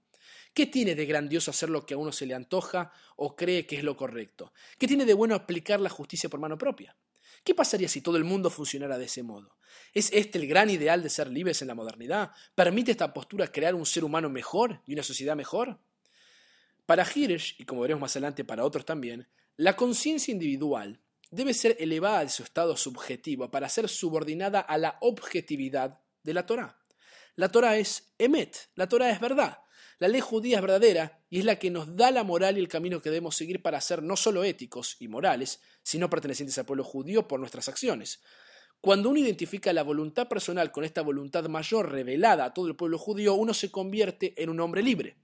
¿Qué 0.52 0.66
tiene 0.66 0.94
de 0.94 1.04
grandioso 1.04 1.50
hacer 1.50 1.68
lo 1.68 1.84
que 1.84 1.94
a 1.94 1.96
uno 1.96 2.12
se 2.12 2.26
le 2.26 2.34
antoja 2.34 2.92
o 3.16 3.34
cree 3.34 3.66
que 3.66 3.76
es 3.76 3.82
lo 3.82 3.96
correcto? 3.96 4.52
¿Qué 4.78 4.86
tiene 4.86 5.04
de 5.04 5.14
bueno 5.14 5.34
aplicar 5.34 5.80
la 5.80 5.90
justicia 5.90 6.28
por 6.30 6.38
mano 6.38 6.56
propia? 6.56 6.96
¿Qué 7.42 7.54
pasaría 7.54 7.88
si 7.88 8.00
todo 8.00 8.16
el 8.16 8.24
mundo 8.24 8.50
funcionara 8.50 8.96
de 8.96 9.06
ese 9.06 9.22
modo? 9.22 9.56
¿Es 9.92 10.10
este 10.12 10.38
el 10.38 10.46
gran 10.46 10.70
ideal 10.70 11.02
de 11.02 11.10
ser 11.10 11.28
libres 11.28 11.60
en 11.60 11.68
la 11.68 11.74
modernidad? 11.74 12.30
¿Permite 12.54 12.92
esta 12.92 13.12
postura 13.12 13.48
crear 13.48 13.74
un 13.74 13.84
ser 13.84 14.04
humano 14.04 14.30
mejor 14.30 14.80
y 14.86 14.94
una 14.94 15.02
sociedad 15.02 15.34
mejor? 15.34 15.78
Para 16.86 17.04
Hirsch, 17.04 17.56
y 17.58 17.64
como 17.64 17.80
veremos 17.82 18.00
más 18.00 18.12
adelante 18.12 18.44
para 18.44 18.64
otros 18.64 18.84
también, 18.84 19.28
la 19.56 19.74
conciencia 19.74 20.32
individual 20.32 21.00
debe 21.34 21.54
ser 21.54 21.76
elevada 21.78 22.20
de 22.20 22.28
su 22.28 22.42
estado 22.42 22.76
subjetivo 22.76 23.50
para 23.50 23.68
ser 23.68 23.88
subordinada 23.88 24.60
a 24.60 24.78
la 24.78 24.98
objetividad 25.00 26.00
de 26.22 26.34
la 26.34 26.46
Torah. 26.46 26.78
La 27.36 27.48
Torah 27.48 27.76
es 27.76 28.14
emet, 28.18 28.70
la 28.74 28.88
Torah 28.88 29.10
es 29.10 29.20
verdad. 29.20 29.58
La 29.98 30.08
ley 30.08 30.20
judía 30.20 30.56
es 30.56 30.62
verdadera 30.62 31.24
y 31.30 31.38
es 31.38 31.44
la 31.44 31.58
que 31.58 31.70
nos 31.70 31.96
da 31.96 32.10
la 32.10 32.24
moral 32.24 32.56
y 32.56 32.60
el 32.60 32.68
camino 32.68 33.00
que 33.00 33.10
debemos 33.10 33.36
seguir 33.36 33.62
para 33.62 33.80
ser 33.80 34.02
no 34.02 34.16
solo 34.16 34.44
éticos 34.44 34.96
y 34.98 35.08
morales, 35.08 35.60
sino 35.82 36.10
pertenecientes 36.10 36.58
al 36.58 36.66
pueblo 36.66 36.84
judío 36.84 37.28
por 37.28 37.40
nuestras 37.40 37.68
acciones. 37.68 38.20
Cuando 38.80 39.08
uno 39.08 39.18
identifica 39.18 39.72
la 39.72 39.82
voluntad 39.82 40.28
personal 40.28 40.70
con 40.70 40.84
esta 40.84 41.02
voluntad 41.02 41.44
mayor 41.46 41.90
revelada 41.90 42.44
a 42.44 42.52
todo 42.54 42.68
el 42.68 42.76
pueblo 42.76 42.98
judío, 42.98 43.34
uno 43.34 43.54
se 43.54 43.70
convierte 43.70 44.34
en 44.42 44.50
un 44.50 44.60
hombre 44.60 44.82
libre. 44.82 45.16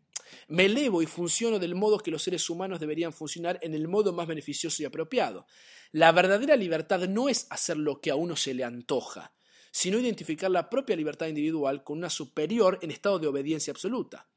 Me 0.49 0.67
elevo 0.67 1.03
y 1.03 1.07
funciono 1.07 1.59
del 1.59 1.75
modo 1.75 1.99
que 1.99 2.11
los 2.11 2.23
seres 2.23 2.49
humanos 2.51 2.81
deberían 2.81 3.13
funcionar 3.13 3.59
en 3.63 3.75
el 3.75 3.89
modo 3.89 4.13
más 4.13 4.27
beneficioso 4.27 4.83
y 4.83 4.87
apropiado. 4.87 5.47
La 5.93 6.13
verdadera 6.13 6.57
libertad 6.57 7.09
no 7.09 7.29
es 7.29 7.47
hacer 7.51 7.77
lo 7.77 8.01
que 8.01 8.11
a 8.11 8.17
uno 8.17 8.37
se 8.37 8.55
le 8.55 8.65
antoja, 8.65 9.33
sino 9.71 9.99
identificar 9.99 10.51
la 10.51 10.71
propia 10.71 10.97
libertad 10.97 11.27
individual 11.27 11.83
con 11.83 11.99
una 11.99 12.11
superior 12.11 12.79
en 12.83 12.91
estado 12.91 13.19
de 13.19 13.27
obediencia 13.27 13.73
absoluta. 13.73 14.29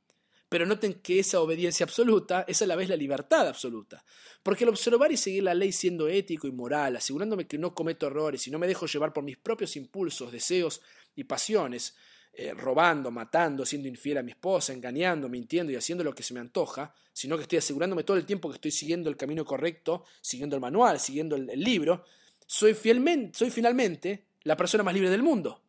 Pero 0.54 0.68
noten 0.68 1.02
que 1.02 1.18
esa 1.18 1.42
obediencia 1.42 1.84
absoluta 1.84 2.46
es 2.48 2.62
a 2.62 2.68
la 2.68 2.76
vez 2.76 2.88
la 2.88 2.96
libertad 2.96 3.48
absoluta. 3.48 4.06
Porque 4.44 4.66
al 4.66 4.70
observar 4.70 5.12
y 5.12 5.18
seguir 5.18 5.42
la 5.42 5.56
ley 5.56 5.72
siendo 5.72 6.08
ético 6.08 6.46
y 6.46 6.52
moral, 6.52 6.96
asegurándome 6.96 7.48
que 7.48 7.58
no 7.58 7.74
cometo 7.74 8.06
errores 8.06 8.46
y 8.46 8.52
no 8.52 8.60
me 8.60 8.68
dejo 8.68 8.86
llevar 8.86 9.14
por 9.14 9.24
mis 9.24 9.38
propios 9.38 9.76
impulsos, 9.76 10.32
deseos 10.32 10.82
y 11.16 11.24
pasiones, 11.24 11.96
eh, 12.36 12.52
robando, 12.56 13.12
matando, 13.12 13.64
siendo 13.64 13.88
infiel 13.88 14.18
a 14.18 14.24
mi 14.24 14.32
esposa, 14.32 14.74
engañando, 14.74 15.30
mintiendo 15.30 15.72
y 15.72 15.76
haciendo 15.76 16.04
lo 16.04 16.16
que 16.16 16.24
se 16.24 16.34
me 16.34 16.40
antoja, 16.40 16.92
sino 17.14 17.38
que 17.38 17.44
estoy 17.44 17.60
asegurándome 17.60 18.04
todo 18.04 18.18
el 18.18 18.26
tiempo 18.26 18.50
que 18.50 18.56
estoy 18.56 18.72
siguiendo 18.72 19.08
el 19.08 19.16
camino 19.16 19.46
correcto, 19.46 20.04
siguiendo 20.20 20.56
el 20.56 20.62
manual, 20.62 21.00
siguiendo 21.00 21.36
el, 21.36 21.48
libro, 21.60 22.04
soy, 22.48 22.74
fielmente, 22.74 23.38
soy 23.38 23.52
finalmente 23.52 24.26
la 24.46 24.58
persona 24.58 24.84
más 24.84 24.96
libre 24.96 25.12
del 25.12 25.22
mundo. 25.22 25.62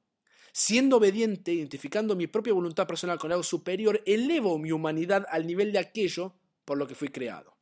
Siendo 0.52 0.96
obediente, 0.96 1.52
identificando 1.52 2.16
mi 2.16 2.28
propia 2.28 2.54
voluntad 2.54 2.86
personal 2.86 3.18
con 3.18 3.30
algo 3.30 3.42
superior, 3.42 4.00
elevo 4.06 4.58
mi 4.58 4.72
humanidad 4.72 5.26
al 5.28 5.46
nivel 5.46 5.70
de 5.70 5.80
aquello 5.80 6.34
por 6.64 6.78
lo 6.78 6.86
que 6.86 6.94
fui 6.94 7.08
creado. 7.08 7.54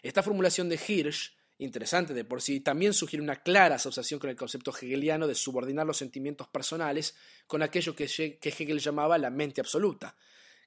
Esta 0.00 0.22
formulación 0.22 0.68
de 0.68 0.78
Hirsch, 0.86 1.34
interesante. 1.58 2.14
De 2.14 2.24
por 2.24 2.42
sí, 2.42 2.60
también 2.60 2.92
sugiere 2.92 3.22
una 3.22 3.42
clara 3.42 3.76
asociación 3.76 4.20
con 4.20 4.30
el 4.30 4.36
concepto 4.36 4.70
hegeliano 4.70 5.26
de 5.26 5.34
subordinar 5.34 5.86
los 5.86 5.96
sentimientos 5.96 6.48
personales 6.48 7.14
con 7.46 7.62
aquello 7.62 7.94
que 7.94 8.04
Hegel 8.42 8.80
llamaba 8.80 9.18
la 9.18 9.30
mente 9.30 9.60
absoluta, 9.60 10.16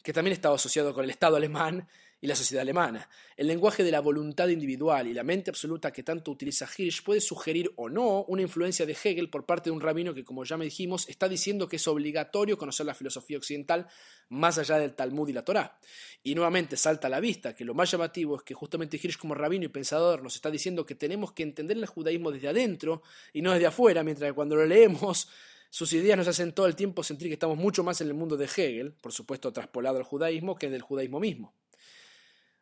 que 0.04 0.13
también 0.13 0.34
estaba 0.34 0.56
asociado 0.56 0.93
con 0.93 1.04
el 1.04 1.10
Estado 1.10 1.36
alemán 1.36 1.88
y 2.20 2.28
la 2.28 2.36
sociedad 2.36 2.62
alemana. 2.62 3.10
El 3.36 3.48
lenguaje 3.48 3.84
de 3.84 3.92
la 3.92 4.00
voluntad 4.00 4.48
individual 4.48 5.08
y 5.08 5.14
la 5.14 5.24
mente 5.24 5.52
absoluta 5.52 5.92
que 5.92 6.04
tanto 6.04 6.32
utiliza 6.32 6.68
Hirsch 6.78 7.04
puede 7.04 7.22
sugerir 7.22 7.72
o 7.76 7.90
no 7.90 8.24
una 8.24 8.42
influencia 8.42 8.86
de 8.86 8.98
Hegel 9.02 9.30
por 9.30 9.46
parte 9.46 9.70
de 9.70 9.76
un 9.76 9.82
rabino 9.82 10.14
que, 10.14 10.24
como 10.24 10.44
ya 10.44 10.58
me 10.58 10.66
dijimos, 10.66 11.08
está 11.10 11.30
diciendo 11.30 11.68
que 11.68 11.76
es 11.76 11.88
obligatorio 11.88 12.58
conocer 12.58 12.86
la 12.86 12.96
filosofía 12.96 13.38
occidental 13.38 13.88
más 14.30 14.58
allá 14.58 14.80
del 14.80 14.96
Talmud 14.96 15.30
y 15.30 15.34
la 15.34 15.44
Torá. 15.44 15.80
Y 16.24 16.34
nuevamente 16.34 16.76
salta 16.76 17.08
a 17.08 17.10
la 17.10 17.20
vista 17.20 17.56
que 17.56 17.66
lo 17.66 17.74
más 17.74 17.92
llamativo 17.92 18.38
es 18.38 18.44
que 18.44 18.54
justamente 18.54 19.00
Hirsch 19.02 19.18
como 19.18 19.36
rabino 19.36 19.66
y 19.66 19.70
pensador 19.70 20.24
nos 20.24 20.36
está 20.36 20.50
diciendo 20.50 20.86
que 20.86 20.96
tenemos 20.96 21.34
que 21.34 21.44
entender 21.44 21.78
el 21.78 21.86
judaísmo 21.86 22.32
desde 22.32 22.48
adentro 22.48 23.04
y 23.34 23.42
no 23.42 23.52
desde 23.54 23.68
afuera, 23.68 24.04
mientras 24.04 24.32
que 24.32 24.36
cuando 24.36 24.56
lo 24.56 24.66
leemos 24.66 25.30
sus 25.70 25.92
ideas 25.94 26.18
nos 26.18 26.28
hacen 26.28 26.54
todo 26.54 26.66
el 26.66 26.76
tiempo 26.76 27.04
sentir 27.04 27.28
que 27.28 27.34
estamos 27.34 27.58
mucho 27.58 27.84
más 27.84 28.00
en 28.02 28.08
el 28.08 28.14
mundo 28.14 28.38
de 28.38 28.46
Hegel, 28.46 28.94
por 28.94 29.12
supuesto 29.12 29.52
traspolado 29.52 29.98
al 29.98 30.04
judaísmo, 30.04 30.56
que 30.56 30.70
del 30.70 30.82
judaísmo 30.82 31.20
mismo. 31.20 31.54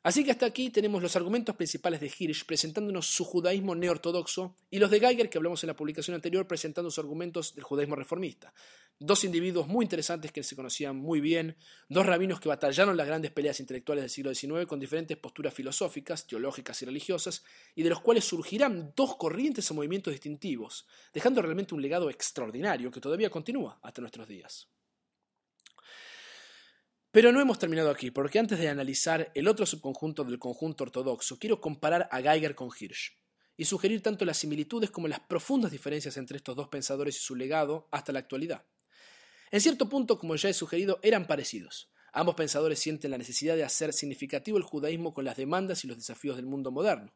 Así 0.05 0.23
que 0.23 0.29
hasta 0.29 0.45
aquí 0.45 0.69
tenemos 0.69 1.01
los 1.01 1.15
argumentos 1.15 1.55
principales 1.55 1.99
de 1.99 2.11
Hirsch 2.15 2.45
presentándonos 2.45 3.07
su 3.07 3.25
judaísmo 3.25 3.73
neortodoxo 3.73 4.55
y 4.69 4.77
los 4.77 4.91
de 4.91 4.99
Geiger 4.99 5.31
que 5.31 5.39
hablamos 5.39 5.63
en 5.63 5.67
la 5.69 5.75
publicación 5.75 6.13
anterior 6.13 6.47
presentando 6.47 6.91
sus 6.91 6.99
argumentos 6.99 7.55
del 7.55 7.63
judaísmo 7.63 7.95
reformista. 7.95 8.53
Dos 8.99 9.23
individuos 9.23 9.67
muy 9.67 9.83
interesantes 9.83 10.31
que 10.31 10.43
se 10.43 10.55
conocían 10.55 10.95
muy 10.95 11.21
bien, 11.21 11.57
dos 11.89 12.05
rabinos 12.05 12.39
que 12.39 12.49
batallaron 12.49 12.95
las 12.95 13.07
grandes 13.07 13.31
peleas 13.31 13.59
intelectuales 13.59 14.03
del 14.03 14.11
siglo 14.11 14.35
XIX 14.35 14.67
con 14.67 14.79
diferentes 14.79 15.17
posturas 15.17 15.55
filosóficas, 15.55 16.27
teológicas 16.27 16.79
y 16.83 16.85
religiosas, 16.85 17.43
y 17.73 17.81
de 17.81 17.89
los 17.89 18.01
cuales 18.01 18.25
surgirán 18.25 18.93
dos 18.95 19.15
corrientes 19.15 19.71
o 19.71 19.73
movimientos 19.73 20.13
distintivos, 20.13 20.85
dejando 21.15 21.41
realmente 21.41 21.73
un 21.73 21.81
legado 21.81 22.11
extraordinario 22.11 22.91
que 22.91 23.01
todavía 23.01 23.31
continúa 23.31 23.79
hasta 23.81 24.01
nuestros 24.01 24.27
días. 24.27 24.69
Pero 27.15 27.31
no 27.31 27.39
hemos 27.39 27.59
terminado 27.59 27.91
aquí, 27.91 28.11
porque 28.11 28.39
antes 28.39 28.59
de 28.59 28.67
analizar 28.67 29.31
el 29.35 29.47
otro 29.47 29.65
subconjunto 29.65 30.25
del 30.25 30.37
conjunto 30.37 30.83
ortodoxo, 30.83 31.39
quiero 31.39 31.61
comparar 31.61 32.09
a 32.11 32.21
Geiger 32.21 32.55
con 32.55 32.69
Hirsch 32.77 33.17
y 33.55 33.63
sugerir 33.63 34.03
tanto 34.03 34.25
las 34.25 34.35
similitudes 34.35 34.91
como 34.91 35.07
las 35.07 35.21
profundas 35.21 35.71
diferencias 35.71 36.17
entre 36.17 36.35
estos 36.35 36.57
dos 36.57 36.67
pensadores 36.67 37.15
y 37.15 37.19
su 37.19 37.37
legado 37.37 37.87
hasta 37.89 38.11
la 38.11 38.19
actualidad. 38.19 38.65
En 39.49 39.61
cierto 39.61 39.87
punto, 39.87 40.19
como 40.19 40.35
ya 40.35 40.49
he 40.49 40.53
sugerido, 40.53 40.99
eran 41.03 41.25
parecidos. 41.25 41.89
Ambos 42.11 42.35
pensadores 42.35 42.79
sienten 42.79 43.11
la 43.11 43.17
necesidad 43.17 43.55
de 43.55 43.63
hacer 43.63 43.93
significativo 43.93 44.57
el 44.57 44.63
judaísmo 44.63 45.13
con 45.13 45.23
las 45.23 45.37
demandas 45.37 45.85
y 45.85 45.87
los 45.87 45.95
desafíos 45.95 46.35
del 46.35 46.47
mundo 46.47 46.69
moderno. 46.69 47.15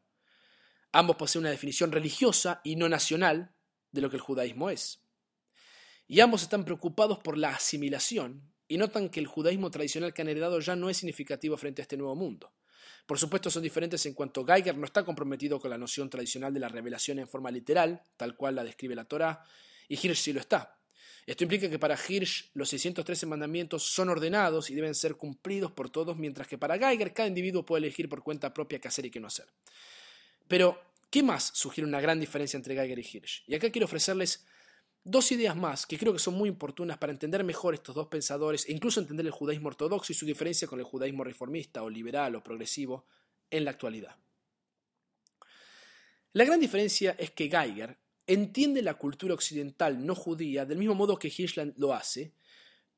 Ambos 0.92 1.16
poseen 1.16 1.40
una 1.40 1.50
definición 1.50 1.92
religiosa 1.92 2.62
y 2.64 2.76
no 2.76 2.88
nacional 2.88 3.54
de 3.92 4.00
lo 4.00 4.08
que 4.08 4.16
el 4.16 4.22
judaísmo 4.22 4.70
es. 4.70 5.04
Y 6.06 6.20
ambos 6.20 6.40
están 6.40 6.64
preocupados 6.64 7.18
por 7.18 7.36
la 7.36 7.50
asimilación 7.50 8.49
y 8.70 8.78
notan 8.78 9.08
que 9.08 9.18
el 9.18 9.26
judaísmo 9.26 9.68
tradicional 9.68 10.14
que 10.14 10.22
han 10.22 10.28
heredado 10.28 10.60
ya 10.60 10.76
no 10.76 10.88
es 10.88 10.98
significativo 10.98 11.56
frente 11.56 11.82
a 11.82 11.84
este 11.84 11.96
nuevo 11.96 12.14
mundo. 12.14 12.52
Por 13.04 13.18
supuesto 13.18 13.50
son 13.50 13.64
diferentes 13.64 14.06
en 14.06 14.14
cuanto 14.14 14.46
Geiger 14.46 14.78
no 14.78 14.86
está 14.86 15.04
comprometido 15.04 15.58
con 15.58 15.70
la 15.70 15.76
noción 15.76 16.08
tradicional 16.08 16.54
de 16.54 16.60
la 16.60 16.68
revelación 16.68 17.18
en 17.18 17.26
forma 17.26 17.50
literal, 17.50 18.00
tal 18.16 18.36
cual 18.36 18.54
la 18.54 18.62
describe 18.62 18.94
la 18.94 19.06
Torá, 19.06 19.44
y 19.88 19.94
Hirsch 19.94 20.20
sí 20.20 20.32
lo 20.32 20.38
está. 20.38 20.78
Esto 21.26 21.42
implica 21.42 21.68
que 21.68 21.80
para 21.80 21.98
Hirsch 21.98 22.52
los 22.54 22.68
613 22.68 23.26
mandamientos 23.26 23.82
son 23.82 24.08
ordenados 24.08 24.70
y 24.70 24.76
deben 24.76 24.94
ser 24.94 25.16
cumplidos 25.16 25.72
por 25.72 25.90
todos, 25.90 26.16
mientras 26.16 26.46
que 26.46 26.56
para 26.56 26.78
Geiger 26.78 27.12
cada 27.12 27.26
individuo 27.28 27.66
puede 27.66 27.86
elegir 27.86 28.08
por 28.08 28.22
cuenta 28.22 28.54
propia 28.54 28.78
qué 28.78 28.86
hacer 28.86 29.04
y 29.04 29.10
qué 29.10 29.18
no 29.18 29.26
hacer. 29.26 29.46
Pero, 30.46 30.80
¿qué 31.10 31.24
más 31.24 31.50
sugiere 31.54 31.88
una 31.88 32.00
gran 32.00 32.20
diferencia 32.20 32.56
entre 32.56 32.76
Geiger 32.76 33.00
y 33.00 33.08
Hirsch? 33.16 33.42
Y 33.48 33.56
acá 33.56 33.68
quiero 33.70 33.86
ofrecerles 33.86 34.46
Dos 35.02 35.32
ideas 35.32 35.56
más 35.56 35.86
que 35.86 35.96
creo 35.96 36.12
que 36.12 36.18
son 36.18 36.34
muy 36.34 36.50
oportunas 36.50 36.98
para 36.98 37.12
entender 37.12 37.42
mejor 37.42 37.74
estos 37.74 37.94
dos 37.94 38.08
pensadores 38.08 38.68
e 38.68 38.72
incluso 38.72 39.00
entender 39.00 39.24
el 39.24 39.32
judaísmo 39.32 39.68
ortodoxo 39.68 40.12
y 40.12 40.14
su 40.14 40.26
diferencia 40.26 40.68
con 40.68 40.78
el 40.78 40.84
judaísmo 40.84 41.24
reformista 41.24 41.82
o 41.82 41.88
liberal 41.88 42.36
o 42.36 42.42
progresivo 42.42 43.06
en 43.50 43.64
la 43.64 43.70
actualidad. 43.70 44.16
La 46.32 46.44
gran 46.44 46.60
diferencia 46.60 47.16
es 47.18 47.30
que 47.30 47.48
Geiger 47.48 47.98
entiende 48.26 48.82
la 48.82 48.94
cultura 48.94 49.34
occidental 49.34 50.04
no 50.04 50.14
judía 50.14 50.64
del 50.64 50.78
mismo 50.78 50.94
modo 50.94 51.18
que 51.18 51.32
Hirschland 51.34 51.74
lo 51.78 51.94
hace, 51.94 52.34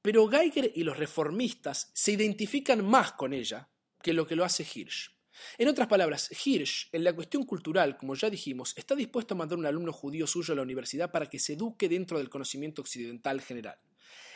pero 0.03 0.29
Geiger 0.29 0.73
y 0.75 0.83
los 0.83 0.99
reformistas 0.99 1.91
se 1.95 2.13
identifican 2.13 2.85
más 2.85 3.13
con 3.13 3.33
ella 3.33 3.71
que 4.03 4.13
lo 4.13 4.27
que 4.27 4.37
lo 4.37 4.45
hace 4.45 4.65
Hirsch. 4.65 5.22
En 5.59 5.69
otras 5.69 5.89
palabras, 5.89 6.31
Hirsch, 6.45 6.89
en 6.93 7.05
la 7.05 7.13
cuestión 7.13 7.45
cultural, 7.45 7.97
como 7.97 8.15
ya 8.15 8.31
dijimos, 8.31 8.75
está 8.77 8.95
dispuesto 8.95 9.35
a 9.35 9.37
mandar 9.37 9.59
un 9.59 9.67
alumno 9.67 9.93
judío 9.93 10.27
suyo 10.27 10.53
a 10.53 10.57
la 10.57 10.63
universidad 10.63 11.11
para 11.11 11.29
que 11.29 11.39
se 11.39 11.55
eduque 11.55 11.89
dentro 11.89 12.19
del 12.19 12.29
conocimiento 12.29 12.83
occidental 12.83 13.41
general. 13.41 13.79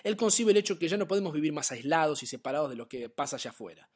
Él 0.05 0.17
concibe 0.17 0.53
el 0.53 0.59
hecho 0.59 0.79
que 0.79 0.89
ya 0.89 0.97
no 0.97 1.09
podemos 1.09 1.33
vivir 1.33 1.53
más 1.53 1.73
aislados 1.73 2.23
y 2.23 2.27
separados 2.27 2.71
de 2.71 2.77
lo 2.77 2.89
que 2.89 3.09
pasa 3.09 3.37
allá 3.37 3.51
afuera. 3.51 3.91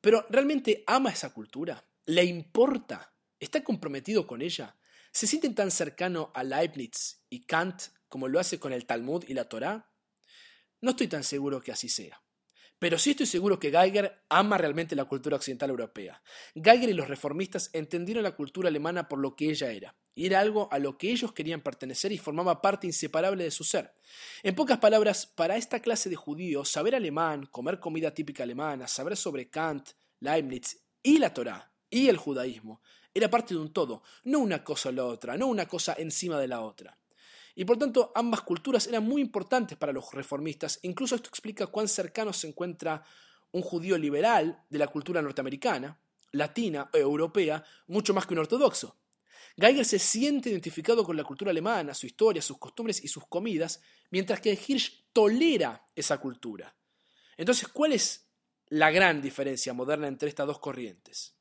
Pero 0.00 0.26
¿realmente 0.30 0.82
ama 0.86 1.10
esa 1.10 1.32
cultura? 1.32 1.84
¿Le 2.06 2.24
importa? 2.24 3.12
¿Está 3.38 3.62
comprometido 3.62 4.26
con 4.26 4.42
ella? 4.42 4.76
¿Se 5.12 5.26
siente 5.26 5.50
tan 5.50 5.70
cercano 5.70 6.30
a 6.34 6.44
Leibniz 6.44 7.22
y 7.28 7.40
Kant 7.40 7.82
como 8.08 8.28
lo 8.28 8.40
hace 8.40 8.58
con 8.58 8.72
el 8.72 8.86
Talmud 8.86 9.24
y 9.28 9.34
la 9.34 9.48
Torá? 9.48 9.90
No 10.80 10.90
estoy 10.90 11.08
tan 11.08 11.24
seguro 11.24 11.60
que 11.60 11.72
así 11.72 11.88
sea. 11.88 12.20
Pero 12.80 12.98
sí 12.98 13.10
estoy 13.10 13.26
seguro 13.26 13.58
que 13.60 13.70
Geiger 13.70 14.24
ama 14.30 14.56
realmente 14.56 14.96
la 14.96 15.04
cultura 15.04 15.36
occidental 15.36 15.68
europea. 15.68 16.22
Geiger 16.54 16.88
y 16.88 16.94
los 16.94 17.08
reformistas 17.08 17.68
entendieron 17.74 18.24
la 18.24 18.34
cultura 18.34 18.70
alemana 18.70 19.06
por 19.06 19.18
lo 19.18 19.36
que 19.36 19.50
ella 19.50 19.70
era, 19.70 19.94
y 20.14 20.24
era 20.24 20.40
algo 20.40 20.66
a 20.72 20.78
lo 20.78 20.96
que 20.96 21.10
ellos 21.10 21.34
querían 21.34 21.60
pertenecer 21.60 22.10
y 22.10 22.16
formaba 22.16 22.62
parte 22.62 22.86
inseparable 22.86 23.44
de 23.44 23.50
su 23.50 23.64
ser. 23.64 23.92
En 24.42 24.54
pocas 24.54 24.78
palabras, 24.78 25.26
para 25.26 25.58
esta 25.58 25.80
clase 25.80 26.08
de 26.08 26.16
judíos, 26.16 26.70
saber 26.70 26.94
alemán, 26.94 27.44
comer 27.50 27.78
comida 27.78 28.14
típica 28.14 28.44
alemana, 28.44 28.88
saber 28.88 29.14
sobre 29.14 29.50
Kant, 29.50 29.90
Leibniz 30.20 30.82
y 31.02 31.18
la 31.18 31.34
Torá 31.34 31.70
y 31.90 32.08
el 32.08 32.16
judaísmo, 32.16 32.80
era 33.12 33.28
parte 33.28 33.52
de 33.52 33.60
un 33.60 33.74
todo, 33.74 34.02
no 34.24 34.38
una 34.38 34.64
cosa 34.64 34.88
o 34.88 34.92
la 34.92 35.04
otra, 35.04 35.36
no 35.36 35.48
una 35.48 35.66
cosa 35.66 35.96
encima 35.98 36.38
de 36.38 36.48
la 36.48 36.62
otra. 36.62 36.96
Y 37.54 37.64
por 37.64 37.78
tanto, 37.78 38.12
ambas 38.14 38.42
culturas 38.42 38.86
eran 38.86 39.04
muy 39.04 39.20
importantes 39.20 39.76
para 39.76 39.92
los 39.92 40.12
reformistas. 40.12 40.78
Incluso 40.82 41.14
esto 41.14 41.28
explica 41.28 41.66
cuán 41.66 41.88
cercano 41.88 42.32
se 42.32 42.48
encuentra 42.48 43.04
un 43.52 43.62
judío 43.62 43.98
liberal 43.98 44.64
de 44.68 44.78
la 44.78 44.88
cultura 44.88 45.20
norteamericana, 45.20 45.98
latina 46.32 46.88
o 46.92 46.96
europea, 46.96 47.64
mucho 47.88 48.14
más 48.14 48.26
que 48.26 48.34
un 48.34 48.40
ortodoxo. 48.40 48.96
Geiger 49.56 49.84
se 49.84 49.98
siente 49.98 50.50
identificado 50.50 51.04
con 51.04 51.16
la 51.16 51.24
cultura 51.24 51.50
alemana, 51.50 51.92
su 51.94 52.06
historia, 52.06 52.40
sus 52.40 52.58
costumbres 52.58 53.04
y 53.04 53.08
sus 53.08 53.26
comidas, 53.26 53.80
mientras 54.10 54.40
que 54.40 54.52
Hirsch 54.52 55.06
tolera 55.12 55.84
esa 55.94 56.18
cultura. 56.18 56.74
Entonces, 57.36 57.68
¿cuál 57.68 57.92
es 57.92 58.26
la 58.68 58.90
gran 58.90 59.20
diferencia 59.20 59.72
moderna 59.72 60.06
entre 60.06 60.28
estas 60.28 60.46
dos 60.46 60.60
corrientes? 60.60 61.34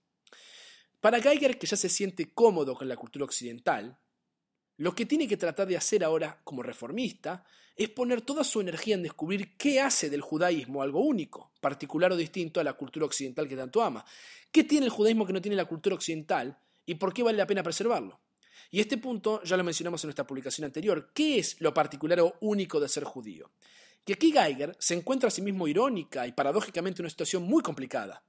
Para 0.99 1.21
Geiger, 1.21 1.57
que 1.57 1.67
ya 1.67 1.77
se 1.77 1.87
siente 1.87 2.33
cómodo 2.33 2.75
con 2.75 2.89
la 2.89 2.97
cultura 2.97 3.25
occidental, 3.25 3.97
lo 4.79 4.95
que 4.95 5.05
tiene 5.05 5.27
que 5.27 5.35
tratar 5.35 5.67
de 5.67 5.75
hacer 5.75 6.05
ahora 6.05 6.39
como 6.45 6.63
reformista 6.63 7.43
es 7.75 7.89
poner 7.89 8.21
toda 8.21 8.45
su 8.45 8.61
energía 8.61 8.95
en 8.95 9.03
descubrir 9.03 9.57
qué 9.57 9.81
hace 9.81 10.09
del 10.09 10.21
judaísmo 10.21 10.81
algo 10.81 11.01
único, 11.01 11.51
particular 11.59 12.13
o 12.13 12.15
distinto 12.15 12.61
a 12.61 12.63
la 12.63 12.73
cultura 12.73 13.05
occidental 13.05 13.45
que 13.49 13.57
tanto 13.57 13.81
ama. 13.81 14.05
¿Qué 14.53 14.63
tiene 14.63 14.85
el 14.85 14.91
judaísmo 14.91 15.25
que 15.25 15.33
no 15.33 15.41
tiene 15.41 15.57
la 15.57 15.65
cultura 15.65 15.95
occidental 15.95 16.57
y 16.85 16.95
por 16.95 17.13
qué 17.13 17.23
vale 17.23 17.37
la 17.37 17.45
pena 17.45 17.61
preservarlo? 17.61 18.21
Y 18.71 18.79
este 18.79 18.97
punto 18.97 19.43
ya 19.43 19.57
lo 19.57 19.65
mencionamos 19.65 20.01
en 20.03 20.07
nuestra 20.07 20.25
publicación 20.25 20.63
anterior. 20.63 21.11
¿Qué 21.13 21.39
es 21.39 21.59
lo 21.59 21.73
particular 21.73 22.21
o 22.21 22.37
único 22.39 22.79
de 22.79 22.87
ser 22.87 23.03
judío? 23.03 23.51
Que 24.05 24.13
aquí 24.13 24.31
Geiger 24.31 24.77
se 24.79 24.93
encuentra 24.93 25.27
a 25.27 25.31
sí 25.31 25.41
mismo 25.41 25.67
irónica 25.67 26.25
y 26.25 26.31
paradójicamente 26.31 27.01
en 27.01 27.03
una 27.03 27.09
situación 27.09 27.43
muy 27.43 27.61
complicada. 27.61 28.23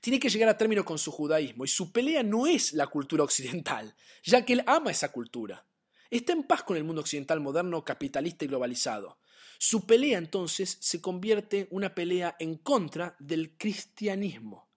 Tiene 0.00 0.20
que 0.20 0.28
llegar 0.28 0.48
a 0.48 0.56
término 0.56 0.84
con 0.84 0.98
su 0.98 1.10
judaísmo 1.10 1.64
y 1.64 1.68
su 1.68 1.90
pelea 1.90 2.22
no 2.22 2.46
es 2.46 2.72
la 2.72 2.86
cultura 2.86 3.24
occidental, 3.24 3.94
ya 4.22 4.44
que 4.44 4.52
él 4.54 4.62
ama 4.66 4.90
esa 4.90 5.10
cultura. 5.10 5.66
Está 6.10 6.32
en 6.32 6.44
paz 6.44 6.62
con 6.62 6.76
el 6.76 6.84
mundo 6.84 7.00
occidental 7.00 7.40
moderno, 7.40 7.84
capitalista 7.84 8.44
y 8.44 8.48
globalizado. 8.48 9.18
Su 9.58 9.86
pelea 9.86 10.18
entonces 10.18 10.78
se 10.80 11.00
convierte 11.00 11.60
en 11.60 11.68
una 11.70 11.94
pelea 11.94 12.36
en 12.38 12.56
contra 12.56 13.16
del 13.18 13.56
cristianismo. 13.58 14.68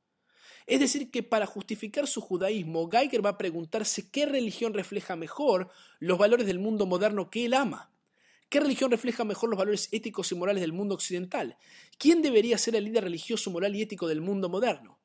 Es 0.66 0.80
decir, 0.80 1.12
que 1.12 1.22
para 1.22 1.46
justificar 1.46 2.08
su 2.08 2.22
judaísmo, 2.22 2.90
Geiger 2.90 3.24
va 3.24 3.32
a 3.32 3.38
preguntarse 3.38 4.10
qué 4.10 4.26
religión 4.26 4.74
refleja 4.74 5.16
mejor 5.16 5.70
los 6.00 6.18
valores 6.18 6.48
del 6.48 6.60
mundo 6.60 6.86
moderno 6.86 7.30
que 7.30 7.46
él 7.46 7.54
ama. 7.54 7.92
¿Qué 8.50 8.60
religión 8.60 8.92
refleja 8.92 9.24
mejor 9.24 9.50
los 9.50 9.58
valores 9.58 9.88
éticos 9.92 10.32
y 10.32 10.36
morales 10.36 10.62
del 10.62 10.74
mundo 10.74 10.96
occidental? 10.96 11.58
¿Quién 11.98 12.22
debería 12.22 12.58
ser 12.58 12.76
el 12.76 12.86
líder 12.86 13.06
religioso, 13.06 13.52
moral 13.52 13.76
y 13.76 13.82
ético 13.82 14.08
del 14.08 14.22
mundo 14.22 14.50
moderno? 14.50 15.01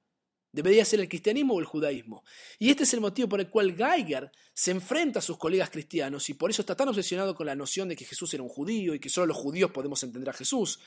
¿Debería 0.57 0.87
ser 0.87 1.01
el 1.01 1.09
cristianismo 1.11 1.53
o 1.53 1.61
el 1.61 1.67
judaísmo? 1.67 2.25
Y 2.59 2.71
este 2.71 2.85
es 2.85 2.95
el 2.95 3.03
motivo 3.03 3.29
por 3.29 3.41
el 3.41 3.51
cual 3.51 3.77
Geiger 3.77 4.33
se 4.55 4.71
enfrenta 4.71 5.19
a 5.19 5.23
sus 5.23 5.37
colegas 5.37 5.69
cristianos 5.69 6.31
y 6.31 6.33
por 6.33 6.49
eso 6.49 6.63
está 6.63 6.75
tan 6.75 6.89
obsesionado 6.89 7.35
con 7.35 7.45
la 7.45 7.55
noción 7.55 7.91
de 7.91 7.95
que 7.95 8.07
Jesús 8.07 8.33
era 8.33 8.43
un 8.43 8.49
judío 8.49 8.95
y 8.95 8.99
que 8.99 9.11
solo 9.11 9.27
los 9.27 9.37
judíos 9.37 9.71
podemos 9.71 10.03
entender 10.03 10.31
a 10.31 10.33
Jesús. 10.33 10.81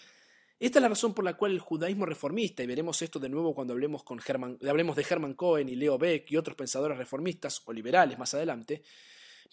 Esta 0.59 0.79
es 0.79 0.81
la 0.81 0.89
razón 0.89 1.13
por 1.13 1.23
la 1.23 1.37
cual 1.37 1.51
el 1.51 1.59
judaísmo 1.59 2.07
reformista, 2.07 2.63
y 2.63 2.65
veremos 2.65 2.99
esto 3.03 3.19
de 3.19 3.29
nuevo 3.29 3.53
cuando 3.53 3.73
hablemos, 3.73 4.01
con 4.01 4.19
hablemos 4.67 4.95
de 4.95 5.05
Hermann 5.07 5.35
Cohen 5.35 5.69
y 5.69 5.75
Leo 5.75 5.99
Beck 5.99 6.31
y 6.31 6.37
otros 6.37 6.57
pensadores 6.57 6.97
reformistas 6.97 7.61
o 7.65 7.71
liberales 7.71 8.17
más 8.17 8.33
adelante, 8.33 8.81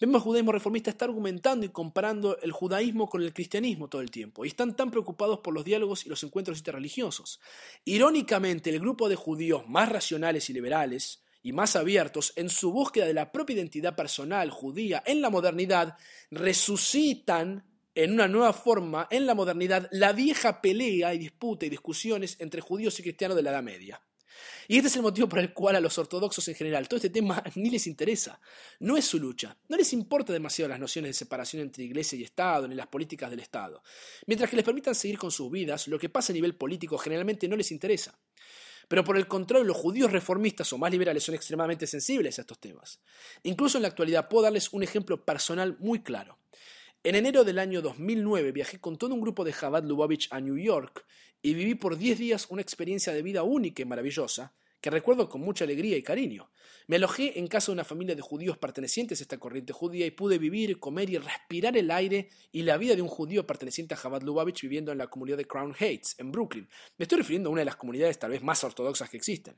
al 0.01 0.19
judaísmo 0.19 0.51
reformista 0.51 0.91
está 0.91 1.05
argumentando 1.05 1.65
y 1.65 1.69
comparando 1.69 2.37
el 2.39 2.51
judaísmo 2.51 3.09
con 3.09 3.23
el 3.23 3.33
cristianismo 3.33 3.87
todo 3.87 4.01
el 4.01 4.11
tiempo, 4.11 4.45
y 4.45 4.49
están 4.49 4.75
tan 4.75 4.91
preocupados 4.91 5.39
por 5.39 5.53
los 5.53 5.65
diálogos 5.65 6.05
y 6.05 6.09
los 6.09 6.23
encuentros 6.23 6.59
interreligiosos. 6.59 7.39
Irónicamente, 7.85 8.69
el 8.69 8.79
grupo 8.79 9.09
de 9.09 9.15
judíos 9.15 9.67
más 9.67 9.89
racionales 9.89 10.49
y 10.49 10.53
liberales, 10.53 11.23
y 11.43 11.53
más 11.53 11.75
abiertos 11.75 12.33
en 12.35 12.49
su 12.49 12.71
búsqueda 12.71 13.05
de 13.05 13.13
la 13.13 13.31
propia 13.31 13.55
identidad 13.55 13.95
personal 13.95 14.49
judía 14.49 15.01
en 15.05 15.21
la 15.21 15.29
modernidad, 15.29 15.97
resucitan 16.29 17.63
en 17.95 18.13
una 18.13 18.27
nueva 18.27 18.53
forma, 18.53 19.07
en 19.09 19.25
la 19.25 19.33
modernidad, 19.33 19.87
la 19.91 20.13
vieja 20.13 20.61
pelea 20.61 21.13
y 21.13 21.17
disputa 21.17 21.65
y 21.65 21.69
discusiones 21.69 22.35
entre 22.39 22.61
judíos 22.61 22.99
y 22.99 23.03
cristianos 23.03 23.37
de 23.37 23.43
la 23.43 23.51
Edad 23.51 23.63
Media. 23.63 24.01
Y 24.67 24.77
este 24.77 24.87
es 24.87 24.95
el 24.95 25.01
motivo 25.01 25.29
por 25.29 25.39
el 25.39 25.53
cual 25.53 25.75
a 25.75 25.79
los 25.79 25.97
ortodoxos 25.97 26.47
en 26.47 26.55
general 26.55 26.87
todo 26.87 26.97
este 26.97 27.09
tema 27.09 27.43
ni 27.55 27.69
les 27.69 27.87
interesa. 27.87 28.39
No 28.79 28.97
es 28.97 29.05
su 29.05 29.19
lucha. 29.19 29.57
No 29.69 29.77
les 29.77 29.93
importa 29.93 30.33
demasiado 30.33 30.69
las 30.69 30.79
nociones 30.79 31.09
de 31.09 31.13
separación 31.13 31.61
entre 31.61 31.83
iglesia 31.83 32.17
y 32.17 32.23
Estado, 32.23 32.67
ni 32.67 32.75
las 32.75 32.87
políticas 32.87 33.29
del 33.29 33.39
Estado. 33.39 33.83
Mientras 34.25 34.49
que 34.49 34.55
les 34.55 34.65
permitan 34.65 34.95
seguir 34.95 35.17
con 35.17 35.31
sus 35.31 35.51
vidas, 35.51 35.87
lo 35.87 35.99
que 35.99 36.09
pasa 36.09 36.33
a 36.33 36.35
nivel 36.35 36.55
político 36.55 36.97
generalmente 36.97 37.47
no 37.47 37.55
les 37.55 37.71
interesa. 37.71 38.17
Pero 38.87 39.03
por 39.03 39.17
el 39.17 39.27
contrario, 39.27 39.65
los 39.65 39.75
judíos 39.75 40.11
reformistas 40.11 40.71
o 40.71 40.77
más 40.77 40.91
liberales 40.91 41.23
son 41.23 41.35
extremadamente 41.35 41.87
sensibles 41.87 42.37
a 42.37 42.41
estos 42.41 42.59
temas. 42.59 43.01
Incluso 43.43 43.77
en 43.77 43.81
la 43.81 43.89
actualidad 43.89 44.29
puedo 44.29 44.43
darles 44.43 44.71
un 44.71 44.83
ejemplo 44.83 45.25
personal 45.25 45.77
muy 45.79 46.01
claro. 46.01 46.39
En 47.03 47.15
enero 47.15 47.43
del 47.43 47.59
año 47.59 47.81
2009 47.81 48.51
viajé 48.51 48.79
con 48.79 48.97
todo 48.97 49.13
un 49.13 49.21
grupo 49.21 49.45
de 49.45 49.53
Chabad 49.53 49.83
Lubavitch 49.83 50.27
a 50.31 50.41
New 50.41 50.57
York 50.57 51.05
y 51.41 51.53
viví 51.53 51.75
por 51.75 51.97
10 51.97 52.19
días 52.19 52.47
una 52.49 52.61
experiencia 52.61 53.13
de 53.13 53.21
vida 53.21 53.43
única 53.43 53.81
y 53.81 53.85
maravillosa 53.85 54.53
que 54.81 54.89
recuerdo 54.89 55.27
con 55.27 55.41
mucha 55.41 55.63
alegría 55.63 55.97
y 55.97 56.03
cariño. 56.03 56.51
Me 56.87 56.97
alojé 56.97 57.39
en 57.39 57.47
casa 57.47 57.67
de 57.67 57.73
una 57.73 57.83
familia 57.83 58.15
de 58.15 58.21
judíos 58.21 58.57
pertenecientes 58.57 59.19
a 59.19 59.23
esta 59.23 59.39
corriente 59.39 59.73
judía 59.73 60.05
y 60.05 60.11
pude 60.11 60.37
vivir, 60.37 60.79
comer 60.79 61.09
y 61.09 61.17
respirar 61.17 61.75
el 61.75 61.91
aire 61.91 62.29
y 62.51 62.61
la 62.61 62.77
vida 62.77 62.95
de 62.95 63.01
un 63.01 63.07
judío 63.07 63.45
perteneciente 63.45 63.95
a 63.95 63.97
Chabad 63.97 64.21
Lubavitch 64.21 64.61
viviendo 64.61 64.91
en 64.91 64.99
la 64.99 65.07
comunidad 65.07 65.37
de 65.37 65.45
Crown 65.45 65.75
Heights, 65.77 66.15
en 66.19 66.31
Brooklyn. 66.31 66.69
Me 66.97 67.03
estoy 67.03 67.17
refiriendo 67.17 67.49
a 67.49 67.51
una 67.51 67.61
de 67.61 67.65
las 67.65 67.75
comunidades 67.75 68.19
tal 68.19 68.31
vez 68.31 68.43
más 68.43 68.63
ortodoxas 68.63 69.09
que 69.09 69.17
existen. 69.17 69.57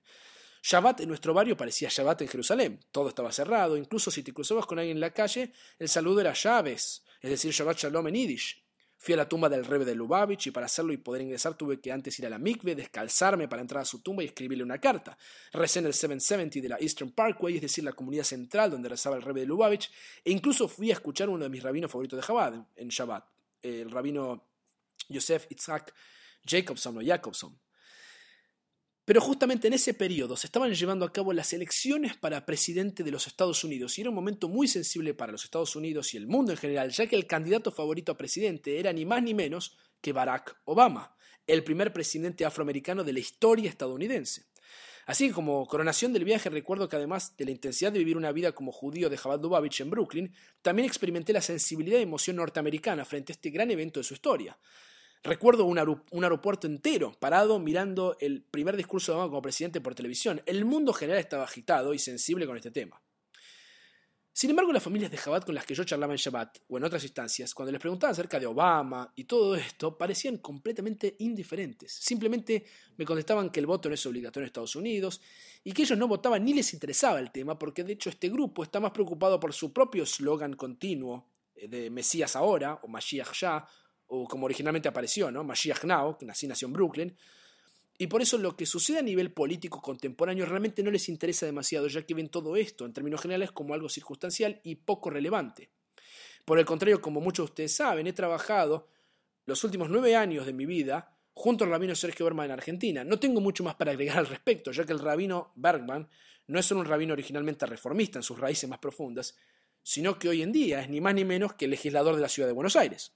Shabbat 0.62 1.02
en 1.02 1.10
nuestro 1.10 1.34
barrio 1.34 1.56
parecía 1.56 1.90
Shabbat 1.90 2.22
en 2.22 2.28
Jerusalén. 2.28 2.80
Todo 2.92 3.10
estaba 3.10 3.32
cerrado, 3.32 3.78
incluso 3.78 4.12
si 4.12 4.24
te 4.24 4.34
cruzabas 4.34 4.66
con 4.66 4.80
alguien 4.80 4.98
en 4.98 5.02
la 5.02 5.14
calle, 5.14 5.54
el 5.78 5.90
saludo 5.90 6.22
era 6.22 6.34
llaves, 6.34 7.04
es 7.22 7.30
decir, 7.30 7.52
Shabbat 7.52 7.78
Shalom 7.78 8.08
en 8.08 8.16
Yiddish. 8.16 8.69
Fui 9.02 9.14
a 9.14 9.18
la 9.18 9.30
tumba 9.30 9.48
del 9.48 9.64
rebe 9.64 9.86
de 9.86 9.96
Lubavitch 9.96 10.48
y 10.48 10.52
para 10.52 10.66
hacerlo 10.66 10.92
y 10.92 10.98
poder 10.98 11.22
ingresar 11.22 11.54
tuve 11.54 11.80
que 11.80 11.90
antes 11.90 12.20
ir 12.20 12.26
a 12.26 12.30
la 12.30 12.38
mikve, 12.38 12.76
descalzarme 12.76 13.48
para 13.48 13.62
entrar 13.62 13.82
a 13.82 13.86
su 13.86 14.00
tumba 14.00 14.24
y 14.24 14.26
escribirle 14.26 14.62
una 14.62 14.78
carta. 14.78 15.18
Recé 15.54 15.80
en 15.80 15.86
el 15.86 15.94
770 15.94 16.60
de 16.62 16.68
la 16.68 16.78
Eastern 16.82 17.12
Parkway, 17.12 17.56
es 17.56 17.62
decir, 17.62 17.86
la 17.86 17.94
comunidad 17.94 18.26
central 18.26 18.72
donde 18.72 18.90
rezaba 18.90 19.16
el 19.16 19.22
rebe 19.22 19.40
de 19.40 19.46
Lubavitch, 19.46 19.90
e 20.26 20.32
incluso 20.32 20.68
fui 20.68 20.90
a 20.90 20.96
escuchar 20.96 21.30
uno 21.30 21.46
de 21.46 21.50
mis 21.50 21.64
rabinos 21.64 21.90
favoritos 21.90 22.20
de 22.20 22.28
Chabad 22.28 22.54
en 22.76 22.90
Shabbat, 22.90 23.24
el 23.62 23.90
rabino 23.90 24.44
Yosef 25.08 25.50
Itzhak 25.50 25.94
Jacobson 26.46 26.98
o 26.98 27.02
Jacobson. 27.02 27.58
Pero 29.10 29.22
justamente 29.22 29.68
en 29.68 29.74
ese 29.74 29.96
periodo 29.96 30.38
se 30.38 30.46
estaban 30.46 30.72
llevando 30.72 31.04
a 31.04 31.12
cabo 31.12 31.34
las 31.34 31.52
elecciones 31.54 32.16
para 32.16 32.46
presidente 32.46 33.04
de 33.04 33.10
los 33.10 33.26
Estados 33.26 33.64
Unidos 33.64 33.98
y 33.98 34.02
era 34.02 34.12
un 34.12 34.16
momento 34.16 34.48
muy 34.48 34.68
sensible 34.68 35.16
para 35.16 35.32
los 35.32 35.46
Estados 35.46 35.76
Unidos 35.76 36.14
y 36.14 36.18
el 36.18 36.28
mundo 36.28 36.52
en 36.52 36.60
general, 36.60 36.92
ya 36.92 37.08
que 37.08 37.16
el 37.16 37.26
candidato 37.26 37.72
favorito 37.72 38.12
a 38.12 38.18
presidente 38.18 38.80
era 38.80 38.94
ni 38.94 39.06
más 39.06 39.24
ni 39.24 39.34
menos 39.34 39.76
que 40.00 40.14
Barack 40.14 40.62
Obama, 40.66 41.16
el 41.48 41.64
primer 41.64 41.92
presidente 41.92 42.46
afroamericano 42.46 43.04
de 43.04 43.14
la 43.14 43.20
historia 43.20 43.72
estadounidense. 43.72 44.46
Así 45.08 45.32
como 45.32 45.66
coronación 45.66 46.14
del 46.14 46.24
viaje 46.24 46.52
recuerdo 46.52 46.88
que 46.88 46.98
además 46.98 47.36
de 47.36 47.46
la 47.46 47.52
intensidad 47.52 47.92
de 47.92 47.98
vivir 47.98 48.16
una 48.16 48.32
vida 48.32 48.52
como 48.52 48.72
judío 48.72 49.10
de 49.10 49.18
Chabad 49.18 49.42
Lubavitch 49.42 49.82
en 49.82 49.90
Brooklyn, 49.90 50.36
también 50.62 50.88
experimenté 50.88 51.34
la 51.34 51.42
sensibilidad 51.42 51.98
y 51.98 52.04
emoción 52.04 52.36
norteamericana 52.36 53.06
frente 53.06 53.32
a 53.32 53.34
este 53.34 53.50
gran 53.50 53.72
evento 53.72 54.00
de 54.00 54.04
su 54.04 54.14
historia. 54.14 54.56
Recuerdo 55.22 55.66
un, 55.66 55.78
aeropuerto 56.24 56.66
entero 56.66 57.12
parado 57.20 57.60
mirando 57.60 58.16
el 58.22 58.42
primer 58.42 58.78
discurso 58.78 59.12
de 59.12 59.18
Obama 59.18 59.30
como 59.30 59.42
presidente 59.42 59.82
por 59.82 59.94
televisión. 59.94 60.42
El 60.46 60.64
mundo 60.64 60.94
general 60.94 61.20
estaba 61.20 61.44
agitado 61.44 61.94
y 61.94 62.00
sensible 62.00 62.48
con 62.48 62.56
este 62.56 62.72
tema. 62.72 63.02
Sin 64.32 64.52
embargo, 64.52 64.72
las 64.72 64.82
familias 64.82 65.12
de 65.12 65.18
Jabat 65.18 65.44
con 65.44 65.54
las 65.54 65.66
que 65.66 65.76
yo 65.76 65.84
charlaba 65.84 66.14
en 66.14 66.18
Shabbat 66.18 66.60
o 66.70 66.78
en 66.78 66.86
otras 66.86 67.04
instancias, 67.04 67.54
cuando 67.54 67.74
les 67.74 67.82
preguntaba 67.82 68.12
acerca 68.12 68.40
de 68.40 68.46
Obama 68.46 69.12
y 69.14 69.26
todo 69.26 69.54
esto, 69.56 69.98
parecían 69.98 70.38
completamente 70.38 71.18
indiferentes. 71.20 71.92
Simplemente 71.92 72.64
me 72.96 73.04
contestaban 73.04 73.50
que 73.50 73.60
el 73.60 73.66
voto 73.66 73.90
no 73.90 73.96
es 73.96 74.06
obligatorio 74.06 74.46
en 74.46 74.48
Estados 74.48 74.78
Unidos 74.78 75.20
y 75.66 75.74
que 75.74 75.82
ellos 75.82 75.98
no 75.98 76.08
votaban 76.08 76.46
ni 76.46 76.54
les 76.54 76.74
interesaba 76.74 77.20
el 77.20 77.32
tema, 77.32 77.60
porque 77.60 77.84
de 77.84 77.92
hecho 77.92 78.10
este 78.10 78.30
grupo 78.30 78.64
está 78.64 78.80
más 78.80 78.92
preocupado 78.92 79.42
por 79.42 79.52
su 79.52 79.74
propio 79.74 80.04
eslogan 80.04 80.54
continuo 80.54 81.28
eh, 81.56 81.68
de 81.68 81.90
Mesías 81.90 82.38
ahora 82.38 82.80
o 82.84 82.88
Mashiach 82.88 83.34
ya 83.34 83.68
o 84.10 84.28
como 84.28 84.46
originalmente 84.46 84.90
apareció, 84.90 85.32
¿no? 85.32 85.44
Mashiach 85.44 85.84
Now, 85.86 86.18
que 86.18 86.26
nació 86.26 86.68
en 86.68 86.74
Brooklyn. 86.74 87.18
Y 87.98 88.08
por 88.08 88.22
eso 88.22 88.38
lo 88.38 88.56
que 88.56 88.66
sucede 88.66 89.00
a 89.00 89.02
nivel 89.02 89.34
político 89.34 89.82
contemporáneo 89.82 90.46
realmente 90.46 90.84
no 90.84 90.92
les 90.92 91.10
interesa 91.10 91.46
demasiado, 91.46 91.88
ya 91.88 92.04
que 92.04 92.14
ven 92.14 92.30
todo 92.30 92.56
esto, 92.56 92.86
en 92.86 92.94
términos 92.94 93.22
generales, 93.22 93.52
como 93.52 93.74
algo 93.74 93.90
circunstancial 93.90 94.62
y 94.64 94.76
poco 94.76 95.10
relevante. 95.10 95.70
Por 96.46 96.60
el 96.60 96.66
contrario, 96.66 97.02
como 97.02 97.22
muchos 97.22 97.46
de 97.46 97.52
ustedes 97.52 97.76
saben, 97.76 98.08
he 98.08 98.14
trabajado 98.14 98.88
los 99.46 99.64
últimos 99.64 99.90
nueve 99.90 100.16
años 100.16 100.46
de 100.46 100.54
mi 100.54 100.66
vida 100.66 101.16
junto 101.34 101.64
al 101.64 101.70
rabino 101.70 101.94
Sergio 101.94 102.26
Bergman 102.26 102.46
en 102.46 102.52
Argentina. 102.52 103.04
No 103.04 103.20
tengo 103.20 103.42
mucho 103.42 103.64
más 103.64 103.76
para 103.76 103.92
agregar 103.92 104.18
al 104.18 104.28
respecto, 104.28 104.72
ya 104.72 104.86
que 104.86 104.94
el 104.94 105.00
rabino 105.00 105.52
Bergman 105.56 106.10
no 106.48 106.60
es 106.60 106.66
solo 106.66 106.82
un 106.82 106.88
rabino 106.88 107.14
originalmente 107.14 107.66
reformista 107.66 108.18
en 108.20 108.24
sus 108.24 108.40
raíces 108.40 108.70
más 108.70 108.80
profundas, 108.80 109.38
sino 109.84 110.18
que 110.18 110.30
hoy 110.30 110.42
en 110.42 110.52
día 110.52 110.82
es 110.82 110.90
ni 110.90 111.00
más 111.00 111.14
ni 111.14 111.26
menos 111.26 111.54
que 111.54 111.66
el 111.66 111.72
legislador 111.72 112.16
de 112.16 112.22
la 112.22 112.30
ciudad 112.30 112.48
de 112.48 112.54
Buenos 112.54 112.76
Aires. 112.76 113.14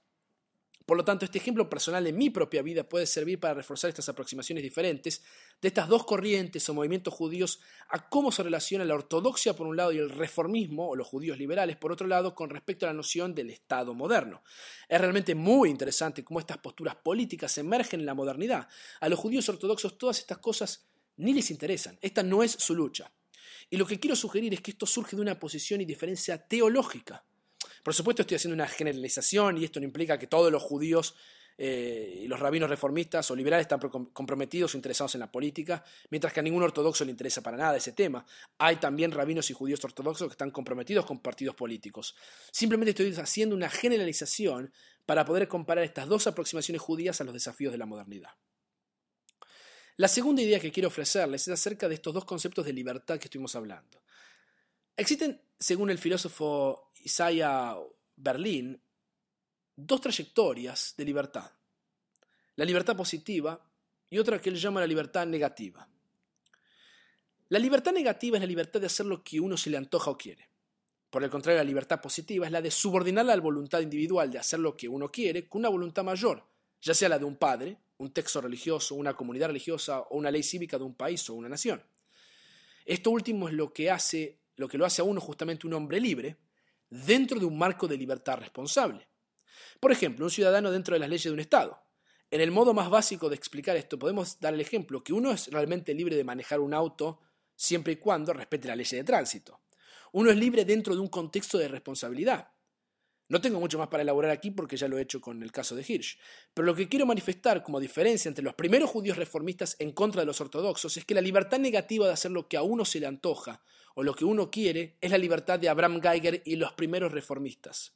Por 0.86 0.98
lo 0.98 1.04
tanto, 1.04 1.24
este 1.24 1.38
ejemplo 1.38 1.70
personal 1.70 2.04
de 2.04 2.12
mi 2.12 2.28
propia 2.28 2.60
vida 2.60 2.86
puede 2.86 3.06
servir 3.06 3.40
para 3.40 3.54
reforzar 3.54 3.88
estas 3.88 4.08
aproximaciones 4.10 4.62
diferentes 4.62 5.22
de 5.62 5.68
estas 5.68 5.88
dos 5.88 6.04
corrientes 6.04 6.68
o 6.68 6.74
movimientos 6.74 7.14
judíos 7.14 7.60
a 7.88 8.08
cómo 8.10 8.30
se 8.30 8.42
relaciona 8.42 8.84
la 8.84 8.94
ortodoxia 8.94 9.56
por 9.56 9.66
un 9.66 9.78
lado 9.78 9.92
y 9.92 9.98
el 9.98 10.10
reformismo 10.10 10.90
o 10.90 10.96
los 10.96 11.06
judíos 11.06 11.38
liberales 11.38 11.76
por 11.76 11.90
otro 11.90 12.06
lado 12.06 12.34
con 12.34 12.50
respecto 12.50 12.84
a 12.84 12.90
la 12.90 12.94
noción 12.94 13.34
del 13.34 13.48
Estado 13.48 13.94
moderno. 13.94 14.42
Es 14.86 15.00
realmente 15.00 15.34
muy 15.34 15.70
interesante 15.70 16.22
cómo 16.22 16.40
estas 16.40 16.58
posturas 16.58 16.96
políticas 16.96 17.56
emergen 17.56 18.00
en 18.00 18.06
la 18.06 18.14
modernidad. 18.14 18.68
A 19.00 19.08
los 19.08 19.18
judíos 19.18 19.48
ortodoxos 19.48 19.96
todas 19.96 20.18
estas 20.18 20.38
cosas 20.38 20.86
ni 21.16 21.32
les 21.32 21.50
interesan. 21.50 21.98
Esta 22.02 22.22
no 22.22 22.42
es 22.42 22.52
su 22.52 22.74
lucha. 22.74 23.10
Y 23.70 23.78
lo 23.78 23.86
que 23.86 23.98
quiero 23.98 24.16
sugerir 24.16 24.52
es 24.52 24.60
que 24.60 24.72
esto 24.72 24.84
surge 24.84 25.16
de 25.16 25.22
una 25.22 25.38
posición 25.38 25.80
y 25.80 25.86
diferencia 25.86 26.46
teológica. 26.46 27.24
Por 27.84 27.92
supuesto 27.92 28.22
estoy 28.22 28.36
haciendo 28.36 28.54
una 28.54 28.66
generalización 28.66 29.58
y 29.58 29.64
esto 29.64 29.78
no 29.78 29.84
implica 29.84 30.18
que 30.18 30.26
todos 30.26 30.50
los 30.50 30.62
judíos 30.62 31.14
eh, 31.58 32.22
y 32.22 32.26
los 32.26 32.40
rabinos 32.40 32.70
reformistas 32.70 33.30
o 33.30 33.36
liberales 33.36 33.66
están 33.66 33.78
comprometidos 33.78 34.74
o 34.74 34.78
interesados 34.78 35.14
en 35.14 35.20
la 35.20 35.30
política, 35.30 35.84
mientras 36.08 36.32
que 36.32 36.40
a 36.40 36.42
ningún 36.42 36.62
ortodoxo 36.62 37.04
le 37.04 37.10
interesa 37.10 37.42
para 37.42 37.58
nada 37.58 37.76
ese 37.76 37.92
tema. 37.92 38.24
Hay 38.56 38.76
también 38.76 39.12
rabinos 39.12 39.50
y 39.50 39.52
judíos 39.52 39.84
ortodoxos 39.84 40.28
que 40.28 40.32
están 40.32 40.50
comprometidos 40.50 41.04
con 41.04 41.20
partidos 41.20 41.54
políticos. 41.54 42.16
Simplemente 42.50 42.90
estoy 42.90 43.14
haciendo 43.22 43.54
una 43.54 43.68
generalización 43.68 44.72
para 45.04 45.26
poder 45.26 45.46
comparar 45.46 45.84
estas 45.84 46.08
dos 46.08 46.26
aproximaciones 46.26 46.80
judías 46.80 47.20
a 47.20 47.24
los 47.24 47.34
desafíos 47.34 47.70
de 47.70 47.78
la 47.78 47.86
modernidad. 47.86 48.30
La 49.98 50.08
segunda 50.08 50.40
idea 50.40 50.58
que 50.58 50.72
quiero 50.72 50.88
ofrecerles 50.88 51.42
es 51.42 51.52
acerca 51.52 51.86
de 51.86 51.96
estos 51.96 52.14
dos 52.14 52.24
conceptos 52.24 52.64
de 52.64 52.72
libertad 52.72 53.18
que 53.18 53.26
estuvimos 53.26 53.54
hablando. 53.54 54.02
Existen, 54.96 55.40
según 55.64 55.88
el 55.88 55.96
filósofo 55.96 56.90
Isaiah 57.02 57.74
Berlin, 58.16 58.78
dos 59.74 59.98
trayectorias 59.98 60.92
de 60.94 61.06
libertad. 61.06 61.50
La 62.56 62.66
libertad 62.66 62.94
positiva 62.94 63.66
y 64.10 64.18
otra 64.18 64.38
que 64.42 64.50
él 64.50 64.56
llama 64.56 64.80
la 64.80 64.86
libertad 64.86 65.26
negativa. 65.26 65.88
La 67.48 67.58
libertad 67.58 67.92
negativa 67.92 68.36
es 68.36 68.42
la 68.42 68.46
libertad 68.46 68.78
de 68.78 68.88
hacer 68.88 69.06
lo 69.06 69.24
que 69.24 69.40
uno 69.40 69.56
se 69.56 69.70
le 69.70 69.78
antoja 69.78 70.10
o 70.10 70.18
quiere. 70.18 70.50
Por 71.08 71.24
el 71.24 71.30
contrario, 71.30 71.62
la 71.62 71.64
libertad 71.64 71.98
positiva 71.98 72.44
es 72.44 72.52
la 72.52 72.60
de 72.60 72.70
subordinar 72.70 73.24
la 73.24 73.40
voluntad 73.40 73.80
individual 73.80 74.30
de 74.30 74.40
hacer 74.40 74.60
lo 74.60 74.76
que 74.76 74.86
uno 74.86 75.10
quiere 75.10 75.48
con 75.48 75.60
una 75.60 75.70
voluntad 75.70 76.04
mayor, 76.04 76.44
ya 76.82 76.92
sea 76.92 77.08
la 77.08 77.18
de 77.18 77.24
un 77.24 77.36
padre, 77.36 77.78
un 77.96 78.12
texto 78.12 78.42
religioso, 78.42 78.96
una 78.96 79.16
comunidad 79.16 79.46
religiosa 79.46 80.00
o 80.00 80.18
una 80.18 80.30
ley 80.30 80.42
cívica 80.42 80.76
de 80.76 80.84
un 80.84 80.94
país 80.94 81.26
o 81.30 81.34
una 81.34 81.48
nación. 81.48 81.82
Esto 82.84 83.10
último 83.12 83.48
es 83.48 83.54
lo 83.54 83.72
que 83.72 83.90
hace, 83.90 84.43
lo 84.56 84.68
que 84.68 84.78
lo 84.78 84.84
hace 84.84 85.02
a 85.02 85.04
uno 85.04 85.20
justamente 85.20 85.66
un 85.66 85.74
hombre 85.74 86.00
libre 86.00 86.38
dentro 86.88 87.38
de 87.38 87.46
un 87.46 87.58
marco 87.58 87.88
de 87.88 87.96
libertad 87.96 88.38
responsable. 88.38 89.08
Por 89.80 89.92
ejemplo, 89.92 90.24
un 90.24 90.30
ciudadano 90.30 90.70
dentro 90.70 90.94
de 90.94 91.00
las 91.00 91.08
leyes 91.08 91.24
de 91.24 91.32
un 91.32 91.40
Estado. 91.40 91.80
En 92.30 92.40
el 92.40 92.50
modo 92.50 92.74
más 92.74 92.90
básico 92.90 93.28
de 93.28 93.36
explicar 93.36 93.76
esto, 93.76 93.98
podemos 93.98 94.40
dar 94.40 94.54
el 94.54 94.60
ejemplo 94.60 95.04
que 95.04 95.12
uno 95.12 95.30
es 95.30 95.48
realmente 95.48 95.94
libre 95.94 96.16
de 96.16 96.24
manejar 96.24 96.60
un 96.60 96.74
auto 96.74 97.20
siempre 97.54 97.92
y 97.92 97.96
cuando 97.96 98.32
respete 98.32 98.68
la 98.68 98.76
ley 98.76 98.86
de 98.90 99.04
tránsito. 99.04 99.60
Uno 100.12 100.30
es 100.30 100.36
libre 100.36 100.64
dentro 100.64 100.94
de 100.94 101.00
un 101.00 101.08
contexto 101.08 101.58
de 101.58 101.68
responsabilidad. 101.68 102.53
No 103.28 103.40
tengo 103.40 103.58
mucho 103.58 103.78
más 103.78 103.88
para 103.88 104.02
elaborar 104.02 104.30
aquí 104.30 104.50
porque 104.50 104.76
ya 104.76 104.86
lo 104.86 104.98
he 104.98 105.02
hecho 105.02 105.20
con 105.20 105.42
el 105.42 105.50
caso 105.50 105.74
de 105.74 105.84
Hirsch, 105.86 106.18
pero 106.52 106.66
lo 106.66 106.74
que 106.74 106.88
quiero 106.88 107.06
manifestar 107.06 107.62
como 107.62 107.80
diferencia 107.80 108.28
entre 108.28 108.44
los 108.44 108.54
primeros 108.54 108.90
judíos 108.90 109.16
reformistas 109.16 109.76
en 109.78 109.92
contra 109.92 110.20
de 110.20 110.26
los 110.26 110.40
ortodoxos 110.40 110.96
es 110.98 111.04
que 111.06 111.14
la 111.14 111.22
libertad 111.22 111.58
negativa 111.58 112.06
de 112.06 112.12
hacer 112.12 112.30
lo 112.30 112.48
que 112.48 112.58
a 112.58 112.62
uno 112.62 112.84
se 112.84 113.00
le 113.00 113.06
antoja 113.06 113.62
o 113.94 114.02
lo 114.02 114.14
que 114.14 114.26
uno 114.26 114.50
quiere 114.50 114.98
es 115.00 115.10
la 115.10 115.18
libertad 115.18 115.58
de 115.58 115.68
Abraham 115.68 116.02
Geiger 116.02 116.42
y 116.44 116.56
los 116.56 116.72
primeros 116.72 117.12
reformistas. 117.12 117.94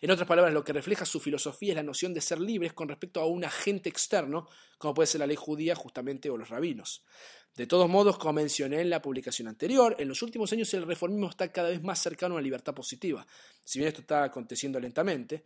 En 0.00 0.10
otras 0.10 0.26
palabras, 0.26 0.54
lo 0.54 0.64
que 0.64 0.72
refleja 0.72 1.04
su 1.04 1.20
filosofía 1.20 1.72
es 1.72 1.76
la 1.76 1.82
noción 1.82 2.14
de 2.14 2.20
ser 2.20 2.40
libres 2.40 2.72
con 2.72 2.88
respecto 2.88 3.20
a 3.20 3.26
un 3.26 3.44
agente 3.44 3.88
externo, 3.88 4.48
como 4.78 4.94
puede 4.94 5.06
ser 5.06 5.20
la 5.20 5.26
ley 5.26 5.36
judía 5.36 5.74
justamente 5.74 6.30
o 6.30 6.36
los 6.36 6.48
rabinos. 6.48 7.04
De 7.54 7.66
todos 7.66 7.88
modos, 7.88 8.18
como 8.18 8.34
mencioné 8.34 8.80
en 8.80 8.90
la 8.90 9.02
publicación 9.02 9.48
anterior, 9.48 9.96
en 9.98 10.08
los 10.08 10.22
últimos 10.22 10.52
años 10.52 10.72
el 10.74 10.86
reformismo 10.86 11.28
está 11.28 11.50
cada 11.50 11.70
vez 11.70 11.82
más 11.82 12.00
cercano 12.00 12.36
a 12.36 12.38
la 12.38 12.44
libertad 12.44 12.72
positiva. 12.72 13.26
Si 13.64 13.78
bien 13.78 13.88
esto 13.88 14.02
está 14.02 14.22
aconteciendo 14.22 14.78
lentamente, 14.78 15.44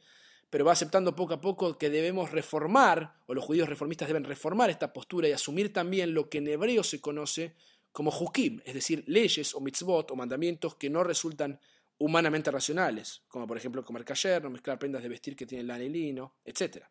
pero 0.51 0.67
va 0.67 0.73
aceptando 0.73 1.17
poco 1.17 1.33
a 1.33 1.41
poco 1.41 1.79
que 1.79 1.89
debemos 1.89 2.31
reformar, 2.31 3.15
o 3.27 3.33
los 3.33 3.43
judíos 3.43 3.67
reformistas 3.67 4.09
deben 4.09 4.25
reformar 4.25 4.69
esta 4.69 4.93
postura 4.93 5.27
y 5.27 5.33
asumir 5.33 5.73
también 5.73 6.13
lo 6.13 6.29
que 6.29 6.39
en 6.39 6.49
hebreo 6.49 6.85
se 6.85 7.01
conoce 7.01 7.55
como 7.93 8.11
hukim, 8.11 8.61
es 8.67 8.75
decir, 8.75 9.05
leyes 9.07 9.55
o 9.55 9.61
mitzvot 9.61 10.11
o 10.11 10.17
mandamientos 10.17 10.75
que 10.75 10.91
no 10.91 11.05
resultan 11.05 11.59
humanamente 12.03 12.51
racionales, 12.51 13.23
como 13.29 13.47
por 13.47 13.57
ejemplo 13.57 13.85
comer 13.85 14.05
kasher, 14.05 14.43
no 14.43 14.51
mezclar 14.51 14.77
prendas 14.77 15.05
de 15.05 15.09
vestir 15.09 15.37
que 15.37 15.47
tienen 15.47 15.69
lana 15.69 15.85
y 15.85 15.89
lino, 15.89 16.35
etc. 16.45 16.85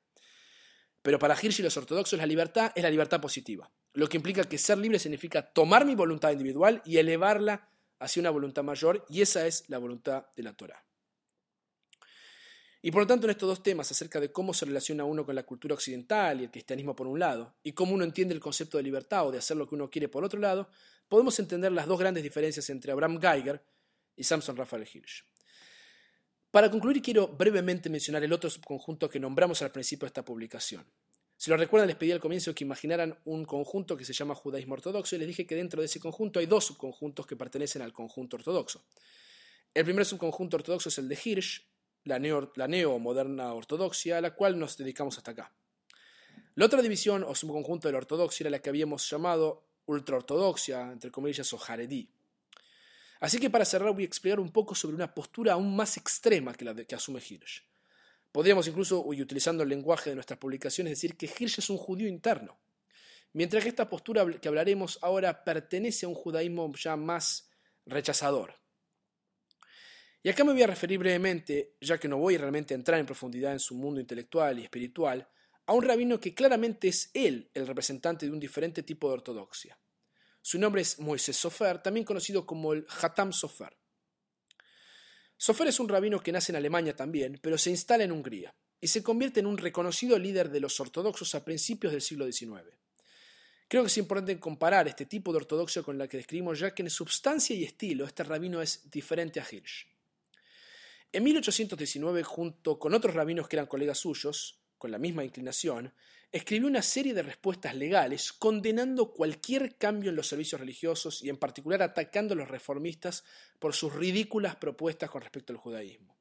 Pero 1.01 1.19
para 1.19 1.35
Hirsch 1.35 1.59
y 1.59 1.63
los 1.63 1.75
ortodoxos 1.75 2.17
la 2.17 2.25
libertad 2.25 2.71
es 2.75 2.83
la 2.83 2.89
libertad 2.89 3.19
positiva, 3.19 3.69
lo 3.93 4.07
que 4.07 4.15
implica 4.15 4.45
que 4.45 4.57
ser 4.57 4.77
libre 4.77 4.99
significa 4.99 5.41
tomar 5.41 5.85
mi 5.85 5.95
voluntad 5.95 6.31
individual 6.31 6.81
y 6.85 6.97
elevarla 6.97 7.69
hacia 7.99 8.21
una 8.21 8.29
voluntad 8.29 8.63
mayor, 8.63 9.05
y 9.09 9.21
esa 9.21 9.45
es 9.45 9.65
la 9.67 9.79
voluntad 9.79 10.27
de 10.35 10.43
la 10.43 10.53
Torah. 10.53 10.83
Y 12.81 12.89
por 12.89 13.01
lo 13.01 13.07
tanto, 13.07 13.27
en 13.27 13.31
estos 13.31 13.49
dos 13.49 13.61
temas 13.61 13.91
acerca 13.91 14.19
de 14.19 14.31
cómo 14.31 14.53
se 14.53 14.65
relaciona 14.65 15.03
uno 15.03 15.25
con 15.25 15.35
la 15.35 15.43
cultura 15.43 15.75
occidental 15.75 16.39
y 16.39 16.45
el 16.45 16.51
cristianismo 16.51 16.95
por 16.95 17.05
un 17.05 17.19
lado, 17.19 17.53
y 17.63 17.73
cómo 17.73 17.93
uno 17.93 18.05
entiende 18.05 18.33
el 18.33 18.39
concepto 18.39 18.77
de 18.77 18.83
libertad 18.83 19.27
o 19.27 19.31
de 19.31 19.39
hacer 19.39 19.57
lo 19.57 19.67
que 19.67 19.75
uno 19.75 19.89
quiere 19.89 20.07
por 20.07 20.23
otro 20.23 20.39
lado, 20.39 20.69
podemos 21.09 21.37
entender 21.37 21.73
las 21.73 21.85
dos 21.85 21.99
grandes 21.99 22.23
diferencias 22.23 22.69
entre 22.69 22.93
Abraham 22.93 23.19
Geiger 23.19 23.61
y 24.15 24.23
Samson 24.23 24.55
Raphael 24.57 24.87
Hirsch. 24.91 25.25
Para 26.51 26.69
concluir, 26.69 27.01
quiero 27.01 27.27
brevemente 27.27 27.89
mencionar 27.89 28.23
el 28.23 28.33
otro 28.33 28.49
subconjunto 28.49 29.09
que 29.09 29.19
nombramos 29.19 29.61
al 29.61 29.71
principio 29.71 30.05
de 30.05 30.07
esta 30.07 30.25
publicación. 30.25 30.85
Si 31.37 31.49
lo 31.49 31.57
recuerdan, 31.57 31.87
les 31.87 31.95
pedí 31.95 32.11
al 32.11 32.19
comienzo 32.19 32.53
que 32.53 32.63
imaginaran 32.63 33.17
un 33.25 33.45
conjunto 33.45 33.97
que 33.97 34.05
se 34.05 34.13
llama 34.13 34.35
judaísmo 34.35 34.73
ortodoxo 34.73 35.15
y 35.15 35.19
les 35.19 35.27
dije 35.27 35.47
que 35.47 35.55
dentro 35.55 35.81
de 35.81 35.85
ese 35.85 35.99
conjunto 35.99 36.39
hay 36.39 36.45
dos 36.45 36.65
subconjuntos 36.65 37.25
que 37.25 37.35
pertenecen 37.35 37.81
al 37.81 37.93
conjunto 37.93 38.35
ortodoxo. 38.35 38.83
El 39.73 39.85
primer 39.85 40.05
subconjunto 40.05 40.57
ortodoxo 40.57 40.89
es 40.89 40.97
el 40.97 41.07
de 41.07 41.17
Hirsch, 41.23 41.65
la 42.03 42.19
neo-moderna 42.19 43.53
ortodoxia, 43.53 44.17
a 44.17 44.21
la 44.21 44.35
cual 44.35 44.59
nos 44.59 44.77
dedicamos 44.77 45.17
hasta 45.17 45.31
acá. 45.31 45.53
La 46.55 46.65
otra 46.65 46.81
división 46.81 47.23
o 47.23 47.33
subconjunto 47.33 47.87
de 47.87 47.93
la 47.93 47.99
ortodoxia 47.99 48.43
era 48.43 48.51
la 48.51 48.59
que 48.59 48.69
habíamos 48.69 49.09
llamado 49.09 49.63
ultraortodoxia, 49.85 50.91
entre 50.91 51.09
comillas, 51.11 51.53
o 51.53 51.57
jaredí. 51.57 52.09
Así 53.21 53.39
que 53.39 53.51
para 53.51 53.65
cerrar 53.65 53.93
voy 53.93 54.03
a 54.03 54.07
explicar 54.07 54.39
un 54.39 54.51
poco 54.51 54.73
sobre 54.73 54.95
una 54.95 55.13
postura 55.13 55.53
aún 55.53 55.75
más 55.75 55.95
extrema 55.95 56.55
que 56.55 56.65
la 56.65 56.73
que 56.73 56.95
asume 56.95 57.21
Hirsch. 57.21 57.63
Podríamos 58.31 58.67
incluso, 58.67 59.05
utilizando 59.05 59.61
el 59.61 59.69
lenguaje 59.69 60.09
de 60.09 60.15
nuestras 60.15 60.39
publicaciones, 60.39 60.91
decir 60.91 61.15
que 61.15 61.27
Hirsch 61.27 61.59
es 61.59 61.69
un 61.69 61.77
judío 61.77 62.07
interno, 62.07 62.59
mientras 63.33 63.63
que 63.63 63.69
esta 63.69 63.87
postura 63.87 64.25
que 64.39 64.47
hablaremos 64.47 64.97
ahora 65.03 65.43
pertenece 65.43 66.07
a 66.07 66.09
un 66.09 66.15
judaísmo 66.15 66.73
ya 66.73 66.95
más 66.95 67.51
rechazador. 67.85 68.55
Y 70.23 70.29
acá 70.29 70.43
me 70.43 70.53
voy 70.53 70.63
a 70.63 70.67
referir 70.67 70.97
brevemente, 70.97 71.75
ya 71.79 71.99
que 71.99 72.07
no 72.07 72.17
voy 72.17 72.37
realmente 72.37 72.73
a 72.73 72.77
entrar 72.77 72.99
en 72.99 73.05
profundidad 73.05 73.53
en 73.53 73.59
su 73.59 73.75
mundo 73.75 74.01
intelectual 74.01 74.57
y 74.57 74.63
espiritual, 74.63 75.27
a 75.67 75.73
un 75.73 75.83
rabino 75.83 76.19
que 76.19 76.33
claramente 76.33 76.87
es 76.87 77.11
él 77.13 77.51
el 77.53 77.67
representante 77.67 78.25
de 78.25 78.31
un 78.31 78.39
diferente 78.39 78.81
tipo 78.81 79.07
de 79.07 79.13
ortodoxia. 79.13 79.77
Su 80.41 80.59
nombre 80.59 80.81
es 80.81 80.99
Moisés 80.99 81.37
Sofer, 81.37 81.81
también 81.81 82.05
conocido 82.05 82.45
como 82.45 82.73
el 82.73 82.85
Hatam 83.01 83.31
Sofer. 83.31 83.77
Sofer 85.37 85.67
es 85.67 85.79
un 85.79 85.89
rabino 85.89 86.19
que 86.19 86.31
nace 86.31 86.51
en 86.51 86.57
Alemania 86.57 86.95
también, 86.95 87.39
pero 87.41 87.57
se 87.57 87.69
instala 87.69 88.03
en 88.03 88.11
Hungría 88.11 88.53
y 88.79 88.87
se 88.87 89.03
convierte 89.03 89.39
en 89.39 89.45
un 89.45 89.57
reconocido 89.57 90.17
líder 90.17 90.49
de 90.49 90.59
los 90.59 90.79
ortodoxos 90.79 91.35
a 91.35 91.45
principios 91.45 91.93
del 91.93 92.01
siglo 92.01 92.31
XIX. 92.31 92.63
Creo 93.67 93.83
que 93.83 93.87
es 93.87 93.97
importante 93.97 94.39
comparar 94.39 94.87
este 94.87 95.05
tipo 95.05 95.31
de 95.31 95.37
ortodoxia 95.37 95.83
con 95.83 95.97
la 95.97 96.07
que 96.07 96.17
describimos 96.17 96.59
ya 96.59 96.73
que 96.73 96.81
en 96.81 96.89
substancia 96.89 97.55
y 97.55 97.63
estilo 97.63 98.05
este 98.05 98.23
rabino 98.23 98.61
es 98.61 98.89
diferente 98.89 99.39
a 99.39 99.47
Hirsch. 99.49 99.87
En 101.13 101.23
1819, 101.23 102.23
junto 102.23 102.79
con 102.79 102.93
otros 102.93 103.13
rabinos 103.13 103.47
que 103.47 103.57
eran 103.57 103.67
colegas 103.67 103.99
suyos, 103.99 104.59
con 104.81 104.89
la 104.89 104.97
misma 104.97 105.23
inclinación, 105.23 105.93
escribió 106.31 106.67
una 106.67 106.81
serie 106.81 107.13
de 107.13 107.21
respuestas 107.21 107.75
legales 107.75 108.33
condenando 108.33 109.11
cualquier 109.11 109.75
cambio 109.75 110.09
en 110.09 110.15
los 110.15 110.27
servicios 110.27 110.59
religiosos 110.59 111.21
y 111.21 111.29
en 111.29 111.37
particular 111.37 111.83
atacando 111.83 112.33
a 112.33 112.37
los 112.37 112.47
reformistas 112.47 113.23
por 113.59 113.75
sus 113.75 113.93
ridículas 113.93 114.55
propuestas 114.55 115.11
con 115.11 115.21
respecto 115.21 115.53
al 115.53 115.59
judaísmo. 115.59 116.17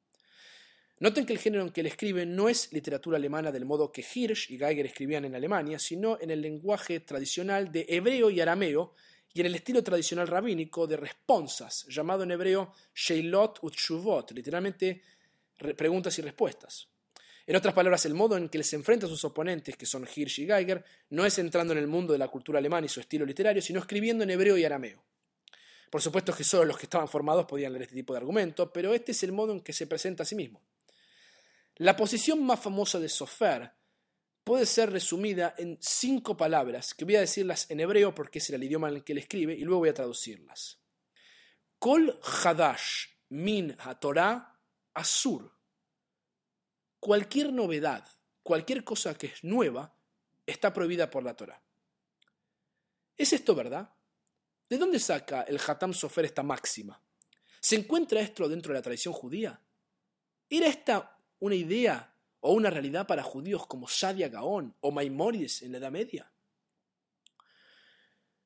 Noten 0.99 1.25
que 1.25 1.33
el 1.33 1.39
género 1.39 1.63
en 1.63 1.71
que 1.71 1.81
él 1.81 1.87
escribe 1.87 2.23
no 2.27 2.49
es 2.49 2.71
literatura 2.71 3.17
alemana 3.17 3.51
del 3.51 3.65
modo 3.65 3.91
que 3.91 4.05
Hirsch 4.05 4.51
y 4.51 4.59
Geiger 4.59 4.85
escribían 4.85 5.25
en 5.25 5.33
Alemania, 5.33 5.79
sino 5.79 6.19
en 6.21 6.29
el 6.29 6.39
lenguaje 6.39 6.99
tradicional 6.99 7.71
de 7.71 7.87
hebreo 7.89 8.29
y 8.29 8.41
arameo 8.41 8.93
y 9.33 9.39
en 9.39 9.47
el 9.47 9.55
estilo 9.55 9.83
tradicional 9.83 10.27
rabínico 10.27 10.85
de 10.85 10.97
responsas, 10.97 11.87
llamado 11.89 12.21
en 12.21 12.31
hebreo 12.31 12.73
Sheilot 12.93 13.57
ut 13.63 13.73
Shuvot, 13.73 14.29
literalmente 14.33 15.01
preguntas 15.75 16.19
y 16.19 16.21
respuestas. 16.21 16.90
En 17.47 17.55
otras 17.55 17.73
palabras, 17.73 18.05
el 18.05 18.13
modo 18.13 18.37
en 18.37 18.49
que 18.49 18.63
se 18.63 18.75
enfrenta 18.75 19.07
a 19.07 19.09
sus 19.09 19.23
oponentes, 19.25 19.75
que 19.75 19.85
son 19.85 20.07
Hirsch 20.07 20.39
y 20.39 20.45
Geiger, 20.45 20.83
no 21.09 21.25
es 21.25 21.37
entrando 21.39 21.73
en 21.73 21.79
el 21.79 21.87
mundo 21.87 22.13
de 22.13 22.19
la 22.19 22.27
cultura 22.27 22.59
alemana 22.59 22.85
y 22.85 22.89
su 22.89 22.99
estilo 22.99 23.25
literario, 23.25 23.61
sino 23.61 23.79
escribiendo 23.79 24.23
en 24.23 24.29
hebreo 24.29 24.57
y 24.57 24.65
arameo. 24.65 25.03
Por 25.89 26.01
supuesto 26.01 26.33
que 26.33 26.43
solo 26.43 26.65
los 26.65 26.77
que 26.77 26.85
estaban 26.85 27.07
formados 27.07 27.45
podían 27.45 27.73
leer 27.73 27.83
este 27.83 27.95
tipo 27.95 28.13
de 28.13 28.19
argumento, 28.19 28.71
pero 28.71 28.93
este 28.93 29.11
es 29.11 29.23
el 29.23 29.31
modo 29.31 29.51
en 29.51 29.61
que 29.61 29.73
se 29.73 29.87
presenta 29.87 30.23
a 30.23 30.25
sí 30.25 30.35
mismo. 30.35 30.61
La 31.75 31.97
posición 31.97 32.43
más 32.45 32.59
famosa 32.59 32.99
de 32.99 33.09
Sofer 33.09 33.71
puede 34.43 34.65
ser 34.65 34.91
resumida 34.91 35.55
en 35.57 35.77
cinco 35.81 36.37
palabras, 36.37 36.93
que 36.93 37.05
voy 37.05 37.15
a 37.15 37.21
decirlas 37.21 37.69
en 37.69 37.79
hebreo 37.79 38.15
porque 38.15 38.39
es 38.39 38.49
el 38.51 38.63
idioma 38.63 38.87
en 38.89 38.95
el 38.95 39.03
que 39.03 39.11
él 39.11 39.17
escribe, 39.17 39.53
y 39.53 39.63
luego 39.63 39.79
voy 39.79 39.89
a 39.89 39.93
traducirlas. 39.93 40.79
Kol 41.79 42.19
Hadash 42.21 43.07
min 43.29 43.75
HaTorah 43.77 44.59
Asur 44.93 45.51
cualquier 47.01 47.51
novedad, 47.51 48.07
cualquier 48.43 48.85
cosa 48.85 49.17
que 49.17 49.27
es 49.27 49.43
nueva, 49.43 49.93
está 50.45 50.71
prohibida 50.71 51.09
por 51.09 51.23
la 51.23 51.35
Torah. 51.35 51.61
¿Es 53.17 53.33
esto 53.33 53.53
verdad? 53.53 53.93
¿De 54.69 54.77
dónde 54.77 54.99
saca 54.99 55.41
el 55.41 55.59
Hatam 55.59 55.93
Sofer 55.93 56.25
esta 56.25 56.43
máxima? 56.43 57.01
¿Se 57.59 57.75
encuentra 57.75 58.21
esto 58.21 58.47
dentro 58.47 58.71
de 58.71 58.79
la 58.79 58.83
tradición 58.83 59.13
judía? 59.13 59.59
¿Era 60.49 60.67
esta 60.67 61.17
una 61.39 61.55
idea 61.55 62.15
o 62.39 62.53
una 62.53 62.69
realidad 62.69 63.05
para 63.07 63.23
judíos 63.23 63.67
como 63.67 63.87
Sadia 63.87 64.29
Gaón 64.29 64.75
o 64.79 64.91
Maimónides 64.91 65.63
en 65.63 65.73
la 65.73 65.77
Edad 65.79 65.91
Media? 65.91 66.31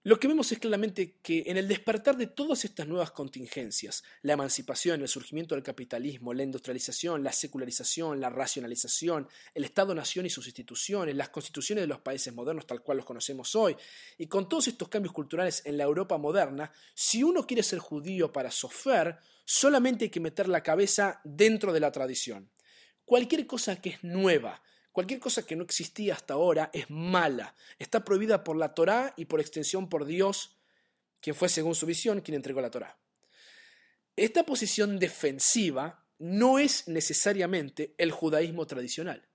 Lo 0.06 0.20
que 0.20 0.28
vemos 0.28 0.52
es 0.52 0.60
claramente 0.60 1.16
que 1.24 1.46
en 1.48 1.58
el 1.58 1.68
despertar 1.68 2.16
de 2.16 2.28
todas 2.28 2.64
estas 2.64 2.88
nuevas 2.88 3.10
contingencias, 3.10 4.04
la 4.22 4.34
emancipación, 4.34 5.02
el 5.02 5.08
surgimiento 5.08 5.56
del 5.56 5.64
capitalismo, 5.64 6.32
la 6.32 6.44
industrialización, 6.44 7.24
la 7.24 7.32
secularización, 7.32 8.22
la 8.22 8.30
racionalización, 8.30 9.28
el 9.56 9.64
Estado-nación 9.64 10.28
y 10.28 10.30
sus 10.30 10.46
instituciones, 10.46 11.16
las 11.16 11.30
constituciones 11.30 11.82
de 11.82 11.88
los 11.88 12.02
países 12.02 12.32
modernos 12.36 12.68
tal 12.68 12.84
cual 12.84 12.98
los 12.98 13.06
conocemos 13.08 13.56
hoy, 13.56 13.76
y 14.20 14.28
con 14.28 14.48
todos 14.48 14.68
estos 14.68 14.90
cambios 14.90 15.12
culturales 15.12 15.64
en 15.66 15.76
la 15.76 15.86
Europa 15.86 16.20
moderna, 16.20 16.72
si 16.94 17.24
uno 17.24 17.48
quiere 17.48 17.64
ser 17.64 17.80
judío 17.80 18.32
para 18.32 18.52
Sofer, 18.52 19.18
solamente 19.44 20.06
hay 20.06 20.12
que 20.12 20.20
meter 20.20 20.48
la 20.48 20.62
cabeza 20.62 21.20
dentro 21.24 21.74
de 21.74 21.80
la 21.80 21.92
tradición. 21.92 22.52
Cualquier 23.06 23.48
cosa 23.48 23.82
que 23.82 23.90
es 23.90 24.04
nueva, 24.04 24.62
Cualquier 24.96 25.20
cosa 25.20 25.46
que 25.46 25.58
no 25.58 25.66
existía 25.66 26.14
hasta 26.14 26.36
ahora 26.36 26.70
es 26.72 26.90
mala, 26.90 27.54
está 27.78 28.06
prohibida 28.06 28.46
por 28.46 28.56
la 28.56 28.74
Torá 28.74 29.14
y 29.18 29.26
por 29.26 29.42
extensión 29.42 29.90
por 29.90 30.06
Dios, 30.06 30.56
quien 31.20 31.36
fue 31.36 31.50
según 31.50 31.76
su 31.76 31.86
visión 31.86 32.22
quien 32.22 32.36
entregó 32.36 32.62
la 32.62 32.72
Torá. 32.72 32.98
Esta 34.16 34.46
posición 34.46 34.98
defensiva 34.98 36.08
no 36.18 36.60
es 36.60 36.88
necesariamente 36.88 37.94
el 37.98 38.12
judaísmo 38.12 38.66
tradicional. 38.68 39.28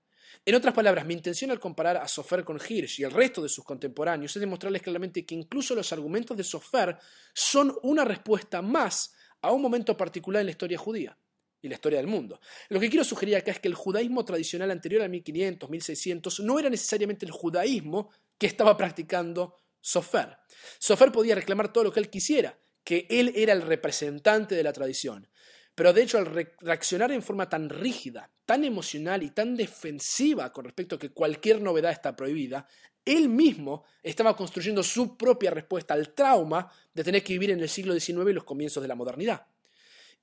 En 0.47 0.55
otras 0.55 0.73
palabras, 0.73 1.05
mi 1.05 1.13
intención 1.13 1.51
al 1.51 1.59
comparar 1.59 1.97
a 1.97 2.07
Sofer 2.07 2.43
con 2.43 2.57
Hirsch 2.57 2.99
y 2.99 3.03
el 3.03 3.11
resto 3.11 3.43
de 3.43 3.49
sus 3.49 3.63
contemporáneos 3.63 4.35
es 4.35 4.39
demostrarles 4.39 4.81
claramente 4.81 5.27
que 5.27 5.35
incluso 5.35 5.75
los 5.75 5.93
argumentos 5.93 6.35
de 6.35 6.43
Sofer 6.43 6.97
son 7.35 7.77
una 7.83 8.03
respuesta 8.03 8.63
más 8.63 9.13
a 9.43 9.51
un 9.51 9.61
momento 9.61 9.95
particular 9.95 10.39
en 10.39 10.47
la 10.47 10.53
historia 10.53 10.79
judía 10.79 11.15
y 11.61 11.69
la 11.69 11.75
historia 11.75 11.99
del 11.99 12.07
mundo. 12.07 12.39
Lo 12.69 12.79
que 12.79 12.89
quiero 12.89 13.03
sugerir 13.03 13.35
acá 13.35 13.51
es 13.51 13.59
que 13.59 13.67
el 13.67 13.75
judaísmo 13.75 14.25
tradicional 14.25 14.71
anterior 14.71 15.01
a 15.03 15.07
1500, 15.07 15.69
1600 15.69 16.39
no 16.41 16.59
era 16.59 16.69
necesariamente 16.69 17.25
el 17.25 17.31
judaísmo 17.31 18.09
que 18.37 18.47
estaba 18.47 18.75
practicando 18.75 19.55
Sofer. 19.79 20.37
Sofer 20.79 21.11
podía 21.11 21.35
reclamar 21.35 21.71
todo 21.71 21.85
lo 21.85 21.91
que 21.91 21.99
él 21.99 22.09
quisiera, 22.09 22.57
que 22.83 23.07
él 23.09 23.33
era 23.35 23.53
el 23.53 23.61
representante 23.61 24.55
de 24.55 24.63
la 24.63 24.73
tradición. 24.73 25.27
Pero 25.75 25.93
de 25.93 26.03
hecho, 26.03 26.17
al 26.17 26.25
reaccionar 26.59 27.11
en 27.11 27.23
forma 27.23 27.47
tan 27.49 27.69
rígida, 27.69 28.29
tan 28.45 28.63
emocional 28.65 29.23
y 29.23 29.31
tan 29.31 29.55
defensiva 29.55 30.51
con 30.51 30.65
respecto 30.65 30.95
a 30.95 30.99
que 30.99 31.11
cualquier 31.11 31.61
novedad 31.61 31.91
está 31.91 32.15
prohibida, 32.15 32.67
él 33.05 33.29
mismo 33.29 33.83
estaba 34.03 34.35
construyendo 34.35 34.83
su 34.83 35.17
propia 35.17 35.51
respuesta 35.51 35.93
al 35.93 36.13
trauma 36.13 36.71
de 36.93 37.03
tener 37.03 37.23
que 37.23 37.33
vivir 37.33 37.51
en 37.51 37.61
el 37.61 37.69
siglo 37.69 37.97
XIX 37.97 38.29
y 38.29 38.33
los 38.33 38.43
comienzos 38.43 38.81
de 38.81 38.87
la 38.87 38.95
modernidad. 38.95 39.47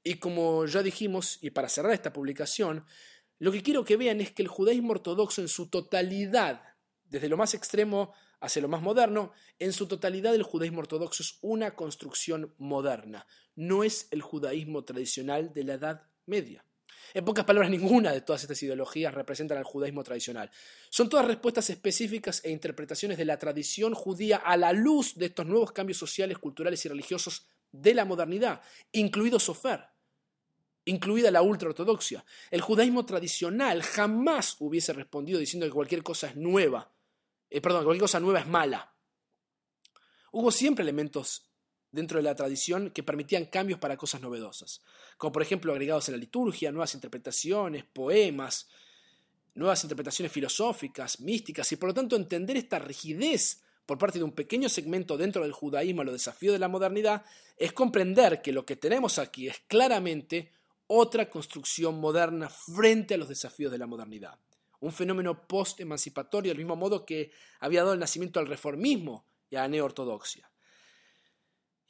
Y 0.02 0.14
como 0.14 0.66
ya 0.66 0.82
dijimos, 0.82 1.38
y 1.42 1.50
para 1.50 1.68
cerrar 1.68 1.92
esta 1.92 2.12
publicación, 2.12 2.84
lo 3.38 3.52
que 3.52 3.62
quiero 3.62 3.84
que 3.84 3.96
vean 3.96 4.20
es 4.20 4.32
que 4.32 4.42
el 4.42 4.48
judaísmo 4.48 4.92
ortodoxo 4.92 5.40
en 5.40 5.48
su 5.48 5.68
totalidad, 5.68 6.62
desde 7.04 7.28
lo 7.28 7.36
más 7.36 7.54
extremo 7.54 8.12
hacia 8.40 8.62
lo 8.62 8.68
más 8.68 8.82
moderno, 8.82 9.32
en 9.58 9.72
su 9.72 9.86
totalidad 9.86 10.34
el 10.34 10.42
judaísmo 10.42 10.80
ortodoxo 10.80 11.22
es 11.22 11.38
una 11.40 11.74
construcción 11.74 12.54
moderna, 12.58 13.26
no 13.54 13.84
es 13.84 14.08
el 14.10 14.22
judaísmo 14.22 14.84
tradicional 14.84 15.52
de 15.52 15.64
la 15.64 15.74
Edad 15.74 16.02
Media. 16.26 16.64
En 17.14 17.24
pocas 17.24 17.44
palabras, 17.44 17.70
ninguna 17.70 18.12
de 18.12 18.20
todas 18.20 18.42
estas 18.42 18.62
ideologías 18.62 19.14
representan 19.14 19.56
al 19.56 19.64
judaísmo 19.64 20.04
tradicional. 20.04 20.50
Son 20.90 21.08
todas 21.08 21.26
respuestas 21.26 21.70
específicas 21.70 22.44
e 22.44 22.50
interpretaciones 22.50 23.16
de 23.16 23.24
la 23.24 23.38
tradición 23.38 23.94
judía 23.94 24.36
a 24.36 24.56
la 24.56 24.72
luz 24.72 25.14
de 25.16 25.26
estos 25.26 25.46
nuevos 25.46 25.72
cambios 25.72 25.98
sociales, 25.98 26.38
culturales 26.38 26.84
y 26.84 26.88
religiosos 26.88 27.46
de 27.72 27.94
la 27.94 28.04
modernidad, 28.04 28.62
incluido 28.92 29.38
Sofer, 29.38 29.84
incluida 30.84 31.30
la 31.30 31.42
ultraortodoxia. 31.42 32.24
El 32.50 32.60
judaísmo 32.60 33.04
tradicional 33.04 33.82
jamás 33.82 34.56
hubiese 34.60 34.92
respondido 34.92 35.38
diciendo 35.38 35.66
que 35.66 35.72
cualquier 35.72 36.02
cosa 36.02 36.28
es 36.28 36.36
nueva, 36.36 36.90
eh, 37.50 37.60
perdón, 37.60 37.84
cualquier 37.84 38.02
cosa 38.02 38.20
nueva 38.20 38.40
es 38.40 38.46
mala. 38.46 38.94
Hubo 40.32 40.50
siempre 40.50 40.82
elementos 40.82 41.48
dentro 41.90 42.18
de 42.18 42.22
la 42.22 42.34
tradición 42.34 42.90
que 42.90 43.02
permitían 43.02 43.46
cambios 43.46 43.78
para 43.78 43.96
cosas 43.96 44.20
novedosas, 44.20 44.82
como 45.16 45.32
por 45.32 45.42
ejemplo 45.42 45.72
agregados 45.72 46.08
en 46.08 46.12
la 46.12 46.18
liturgia, 46.18 46.70
nuevas 46.70 46.94
interpretaciones, 46.94 47.84
poemas, 47.84 48.68
nuevas 49.54 49.82
interpretaciones 49.82 50.30
filosóficas, 50.30 51.20
místicas, 51.20 51.70
y 51.72 51.76
por 51.76 51.88
lo 51.88 51.94
tanto 51.94 52.16
entender 52.16 52.56
esta 52.56 52.78
rigidez 52.78 53.62
por 53.88 53.96
parte 53.96 54.18
de 54.18 54.24
un 54.24 54.32
pequeño 54.32 54.68
segmento 54.68 55.16
dentro 55.16 55.42
del 55.42 55.52
judaísmo 55.52 56.02
a 56.02 56.04
los 56.04 56.12
desafíos 56.12 56.52
de 56.52 56.58
la 56.58 56.68
modernidad, 56.68 57.24
es 57.56 57.72
comprender 57.72 58.42
que 58.42 58.52
lo 58.52 58.66
que 58.66 58.76
tenemos 58.76 59.18
aquí 59.18 59.48
es 59.48 59.60
claramente 59.66 60.52
otra 60.88 61.30
construcción 61.30 61.98
moderna 61.98 62.50
frente 62.50 63.14
a 63.14 63.16
los 63.16 63.30
desafíos 63.30 63.72
de 63.72 63.78
la 63.78 63.86
modernidad. 63.86 64.38
Un 64.80 64.92
fenómeno 64.92 65.48
post-emancipatorio, 65.48 66.50
del 66.50 66.58
mismo 66.58 66.76
modo 66.76 67.06
que 67.06 67.30
había 67.60 67.80
dado 67.80 67.94
el 67.94 67.98
nacimiento 67.98 68.38
al 68.38 68.46
reformismo 68.46 69.24
y 69.48 69.56
a 69.56 69.62
la 69.62 69.68
neortodoxia. 69.68 70.50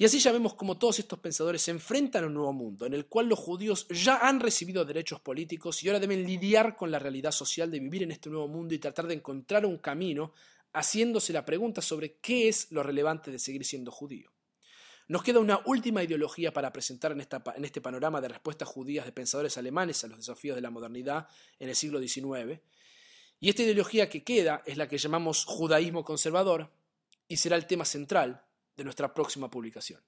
Y 0.01 0.05
así 0.05 0.21
ya 0.21 0.31
vemos 0.31 0.55
cómo 0.55 0.79
todos 0.79 1.01
estos 1.01 1.19
pensadores 1.19 1.63
se 1.63 1.73
enfrentan 1.73 2.23
a 2.23 2.27
un 2.29 2.35
nuevo 2.35 2.53
mundo, 2.53 2.87
en 2.87 2.95
el 2.95 3.07
cual 3.07 3.27
los 3.27 3.41
judíos 3.41 3.89
ya 3.89 4.19
han 4.19 4.39
recibido 4.39 4.85
derechos 4.85 5.19
políticos 5.19 5.83
y 5.83 5.89
ahora 5.89 5.99
deben 5.99 6.25
lidiar 6.25 6.77
con 6.77 6.93
la 6.93 7.01
realidad 7.01 7.33
social 7.33 7.69
de 7.73 7.81
vivir 7.81 8.05
en 8.05 8.13
este 8.13 8.31
nuevo 8.31 8.47
mundo 8.47 8.73
y 8.73 8.79
tratar 8.79 9.09
de 9.09 9.15
encontrar 9.15 9.67
un 9.67 9.79
camino 9.79 10.33
haciéndose 10.73 11.33
la 11.33 11.45
pregunta 11.45 11.83
sobre 11.83 12.19
qué 12.19 12.49
es 12.49 12.71
lo 12.71 12.83
relevante 12.83 13.31
de 13.31 13.39
seguir 13.39 13.65
siendo 13.65 13.91
judío. 13.91 14.33
Nos 15.09 15.23
queda 15.23 15.41
una 15.41 15.61
última 15.65 16.03
ideología 16.03 16.53
para 16.53 16.73
presentar 16.73 17.13
en, 17.13 17.21
en, 17.21 17.65
este 17.65 17.81
panorama 17.81 18.21
de 18.21 18.29
respuestas 18.29 18.69
judías 18.69 19.07
de 19.07 19.13
pensadores 19.13 19.57
alemanes 19.57 20.05
a 20.05 20.09
los 20.09 20.19
desafíos 20.19 20.55
de 20.55 20.61
la 20.61 20.71
modernidad 20.71 21.29
en 21.59 21.71
el 21.71 21.77
siglo 21.77 21.99
XIX. 21.99 22.61
Y 23.41 23.49
esta 23.49 23.63
ideología 23.63 24.11
que 24.11 24.23
queda 24.23 24.63
es 24.67 24.77
la 24.77 24.87
que 24.87 24.99
llamamos 24.99 25.45
judaísmo 25.47 26.05
conservador 26.05 26.71
y 27.27 27.39
será 27.39 27.57
el 27.57 27.67
tema 27.67 27.87
central 27.87 28.45
de 28.77 28.85
nuestra 28.85 29.15
próxima 29.15 29.51
publicación. 29.51 30.03